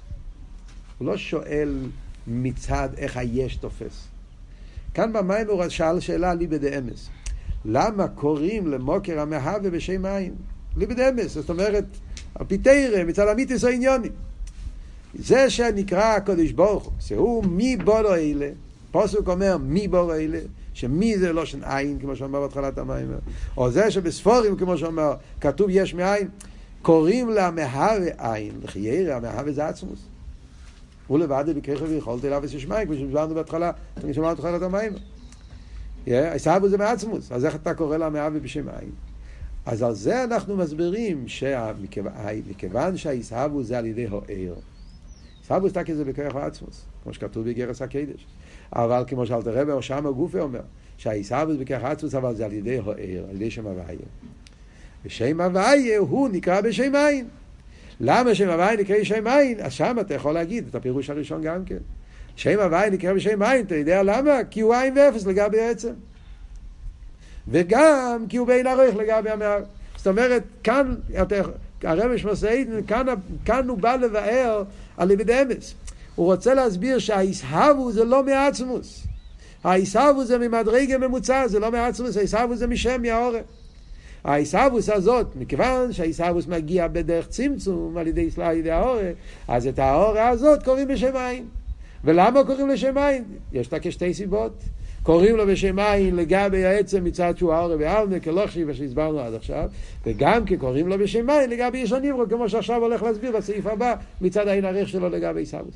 הוא 0.97 1.07
לא 1.07 1.17
שואל 1.17 1.79
מצד 2.27 2.89
איך 2.97 3.17
היש 3.17 3.55
תופס. 3.55 4.07
כאן 4.93 5.13
במים 5.13 5.47
הוא 5.47 5.69
שאל 5.69 5.99
שאלה 5.99 6.31
על 6.31 6.37
ליבד 6.37 6.65
אמס. 6.65 7.09
למה 7.65 8.07
קוראים 8.07 8.67
למוקר 8.67 9.19
המהווה 9.19 9.69
בשם 9.69 10.01
מים? 10.01 10.35
ליבד 10.77 10.99
אמס, 10.99 11.33
זאת 11.33 11.49
אומרת, 11.49 11.85
על 12.39 12.45
פי 12.45 12.57
תרא, 12.57 13.03
מצד 13.03 13.27
המיתוס 13.27 13.63
העניונים. 13.63 14.11
זה 15.13 15.49
שנקרא 15.49 16.15
הקדוש 16.15 16.51
ברוך 16.51 16.83
הוא, 16.83 16.93
שהוא 16.99 17.45
מי 17.45 17.77
בורו 17.77 18.13
אלה, 18.13 18.49
פוסוק 18.91 19.29
אומר 19.29 19.57
מי 19.57 19.87
בורו 19.87 20.13
אלה, 20.13 20.39
שמי 20.73 21.17
זה 21.17 21.33
לא 21.33 21.45
של 21.45 21.63
עין, 21.63 21.99
כמו 21.99 22.15
שאומר 22.15 22.41
בהתחלת 22.41 22.77
המים, 22.77 23.07
או 23.57 23.71
זה 23.71 23.91
שבספורים, 23.91 24.57
כמו 24.57 24.77
שאומר, 24.77 25.13
כתוב 25.41 25.67
יש 25.69 25.93
מאין, 25.93 26.27
קוראים 26.81 27.29
לה 27.29 27.51
מהווה 27.51 28.33
עין, 28.33 28.51
לחיירה, 28.63 29.15
המהווה 29.15 29.51
זה 29.51 29.67
עצמוס. 29.67 29.99
הוא 31.07 31.19
לבד 31.19 31.45
בקריך 31.55 31.81
ויכולתי 31.89 32.27
אליו 32.27 32.41
ושמיים, 32.43 32.87
כמו 32.87 32.95
שדיברנו 32.95 33.35
בהתחלה, 33.35 33.71
אני 34.03 34.13
שמענו 34.13 34.35
בהתחלת 34.35 34.61
המים. 34.61 34.93
עיסאוו 36.05 36.69
זה 36.69 36.77
מעצמוס, 36.77 37.31
אז 37.31 37.45
איך 37.45 37.55
אתה 37.55 37.73
קורא 37.73 37.97
לה 37.97 38.09
מהווה 38.09 38.39
בשם 38.39 38.69
עין? 38.69 38.89
אז 39.67 39.83
על 39.83 39.93
זה 39.93 40.23
אנחנו 40.23 40.57
מסבירים 40.57 41.27
שמכיוון 41.27 42.97
שהעיסאוו 42.97 43.63
זה 43.63 43.77
על 43.77 43.85
ידי 43.85 44.05
הוער, 44.05 44.53
עיסאוו 45.41 45.69
זה 45.69 45.83
כזה 45.83 46.05
בכוח 46.05 46.35
העצמוס, 46.35 46.85
כמו 47.03 47.13
שכתוב 47.13 47.49
בגרס 47.49 47.81
הקדש. 47.81 48.25
אבל 48.73 49.03
כמו 49.07 49.25
שאלת 49.25 49.47
רבי, 49.47 49.71
או 49.71 49.81
שם 49.81 50.07
הגופה 50.07 50.39
אומר, 50.39 50.61
שהעיסאוו 50.97 51.53
זה 51.53 51.57
בכוח 51.57 51.83
העצמוס, 51.83 52.15
אבל 52.15 52.35
זה 52.35 52.45
על 52.45 52.53
ידי 52.53 52.77
הוער, 52.77 53.25
על 53.29 53.35
ידי 53.35 53.51
שם 53.51 53.67
הוויה. 53.67 53.97
ושם 55.05 55.41
הוויה 55.41 55.99
הוא 55.99 56.29
נקרא 56.29 56.61
בשם 56.61 56.95
עין. 56.95 57.27
למה 57.99 58.35
שם 58.35 58.49
הוויה 58.49 58.75
נקרא 58.75 59.03
שם 59.03 59.27
עין? 59.27 59.57
אז 59.61 59.73
שם 59.73 59.97
אתה 60.01 60.13
יכול 60.13 60.33
להגיד 60.33 60.67
את 60.69 60.75
הפירוש 60.75 61.09
הראשון 61.09 61.41
גם 61.41 61.65
כן. 61.65 61.77
שם 62.35 62.59
הוויה 62.59 62.89
נקרא 62.89 63.13
בשם 63.13 63.41
עין, 63.41 63.65
אתה 63.65 63.75
יודע 63.75 64.03
למה? 64.03 64.43
כי 64.49 64.61
הוא 64.61 64.75
עין 64.75 64.97
ואפס 64.97 65.25
לגבי 65.25 65.61
העצם. 65.61 65.93
וגם 67.47 68.25
כי 68.29 68.37
הוא 68.37 68.47
בין 68.47 68.67
ערך 68.67 68.95
לגבי 68.95 69.29
המער. 69.29 69.63
זאת 69.97 70.07
אומרת, 70.07 70.43
כאן, 70.63 70.95
הרבי 71.83 72.17
שמסעיד, 72.17 72.69
כאן, 72.87 73.05
כאן 73.45 73.69
הוא 73.69 73.77
בא 73.77 73.95
לבאר 73.95 74.63
על 74.97 75.07
ליבד 75.07 75.31
אמס. 75.31 75.73
הוא 76.15 76.25
רוצה 76.25 76.53
להסביר 76.53 76.99
שהאיסהבו 76.99 77.91
זה 77.91 78.05
לא 78.05 78.23
מעצמוס. 78.23 79.07
האיסהבו 79.63 80.25
זה 80.25 80.37
ממדרגה 80.37 80.97
ממוצע, 80.97 81.47
זה 81.47 81.59
לא 81.59 81.71
מעצמוס, 81.71 82.17
האיסהבו 82.17 82.55
זה 82.55 82.67
משם, 82.67 83.01
מהעורף. 83.01 83.43
העיסאוווס 84.23 84.89
הזאת, 84.89 85.27
מכיוון 85.35 85.93
שהעיסאוווס 85.93 86.47
מגיע 86.47 86.87
בדרך 86.87 87.27
צמצום 87.27 87.97
על 87.97 88.07
ידי, 88.07 88.29
על 88.41 88.57
ידי 88.57 88.71
האורה, 88.71 89.11
אז 89.47 89.67
את 89.67 89.79
האורה 89.79 90.29
הזאת 90.29 90.63
קוראים 90.63 90.87
בשם 90.87 91.15
עין. 91.15 91.45
ולמה 92.03 92.43
קוראים 92.43 92.67
לשם 92.67 92.97
עין? 92.97 93.23
יש 93.53 93.73
לה 93.73 93.79
כשתי 93.81 94.13
סיבות. 94.13 94.63
קוראים 95.07 95.37
לו 95.37 95.47
בשם 95.47 95.79
עין 95.79 96.15
לגבי 96.15 96.65
העצם 96.65 97.03
מצד 97.03 97.37
שהוא 97.37 97.53
האורה 97.53 97.75
ועלמה, 97.79 98.19
כלוכשי, 98.19 98.63
מה 98.63 98.73
שהסברנו 98.73 99.19
עד 99.19 99.33
עכשיו, 99.33 99.69
וגם 100.05 100.45
כי 100.45 100.57
קוראים 100.57 100.87
לו 100.87 100.97
בשם 100.97 101.29
עין 101.29 101.49
לגבי 101.49 101.77
יש 101.77 101.91
הניברו, 101.91 102.23
כמו 102.29 102.49
שעכשיו 102.49 102.81
הולך 102.81 103.03
להסביר 103.03 103.37
בסעיף 103.37 103.65
הבא, 103.67 103.95
מצד 104.21 104.47
העין 104.47 104.65
הריח 104.65 104.87
שלו 104.87 105.09
לגבי 105.09 105.39
עיסאוווס. 105.39 105.73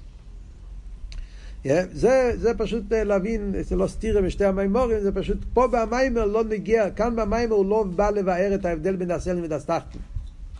Yeah, 1.66 1.70
זה, 1.92 2.32
זה 2.36 2.54
פשוט 2.58 2.84
להבין, 2.92 3.54
זה 3.62 3.76
לא 3.76 3.88
סתירה 3.88 4.22
בשתי 4.22 4.46
המימורים, 4.46 5.00
זה 5.00 5.12
פשוט, 5.12 5.38
פה 5.54 5.68
במיימר 5.68 6.26
לא 6.26 6.44
נגיע, 6.44 6.90
כאן 6.90 7.16
במיימר 7.16 7.56
הוא 7.56 7.66
לא 7.66 7.84
בא 7.84 8.10
לבאר 8.10 8.56
את 8.56 8.66
ההבדל 8.66 8.96
בין 8.96 9.12
הסלם 9.12 9.44
ודסתחתן. 9.44 10.00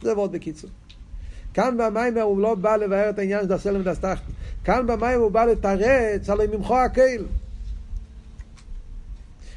זה 0.02 0.16
מאוד 0.16 0.32
בקיצור. 0.32 0.70
כאן 1.54 1.78
במיימר 1.78 2.22
הוא 2.22 2.42
לא 2.42 2.56
בא 2.56 2.76
לבאר 2.76 3.10
את 3.10 3.20
העניין 3.20 3.46
של 3.48 3.54
הסלם 3.54 3.82
ודסתחתן. 3.82 4.32
כאן 4.64 4.88
במיימר 4.88 5.24
הוא 5.24 5.32
בא 5.32 5.46
לתרץ 5.46 6.30
על 6.30 6.48
ממחו 6.48 6.78
הקהיל. 6.78 7.24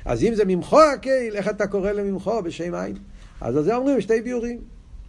אז 0.04 0.22
אם 0.22 0.34
זה 0.34 0.44
ממחו 0.44 0.80
הקהיל, 0.82 1.36
איך 1.36 1.48
אתה 1.48 1.66
קורא 1.66 1.92
לממחו 1.92 2.42
בשם 2.42 2.74
עין? 2.74 2.96
אז 3.40 3.56
על 3.56 3.62
זה 3.64 3.76
אומרים 3.76 4.00
שתי 4.00 4.22
ביורים. 4.22 4.58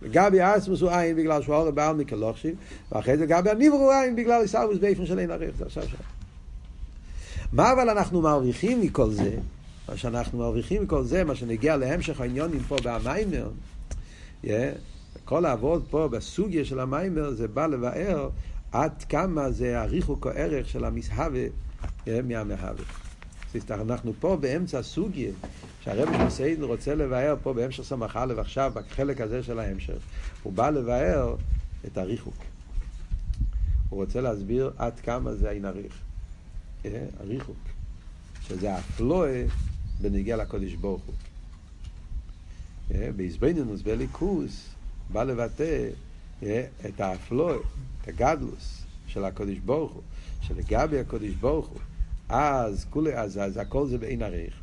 גבי 0.03 0.37
אסמוס 0.41 0.81
הוא 0.81 0.91
עין 0.91 1.15
בגלל 1.15 1.41
שהוא 1.41 1.55
אורי 1.55 1.71
בעל 1.71 1.95
מקלוכשי, 1.95 2.53
ואחרי 2.91 3.17
זה 3.17 3.25
גבי 3.25 3.49
הניבור 3.49 3.79
הוא 3.79 3.93
עין 3.93 4.15
בגלל 4.15 4.41
עיסאוויס 4.41 4.79
באיפן 4.79 5.05
של 5.05 5.19
אין 5.19 5.31
ערך, 5.31 5.55
זה 5.57 5.65
עכשיו 5.65 5.83
שם. 5.83 5.97
מה 7.53 7.71
אבל 7.71 7.89
אנחנו 7.89 8.21
מרוויחים 8.21 8.81
מכל 8.81 9.09
זה? 9.11 9.35
מה 9.89 9.97
שאנחנו 9.97 10.39
מרוויחים 10.39 10.83
מכל 10.83 11.03
זה, 11.03 11.23
מה 11.23 11.35
שנגיע 11.35 11.77
להמשך 11.77 12.21
העניונים 12.21 12.59
פה 12.67 12.75
במיימר, 12.83 13.49
yeah, 14.45 14.47
כל 15.25 15.45
העבוד 15.45 15.85
פה 15.89 16.07
בסוגיה 16.11 16.65
של 16.65 16.79
המיימר, 16.79 17.31
זה 17.31 17.47
בא 17.47 17.67
לבאר 17.67 18.29
עד 18.71 19.03
כמה 19.09 19.51
זה 19.51 19.81
הריחוק 19.81 20.27
הערך 20.27 20.69
של 20.69 20.85
המסהווה 20.85 21.45
yeah, 21.85 22.09
מהמהווה. 22.23 23.04
אנחנו 23.71 24.13
פה 24.19 24.37
באמצע 24.41 24.79
הסוגיה, 24.79 25.31
שהרב 25.83 26.09
מסעידן 26.27 26.63
רוצה 26.63 26.95
לבאר 26.95 27.35
פה 27.43 27.53
בהמשך 27.53 27.83
סמך 27.83 28.19
א' 28.21 28.33
עכשיו, 28.39 28.71
בחלק 28.75 29.21
הזה 29.21 29.43
של 29.43 29.59
ההמשך, 29.59 29.97
הוא 30.43 30.53
בא 30.53 30.69
לבאר 30.69 31.35
את 31.85 31.97
הריחוק. 31.97 32.37
הוא 33.89 34.03
רוצה 34.03 34.21
להסביר 34.21 34.71
עד 34.77 34.99
כמה 34.99 35.33
זה 35.35 35.49
העין 35.49 35.65
הריח. 35.65 35.93
הריחוק, 37.19 37.57
שזה 38.47 38.75
הפלואה 38.75 39.45
בנגיע 40.01 40.37
לקודש 40.37 40.73
ברוך 40.73 41.01
הוא. 41.05 41.15
בעזבנינוס, 43.15 43.81
בליכוס, 43.81 44.69
בא 45.11 45.23
לבטא 45.23 45.87
את 46.85 46.99
האפלואה, 46.99 47.55
את 48.01 48.07
הגדלוס 48.07 48.81
של 49.07 49.25
הקודש 49.25 49.57
ברוך 49.57 49.91
הוא, 49.91 50.01
שלגבי 50.41 50.99
הקודש 50.99 51.33
ברוך 51.33 51.67
הוא, 51.67 51.79
אז, 52.29 52.85
כולי, 52.89 53.13
אז, 53.13 53.37
אז 53.37 53.57
הכל 53.57 53.87
זה 53.87 53.97
בעין 53.97 54.21
הריח. 54.21 54.53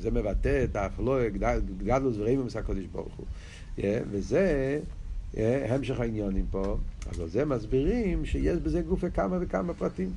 זה 0.00 0.10
מבטא 0.10 0.64
את 0.64 0.76
האפלואה, 0.76 1.28
גדלוס 1.84 2.16
ורמימוס 2.18 2.56
הקודש 2.56 2.84
ברוך 2.92 3.14
הוא. 3.16 3.26
וזה 4.10 4.78
המשך 5.68 6.00
העניונים 6.00 6.44
פה, 6.50 6.76
אז 7.10 7.20
על 7.20 7.28
זה 7.28 7.44
מסבירים 7.44 8.24
שיש 8.24 8.58
בזה 8.58 8.80
גופה 8.80 9.10
כמה 9.10 9.36
וכמה 9.40 9.74
פרטים. 9.74 10.10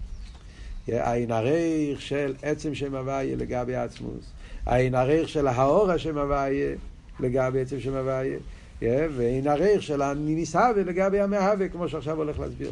העין 0.87 1.31
הריך 1.31 2.01
של 2.01 2.33
עצם 2.41 2.75
שם 2.75 2.95
הוויה 2.95 3.35
לגבי 3.35 3.75
עצמוס, 3.75 4.31
העין 4.65 4.95
הריך 4.95 5.29
של 5.29 5.47
האור 5.47 5.91
השם 5.91 6.17
הוויה 6.17 6.75
לגבי 7.19 7.61
עצם 7.61 7.79
שם 7.79 7.93
הוויה, 7.93 8.37
ועין 8.81 9.47
הריך 9.47 9.83
של 9.83 10.01
הניסהווה 10.01 10.83
לגבי 10.83 11.19
המהווה, 11.19 11.69
כמו 11.69 11.89
שעכשיו 11.89 12.17
הולך 12.17 12.39
להסביר. 12.39 12.71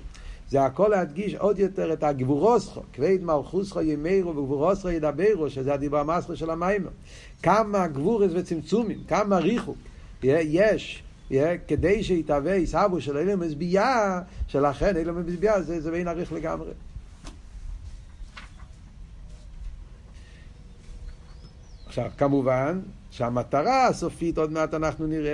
זה 0.50 0.66
הכל 0.66 0.88
להדגיש 0.88 1.36
עוד 1.36 1.60
יותר 1.60 1.94
את 1.94 2.04
הגבורוסכו, 2.04 2.82
כבד 2.94 3.18
מלכוסכו 3.22 3.82
ימירו 3.82 4.30
וגבורוסכו 4.30 4.90
ידברו, 4.90 5.50
שזה 5.50 5.74
הדיבר 5.74 6.00
המסחו 6.00 6.36
של 6.36 6.50
המיימר. 6.50 6.90
כמה 7.44 7.88
גבורס 7.88 8.32
וצמצומים, 8.36 9.04
כמה 9.08 9.38
ריחוק 9.38 9.78
יש. 10.24 11.04
כדי 11.68 12.04
שיתהווה 12.04 12.54
עיסאוו 12.54 13.02
של 13.02 13.18
אילם 13.18 13.40
מזביעה, 13.40 14.22
שלכן 14.48 14.98
אילם 14.98 15.26
מזביעה 15.26 15.62
זה, 15.62 15.82
זה 15.82 15.92
בין 15.92 16.08
עריך 16.08 16.34
לגמרי. 16.34 16.72
עכשיו, 21.88 22.12
כמובן 22.18 22.80
שהמטרה 23.12 23.88
הסופית, 23.88 24.38
עוד 24.38 24.52
מעט 24.52 24.74
אנחנו 24.74 25.08
נראה 25.08 25.32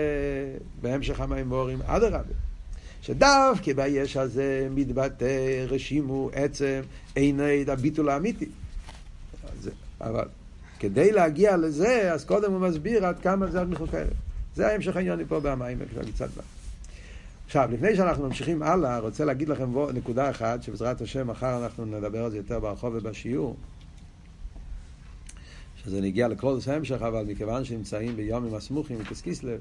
בהמשך 0.82 1.20
המימורים, 1.22 1.80
אדרבה, 1.86 2.34
שדווקא 3.04 3.74
ביש 3.74 4.18
הזה 4.18 4.68
מתבטא 4.72 5.66
רשימו 5.68 6.30
עצם 6.34 6.82
עיני 7.16 7.66
הביטול 7.68 8.10
האמיתי. 8.10 8.45
אבל 10.01 10.26
כדי 10.80 11.12
להגיע 11.12 11.58
לזה, 11.58 12.14
אז 12.14 12.26
קודם 12.26 12.51
הוא 12.51 12.60
מסביר 12.60 13.06
עד 13.06 13.20
כמה 13.20 13.47
זה 13.47 13.62
המחוק 13.62 13.93
הערב. 13.93 14.14
זה 14.56 14.68
ההמשך 14.68 14.95
העניין 14.95 15.26
פה 15.28 15.39
במים, 15.39 15.78
קצת 16.16 16.30
בא. 16.36 16.41
עכשיו, 17.45 17.70
לפני 17.74 17.95
שאנחנו 17.95 18.28
ממשיכים 18.28 18.64
הלאה, 18.64 18.99
רוצה 18.99 19.26
להגיד 19.26 19.49
לכם 19.49 19.70
נקודה 19.93 20.30
אחת, 20.30 20.64
שבעזרת 20.64 21.01
השם 21.01 21.28
מחר 21.28 21.64
אנחנו 21.64 21.86
נדבר 21.86 22.24
על 22.24 22.32
זה 22.32 22.38
יותר 22.38 22.60
ברחוב 22.60 22.93
ובשיעור. 22.95 23.56
שזה 25.84 26.01
נגיע 26.01 26.28
לכל 26.28 26.60
זה 26.60 26.76
המשך, 26.76 27.01
אבל 27.01 27.26
מכיוון 27.28 27.66
שנמצאים 27.66 28.16
ביומים 28.16 28.56
הסמוכים 28.56 28.97
וכסקיסלב, 28.99 29.60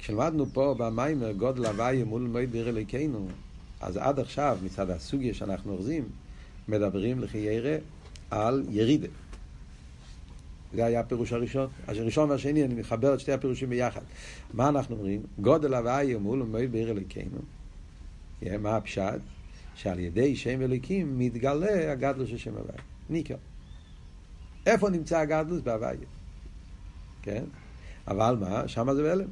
כשלמדנו 0.00 0.46
פה 0.46 0.74
במיימר 0.78 1.32
גודל 1.32 1.66
הוויה 1.66 2.04
מול 2.04 2.22
מועד 2.22 2.50
ביר 2.50 2.68
אלוקינו, 2.68 3.28
אז 3.80 3.96
עד 3.96 4.20
עכשיו, 4.20 4.58
מצד 4.64 4.90
הסוגיה 4.90 5.34
שאנחנו 5.34 5.72
אוחזים, 5.72 6.04
מדברים 6.68 7.20
לכי 7.20 7.38
ירא 7.38 7.76
על 8.30 8.64
ירידה. 8.70 9.08
זה 10.74 10.84
היה 10.84 11.00
הפירוש 11.00 11.32
הראשון. 11.32 11.68
אז 11.86 11.98
הראשון 11.98 12.30
והשני, 12.30 12.64
אני 12.64 12.74
מחבר 12.74 13.14
את 13.14 13.20
שתי 13.20 13.32
הפירושים 13.32 13.70
ביחד. 13.70 14.00
מה 14.54 14.68
אנחנו 14.68 14.96
אומרים? 14.96 15.22
גודל 15.40 15.74
הוויה 15.74 16.18
מול 16.18 16.42
מועד 16.42 16.70
ביר 16.70 16.90
אלוקינו. 16.90 17.38
מה 18.58 18.76
הפשט? 18.76 19.20
שעל 19.74 19.98
ידי 19.98 20.36
שם 20.36 20.62
אלוקים 20.62 21.18
מתגלה 21.18 21.92
הגדלו 21.92 22.26
של 22.26 22.38
שם 22.38 22.50
הוויה. 22.50 22.82
ניקר. 23.10 23.36
איפה 24.66 24.90
נמצא 24.90 25.18
הגדלוס? 25.18 25.60
בהוויה. 25.60 26.06
כן? 27.22 27.44
אבל 28.08 28.36
מה? 28.40 28.68
שם 28.68 28.94
זה 28.94 29.02
בהלם. 29.02 29.28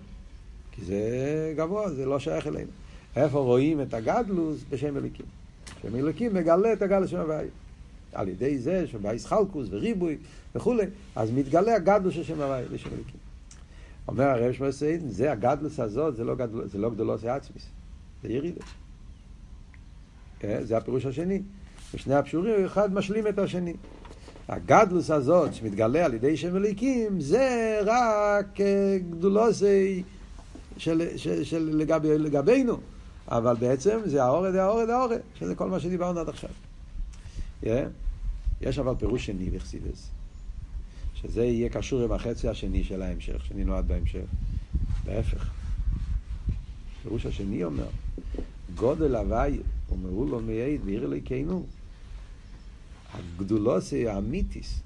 כי 0.78 0.84
זה 0.84 1.52
גבוה, 1.56 1.90
זה 1.90 2.06
לא 2.06 2.18
שייך 2.18 2.46
אלינו. 2.46 2.70
איפה 3.16 3.38
רואים 3.38 3.82
את 3.82 3.94
הגדלוס? 3.94 4.64
בשם 4.70 4.96
אליקים. 4.96 5.26
שם 5.82 5.96
אליקים 5.96 6.34
מגלה 6.34 6.72
את 6.72 6.82
הגדלוס 6.82 7.10
של 7.10 7.16
הוויה. 7.16 7.48
על 8.12 8.28
ידי 8.28 8.58
זה 8.58 8.86
שבאיס 8.86 9.26
חלקוס 9.26 9.68
וריבוי 9.70 10.16
וכולי, 10.54 10.84
אז 11.16 11.30
מתגלה 11.30 11.74
הגדלוס 11.74 12.14
של 12.14 12.24
שם 12.24 12.40
הוויה, 12.40 12.68
בשם 12.72 12.88
אליקים. 12.88 13.20
אומר 14.08 14.24
הרב 14.24 14.52
שמואל 14.52 14.72
סיידן, 14.72 15.08
זה 15.08 15.32
הגדלוס 15.32 15.80
הזאת, 15.80 16.16
זה 16.16 16.24
לא, 16.24 16.34
גדל, 16.34 16.68
זה 16.68 16.78
לא 16.78 16.90
גדולוס 16.90 17.24
עצמיס, 17.24 17.66
זה 18.22 18.28
ירידה. 18.28 18.64
כן? 20.38 20.58
זה 20.62 20.76
הפירוש 20.76 21.06
השני. 21.06 21.42
ושני 21.94 22.14
הפשורים, 22.14 22.64
אחד 22.64 22.94
משלים 22.94 23.26
את 23.26 23.38
השני. 23.38 23.74
הגדלוס 24.48 25.10
הזאת 25.10 25.54
שמתגלה 25.54 26.04
על 26.04 26.14
ידי 26.14 26.36
שם 26.36 26.56
אליקים 26.56 27.20
זה 27.20 27.78
רק 27.84 28.60
אה, 28.60 28.98
גדולוסי 29.10 30.02
של, 30.78 31.16
של, 31.16 31.44
של 31.44 31.70
לגבי, 31.76 32.18
לגבינו. 32.18 32.80
אבל 33.28 33.54
בעצם 33.54 33.98
זה 34.04 34.24
האורד, 34.24 34.54
האורד, 34.54 34.90
האורד 34.90 35.18
שזה 35.38 35.54
כל 35.54 35.70
מה 35.70 35.80
שדיברנו 35.80 36.20
עד 36.20 36.28
עכשיו. 36.28 36.50
yeah. 37.62 37.66
יש 38.60 38.78
אבל 38.78 38.94
פירוש 38.98 39.26
שני 39.26 39.50
בחסידס 39.50 40.10
שזה 41.14 41.44
יהיה 41.44 41.68
קשור 41.68 42.02
עם 42.02 42.12
החצי 42.12 42.48
השני 42.48 42.84
של 42.84 43.02
ההמשך 43.02 43.44
שנלמד 43.44 43.84
בהמשך. 43.86 44.24
להפך. 45.06 45.50
פירוש 47.02 47.26
השני 47.26 47.64
אומר 47.64 47.86
גודל 48.74 49.16
הוואי 49.16 49.58
ומרו 49.92 50.26
לו 50.26 50.40
מעיד 50.40 50.80
ועיר 50.84 51.04
אלוקינו 51.04 51.66
הגדולוסי 53.14 54.08
האמיתיס, 54.08 54.80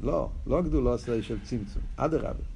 לא, 0.00 0.28
לא 0.46 0.58
הגדולוסי 0.58 1.22
של 1.22 1.38
צמצום, 1.44 1.82
אדרבה. 1.96 2.55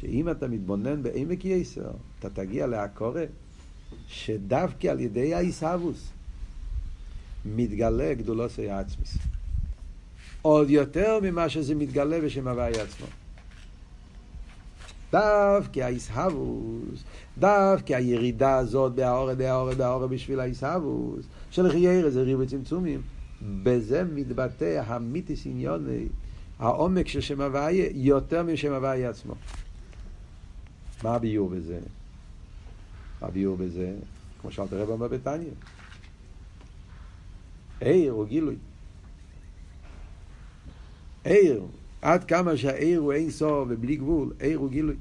שאם 0.00 0.30
אתה 0.30 0.48
מתבונן 0.48 1.02
בעמק 1.02 1.44
יסר, 1.44 1.90
אתה 2.18 2.30
תגיע 2.30 2.66
לעקורה 2.66 3.24
שדווקא 4.08 4.88
על 4.88 5.00
ידי 5.00 5.34
העיסאוווס 5.34 6.08
מתגלה 7.44 8.14
גדולוסי 8.14 8.70
העצמיס. 8.70 9.18
עוד 10.42 10.70
יותר 10.70 11.18
ממה 11.22 11.48
שזה 11.48 11.74
מתגלה 11.74 12.20
בשם 12.20 12.48
הוואי 12.48 12.80
עצמו. 12.80 13.06
דווקא 15.12 15.80
האיסהבוס, 15.80 17.04
דווקא 17.38 17.94
הירידה 17.94 18.56
הזאת 18.56 18.92
בהאורה, 18.94 19.34
בהאורה, 19.34 19.74
בהאורה 19.74 20.06
בשביל 20.06 20.40
האיסהבוס, 20.40 21.24
של 21.50 21.70
חיירה 21.70 22.10
זה 22.10 22.22
ריבוי 22.22 22.46
צמצומים. 22.46 23.02
בזה 23.62 24.04
מתבטא 24.04 24.82
המיתיס 24.86 25.46
עניוני, 25.46 26.06
העומק 26.58 27.08
של 27.08 27.20
שם 27.20 27.40
הוויה, 27.40 27.86
יותר 27.94 28.42
משם 28.42 28.72
הוויה 28.72 29.10
עצמו. 29.10 29.34
מה 31.06 31.14
הביור 31.14 31.48
בזה? 31.48 31.80
הביור 33.20 33.56
בזה, 33.56 33.96
כמו 34.40 34.52
שאלת 34.52 34.72
רב 34.72 34.90
אומר 34.90 35.08
בתניא. 35.08 35.50
עיר 37.80 38.12
הוא 38.12 38.26
גילוי. 38.26 38.56
עיר, 41.24 41.66
עד 42.02 42.24
כמה 42.24 42.56
שהעיר 42.56 43.00
הוא 43.00 43.12
אין 43.12 43.30
סוף 43.30 43.68
ובלי 43.70 43.96
גבול, 43.96 44.32
עיר 44.40 44.58
הוא 44.58 44.70
גילוי. 44.70 44.96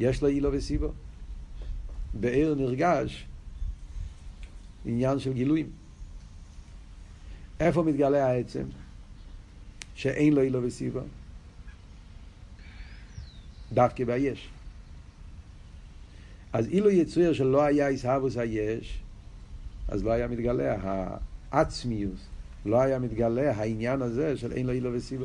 יש 0.00 0.22
לו 0.22 0.28
אילו 0.28 0.52
וסיבו. 0.52 0.92
בעיר 2.14 2.54
נרגש 2.54 3.26
עניין 4.84 5.18
של 5.18 5.32
גילויים. 5.32 5.70
איפה 7.60 7.82
מתגלה 7.82 8.26
העצם? 8.26 8.64
שאין 9.94 10.32
לו 10.32 10.42
אילו 10.42 10.62
וסיבו. 10.62 11.00
דווקא 13.72 14.04
ביש. 14.04 14.53
אז 16.54 16.66
אילו 16.68 16.90
יצויר 16.90 17.32
שלא 17.32 17.62
היה 17.62 17.88
איסהבוס 17.88 18.36
היש, 18.36 18.98
אז 19.88 20.04
לא 20.04 20.10
היה 20.10 20.28
מתגלה 20.28 20.76
העצמיוס, 21.52 22.20
לא 22.66 22.80
היה 22.80 22.98
מתגלה 22.98 23.52
העניין 23.56 24.02
הזה 24.02 24.36
של 24.36 24.52
אין 24.52 24.66
לו 24.66 24.72
אילו 24.72 24.90
וסיבו. 24.92 25.24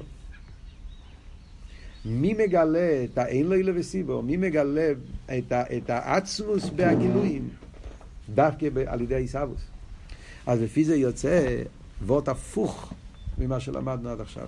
מי 2.06 2.34
מגלה 2.34 3.04
את 3.04 3.18
האין 3.18 3.46
לו 3.46 3.54
אילו 3.54 3.76
וסיבו? 3.76 4.22
מי 4.22 4.38
מגלה 4.38 4.92
את, 5.26 5.52
את 5.52 5.90
העצמוס 5.90 6.70
בהגילויים? 6.70 7.50
דווקא 8.36 8.68
על 8.88 9.02
ידי 9.02 9.16
איסהבוס. 9.16 9.62
אז 10.48 10.62
לפי 10.62 10.86
זה 10.86 10.96
יוצא 10.96 11.64
וורט 12.06 12.28
הפוך 12.28 12.94
ממה 13.38 13.60
שלמדנו 13.60 14.10
עד 14.10 14.22
עכשיו. 14.22 14.48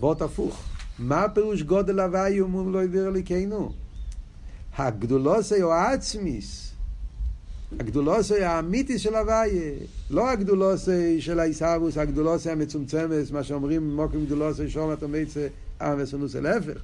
וורט 0.00 0.22
הפוך. 0.22 0.64
מה 0.98 1.26
פירוש 1.34 1.62
גודל 1.62 2.00
הוואי 2.00 2.40
ומום 2.40 2.72
לא 2.72 2.82
ידבר 2.82 3.08
אליקנו? 3.08 3.72
הגדולוסי 4.76 5.62
או 5.62 5.72
העצמיס, 5.72 6.72
הגדולוסי 7.80 8.44
האמיתי 8.44 8.98
של 8.98 9.14
הוויה, 9.14 9.72
לא 10.10 10.30
הגדולוסי 10.30 11.20
של 11.20 11.40
העיסאוווס, 11.40 11.98
הגדולוסי 11.98 12.50
המצומצמת, 12.50 13.30
מה 13.32 13.42
שאומרים 13.44 13.96
מוקים 13.96 14.26
גדולוסי 14.26 14.70
שום 14.70 14.92
אתה 14.92 15.06
מצא 15.06 15.46
עם 15.80 15.94
וסונוס 15.98 16.34
להפך. 16.34 16.80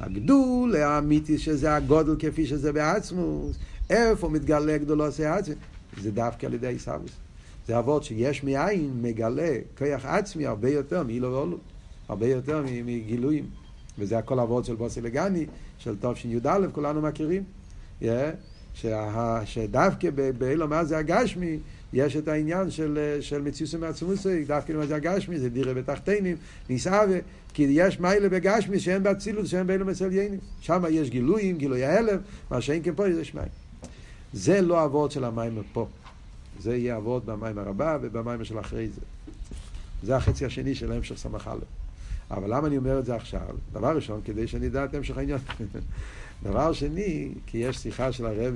הגדול 0.00 0.76
האמיתי 0.76 1.38
שזה 1.38 1.74
הגודל 1.74 2.16
כפי 2.18 2.46
שזה 2.46 2.72
בעצמוס, 2.72 3.56
איפה 3.90 4.28
מתגלה 4.28 4.78
גדולוסי 4.78 5.24
העצמי? 5.24 5.54
זה 6.02 6.10
דווקא 6.10 6.46
על 6.46 6.54
ידי 6.54 6.66
העיסאוווס. 6.66 7.10
זה 7.66 7.78
אבות 7.78 8.04
שיש 8.04 8.44
מאין 8.44 8.90
מגלה 9.02 9.56
כוח 9.78 10.04
עצמי 10.04 10.46
הרבה 10.46 10.70
יותר 10.70 11.02
מאילו 11.02 11.32
ואולו, 11.32 11.58
הרבה 12.08 12.26
יותר 12.26 12.64
מגילויים. 12.84 13.44
וזה 13.98 14.18
הכל 14.18 14.40
אבות 14.40 14.64
של 14.64 14.74
בוסי 14.74 15.00
לגני, 15.00 15.46
של 15.78 15.96
תשי"א, 16.00 16.58
כולנו 16.72 17.02
מכירים. 17.02 17.42
Yeah, 18.02 18.06
שה, 18.74 19.40
שדווקא 19.44 20.08
באילו 20.38 20.68
מה 20.68 20.84
זה 20.84 20.98
הגשמי, 20.98 21.58
יש 21.92 22.16
את 22.16 22.28
העניין 22.28 22.70
של, 22.70 23.18
של 23.20 23.42
מציוס 23.42 23.74
מעצמוסי, 23.74 24.44
דווקא 24.44 24.72
מה 24.72 24.86
זה 24.86 24.96
הגשמי, 24.96 25.38
זה 25.38 25.48
דירה 25.48 25.74
בתחתינים, 25.74 26.36
נישאווה, 26.68 27.18
כי 27.54 27.66
יש 27.70 28.00
מיילה 28.00 28.28
בגשמי 28.28 28.80
שאין 28.80 29.02
באצילות, 29.02 29.46
שאין 29.46 29.66
באילו 29.66 29.86
מסליינים. 29.86 30.40
שם 30.60 30.84
יש 30.90 31.10
גילויים, 31.10 31.58
גילוי 31.58 31.84
ההלם, 31.84 32.18
מה 32.50 32.60
שאין 32.60 32.82
כן 32.82 32.94
פה 32.94 33.08
יש 33.08 33.34
מים. 33.34 33.48
זה 34.32 34.60
לא 34.60 34.84
אבות 34.84 35.10
של 35.10 35.24
המים 35.24 35.62
פה. 35.72 35.86
זה 36.60 36.76
יהיה 36.76 36.96
אבות 36.96 37.24
במים 37.24 37.58
הרבה 37.58 37.98
ובמים 38.02 38.44
של 38.44 38.60
אחרי 38.60 38.88
זה. 38.88 39.00
זה 40.02 40.16
החצי 40.16 40.46
השני 40.46 40.74
של 40.74 40.92
המשך 40.92 41.18
סמך 41.18 41.50
א'. 41.52 41.77
אבל 42.30 42.54
למה 42.56 42.66
אני 42.66 42.76
אומר 42.76 42.98
את 42.98 43.04
זה 43.04 43.14
עכשיו? 43.14 43.48
דבר 43.72 43.96
ראשון, 43.96 44.20
כדי 44.24 44.46
שאני 44.46 44.66
אדע 44.66 44.84
את 44.84 44.94
המשך 44.94 45.18
העניין. 45.18 45.38
דבר 46.42 46.72
שני, 46.72 47.32
כי 47.46 47.58
יש 47.58 47.76
שיחה 47.76 48.12
של 48.12 48.26
הרב 48.26 48.54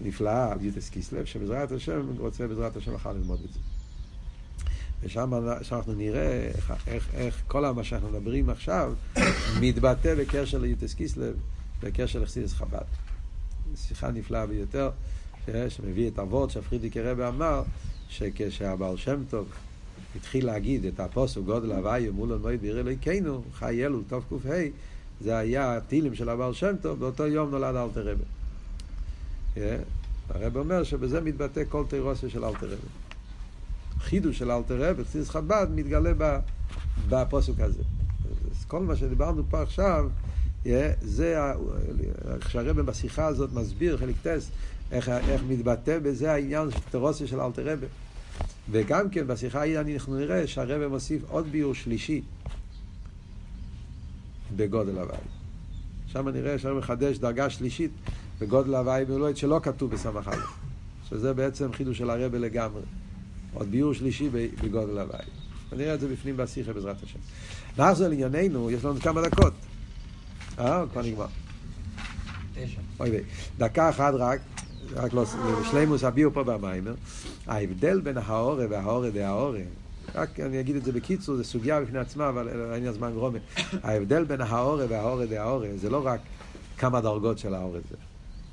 נפלאה 0.00 0.52
על 0.52 0.58
יוטס 0.60 0.88
קיסלב, 0.88 1.24
שבעזרת 1.24 1.72
השם 1.72 2.02
רוצה 2.18 2.46
בעזרת 2.46 2.76
השם 2.76 2.94
מחר 2.94 3.12
ללמוד 3.12 3.40
את 3.44 3.52
זה. 3.52 3.58
ושם 5.02 5.34
אנחנו 5.72 5.92
נראה 5.92 6.42
איך, 6.54 6.72
איך, 6.86 7.14
איך 7.14 7.42
כל 7.46 7.70
מה 7.72 7.84
שאנחנו 7.84 8.08
מדברים 8.08 8.50
עכשיו 8.50 8.92
מתבטא 9.60 10.14
בקשר 10.14 10.58
ליוטס 10.58 10.94
קיסלב, 10.94 11.34
בקשר 11.82 12.18
לחסידס 12.18 12.52
חב"ד. 12.52 12.84
שיחה 13.76 14.10
נפלאה 14.10 14.46
ביותר, 14.46 14.90
שמביא 15.68 16.08
את 16.08 16.18
אבות 16.18 16.50
שהפרידיקי 16.50 17.00
רבי 17.00 17.26
אמר, 17.26 17.62
שכשהבעל 18.08 18.96
שם 18.96 19.22
טוב 19.30 19.48
התחיל 20.16 20.46
להגיד 20.46 20.84
את 20.84 21.00
הפוסק 21.00 21.40
גודל 21.40 21.72
הוואי 21.72 22.10
מול 22.10 22.32
המועד 22.32 22.60
בעיר 22.60 22.80
אלוהיכנו, 22.80 23.42
חי 23.54 23.86
אלול, 23.86 24.02
טוב 24.08 24.24
ק"ה, 24.28 24.62
זה 25.20 25.38
היה 25.38 25.76
הטילים 25.76 26.14
של 26.14 26.28
הבעל 26.28 26.52
שם 26.52 26.74
טוב, 26.82 26.98
באותו 26.98 27.26
יום 27.26 27.50
נולד 27.50 27.76
אלתר 27.76 28.08
רבי. 28.08 28.24
הרב 30.28 30.56
אומר 30.56 30.82
שבזה 30.84 31.20
מתבטא 31.20 31.62
כל 31.68 31.84
תירוסיה 31.88 32.30
של 32.30 32.44
אלתר 32.44 32.66
רבי. 32.66 32.88
חידוש 33.98 34.38
של 34.38 34.50
אלתר 34.50 34.90
רבי, 34.90 35.04
חסידס 35.04 35.30
חב"ד, 35.30 35.66
מתגלה 35.74 36.12
בפוסק 37.08 37.60
הזה. 37.60 37.82
אז 38.50 38.64
כל 38.64 38.80
מה 38.80 38.96
שדיברנו 38.96 39.42
פה 39.50 39.62
עכשיו, 39.62 40.08
זה, 41.02 41.52
איך 42.34 42.50
שהרבא 42.50 42.82
בשיחה 42.82 43.26
הזאת 43.26 43.52
מסביר, 43.52 43.96
חלק 43.96 44.14
טס, 44.22 44.50
איך, 44.92 45.08
איך 45.08 45.42
מתבטא 45.48 45.98
בזה 45.98 46.32
העניין 46.32 46.70
של 46.70 46.78
תירוסיה 46.90 47.26
של 47.26 47.40
אלתר 47.40 47.72
רבי. 47.72 47.86
וגם 48.70 49.10
כן 49.10 49.26
בשיחה 49.26 49.60
ההיא 49.60 49.80
אנחנו 49.80 50.18
נראה 50.18 50.46
שהרבא 50.46 50.88
מוסיף 50.88 51.22
עוד 51.28 51.46
ביור 51.46 51.74
שלישי 51.74 52.22
בגודל 54.56 54.98
הוואי. 54.98 55.18
שם 56.06 56.28
נראה 56.28 56.58
שהרבא 56.58 56.78
מחדש 56.78 57.18
דרגה 57.18 57.50
שלישית 57.50 57.90
בגודל 58.38 58.74
הוואי 58.74 59.04
במלואית 59.04 59.36
שלא 59.36 59.60
כתוב 59.62 59.90
בסמך 59.90 60.28
א', 60.28 60.36
שזה 61.08 61.32
בעצם 61.32 61.72
חידוש 61.72 61.98
של 61.98 62.10
הרבא 62.10 62.38
לגמרי. 62.38 62.82
עוד 63.54 63.70
ביור 63.70 63.94
שלישי 63.94 64.28
בגודל 64.62 64.98
הוואי. 64.98 65.24
נראה 65.72 65.94
את 65.94 66.00
זה 66.00 66.08
בפנים 66.08 66.36
בשיחה 66.36 66.72
בעזרת 66.72 67.02
השם. 67.02 67.18
נחזור 67.78 68.08
לענייננו, 68.08 68.70
יש 68.70 68.84
לנו 68.84 69.00
כמה 69.00 69.22
דקות. 69.22 69.52
אה, 70.58 70.84
כבר 70.92 71.02
נגמר. 71.02 71.26
תשע. 72.54 72.80
אוי. 73.00 73.10
דקה 73.58 73.88
אחת 73.88 74.14
רק. 74.14 74.40
רק 74.94 75.12
לא, 75.12 75.24
שלימוס 75.70 76.04
הביאו 76.04 76.32
פה 76.32 76.44
במיימר, 76.44 76.94
ההבדל 77.46 78.00
בין 78.00 78.18
ההורה 78.18 78.66
וההורה 78.70 79.08
וההורה, 79.12 79.60
רק 80.14 80.40
אני 80.40 80.60
אגיד 80.60 80.76
את 80.76 80.84
זה 80.84 80.92
בקיצור, 80.92 81.36
זו 81.36 81.44
סוגיה 81.44 81.80
בפני 81.80 81.98
עצמה, 81.98 82.28
אבל 82.28 82.48
אין 82.74 82.84
לי 82.84 82.92
זמן 82.92 83.12
גרומה. 83.12 83.38
ההבדל 83.82 84.24
בין 84.24 84.40
ההורה 84.40 84.84
וההורה 84.88 85.24
וההורה 85.28 85.68
זה 85.76 85.90
לא 85.90 86.06
רק 86.06 86.20
כמה 86.78 87.00
דרגות 87.00 87.38
של 87.38 87.54
ההורה 87.54 87.78
זה. 87.90 87.96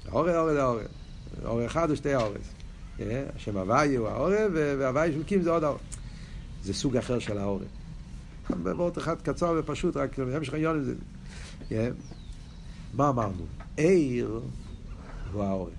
ההורה, 0.07 0.35
ההורה 0.35 0.53
וההורה. 0.53 0.83
ההורה 1.45 1.65
אחד 1.65 1.89
או 1.89 1.95
שתי 1.95 2.13
ההורס. 2.13 2.53
השם 3.35 3.57
הוואי 3.57 3.95
הוא 3.95 4.07
ההורה, 4.07 4.45
והוואי 4.53 5.11
של 5.13 5.23
קים 5.23 5.41
זה 5.41 5.49
עוד 5.49 5.63
ההורה. 5.63 5.79
זה 6.63 6.73
סוג 6.73 6.97
אחר 6.97 7.19
של 7.19 7.37
ההורה. 7.37 7.65
בעבוד 8.63 8.97
אחד 8.97 9.21
קצר 9.21 9.55
ופשוט, 9.59 9.97
רק 9.97 10.19
המשך 10.19 10.53
העניין 10.53 10.95
זה. 11.69 11.91
מה 12.93 13.09
אמרנו? 13.09 13.45
עיר 13.77 14.39
הוא 15.33 15.43
ההורה. 15.43 15.78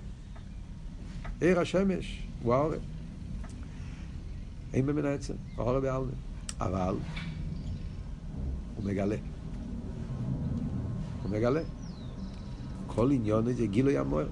עיר 1.41 1.61
השמש 1.61 2.23
הוא 2.43 2.55
העורף. 2.55 2.79
אין 4.75 4.87
במין 4.87 5.05
העצם, 5.05 5.35
העורף 5.57 5.83
בעלמה. 5.83 6.13
אבל 6.61 6.95
הוא 8.77 8.85
מגלה. 8.85 9.17
הוא 11.23 11.31
מגלה. 11.31 11.61
כל 12.87 13.11
עניון 13.11 13.53
זה 13.53 13.67
גילוי 13.67 13.99
המוער. 13.99 14.29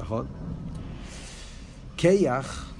נכון? 0.00 0.26
כיח, 1.96 2.72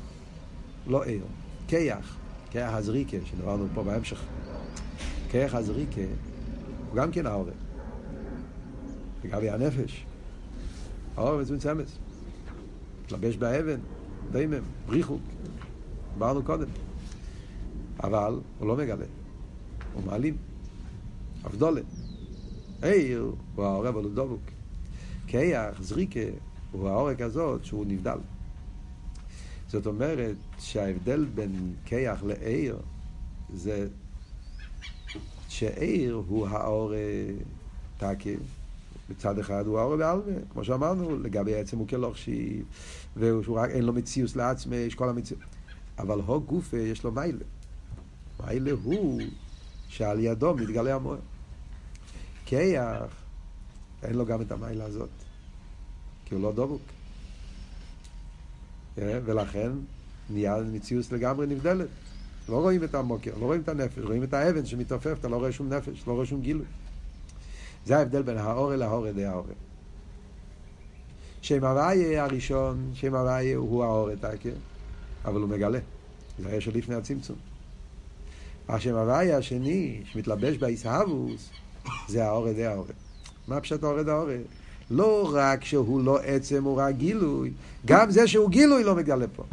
לא 0.86 1.04
עיר, 1.04 1.24
כיח, 1.68 2.16
כיח 2.50 2.72
הזריקה, 2.74 3.16
שדיברנו 3.24 3.66
פה 3.74 3.82
בהמשך. 3.82 4.20
כיח 5.30 5.54
הזריקה 5.54 6.00
הוא 6.88 6.96
גם 6.96 7.10
כן 7.10 7.26
העורף. 7.26 7.54
לגבי 9.24 9.50
הנפש. 9.50 10.04
העורף 11.16 11.40
מצומצמת. 11.40 11.86
מתלבש 13.08 13.36
באבן, 13.36 13.80
דיימם, 14.32 14.62
בריחוק, 14.86 15.20
דיברנו 16.12 16.42
קודם. 16.42 16.68
אבל 18.02 18.40
הוא 18.58 18.68
לא 18.68 18.76
מגלה, 18.76 19.04
הוא 19.94 20.02
מעלים. 20.06 20.36
אבדולה. 21.46 21.80
עיר 22.82 23.32
הוא 23.54 23.64
העורב 23.64 23.96
הוא 23.96 24.14
דבוק. 24.14 24.40
כיח, 25.26 25.82
זריקה, 25.82 26.20
הוא 26.72 26.88
העורק 26.88 27.20
הזאת 27.20 27.64
שהוא 27.64 27.86
נבדל. 27.86 28.18
זאת 29.68 29.86
אומרת 29.86 30.36
שההבדל 30.58 31.24
בין 31.24 31.74
כיח 31.84 32.22
לעיר 32.22 32.78
זה 33.54 33.88
שעיר 35.48 36.14
הוא 36.14 36.48
האור 36.48 36.92
תקי, 37.98 38.36
מצד 39.08 39.38
אחד 39.38 39.66
הוא 39.66 39.78
האור 39.78 39.96
בעלמה, 39.96 40.22
כמו 40.50 40.64
שאמרנו, 40.64 41.18
לגבי 41.18 41.54
עצם 41.54 41.78
הוא 41.78 41.88
כלוכשי, 41.88 42.62
והוא 43.16 43.58
רק 43.58 43.70
אין 43.70 43.84
לו 43.84 43.92
מציאוס 43.92 44.36
לעצמי, 44.36 44.76
יש 44.76 44.94
כל 44.94 45.08
המציאות. 45.08 45.42
אבל 45.98 46.20
הו 46.20 46.40
גופה 46.40 46.76
יש 46.76 47.04
לו 47.04 47.12
מיילה. 47.12 47.44
מיילה 48.40 48.70
הוא 48.82 49.20
שעל 49.88 50.20
ידו 50.20 50.54
מתגלה 50.54 50.94
המוער. 50.94 51.18
כיח, 52.46 53.04
אין 54.02 54.14
לו 54.14 54.26
גם 54.26 54.42
את 54.42 54.52
המיילה 54.52 54.84
הזאת, 54.84 55.08
כי 56.24 56.34
הוא 56.34 56.42
לא 56.42 56.52
דבוק. 56.52 56.82
אה, 58.98 59.18
ולכן 59.24 59.72
נהיה 60.30 60.56
מציאות 60.72 61.12
לגמרי 61.12 61.46
נבדלת. 61.46 61.88
לא 62.48 62.60
רואים 62.60 62.84
את 62.84 62.94
המוקר, 62.94 63.30
לא 63.40 63.44
רואים 63.44 63.60
את 63.60 63.68
הנפש, 63.68 63.98
רואים 63.98 64.24
את 64.24 64.34
האבן 64.34 64.66
שמתעופף, 64.66 65.16
אתה 65.20 65.28
לא 65.28 65.36
רואה 65.36 65.52
שום 65.52 65.72
נפש, 65.72 66.04
לא 66.06 66.12
רואה 66.12 66.26
שום 66.26 66.40
גילוי. 66.40 66.64
זה 67.88 67.98
ההבדל 67.98 68.22
בין 68.22 68.36
האורל 68.36 68.76
להורל 68.76 69.12
די 69.12 69.24
האורל. 69.24 69.52
שם 71.42 71.64
הוויה 71.64 72.24
הראשון, 72.24 72.90
שם 72.94 73.14
הוויה 73.14 73.56
הוא 73.56 73.84
האורל, 73.84 74.16
אבל 75.24 75.40
הוא 75.40 75.48
מגלה. 75.48 75.78
זה 76.38 76.48
היה 76.48 76.60
שלפני 76.60 76.94
הצמצום. 76.94 77.36
השם 78.68 78.94
הוויה 78.94 79.36
השני, 79.36 80.02
שמתלבש 80.04 80.56
באיסהבוס, 80.56 81.50
זה 82.08 82.24
האורל 82.24 82.52
די 82.52 82.66
האורל. 82.66 82.92
מה 83.48 83.60
פשוט 83.60 83.82
האורל 83.82 84.02
די 84.02 84.10
האורל? 84.10 84.40
לא 84.90 85.30
רק 85.34 85.64
שהוא 85.64 86.04
לא 86.04 86.18
עצם, 86.18 86.64
הוא 86.64 86.76
רק 86.76 86.94
גילוי, 86.94 87.52
גם 87.86 88.10
זה 88.10 88.28
שהוא 88.28 88.50
גילוי 88.50 88.84
לא 88.84 88.94
מגלה 88.94 89.26
פה. 89.36 89.44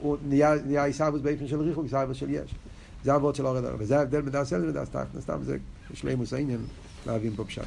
הוא 0.00 0.16
נהיה, 0.28 0.84
איסאבוס 0.84 1.20
באופן 1.20 1.48
של 1.48 1.60
ריחוק, 1.60 1.84
איסאבוס 1.84 2.16
של 2.16 2.30
יש. 2.30 2.54
זה 3.04 3.12
העבוד 3.12 3.34
של 3.34 3.46
אורד 3.46 3.64
וזה 3.78 3.98
ההבדל 3.98 4.20
בין 4.20 4.32
דס 4.32 4.52
אל 4.52 4.68
ודס 4.68 4.88
תחת, 4.88 5.06
סתם 5.20 5.38
זה 5.42 5.56
שלימוס 5.94 6.32
העניין 6.32 6.60
להבין 7.06 7.32
פה 7.36 7.44
פשט. 7.44 7.62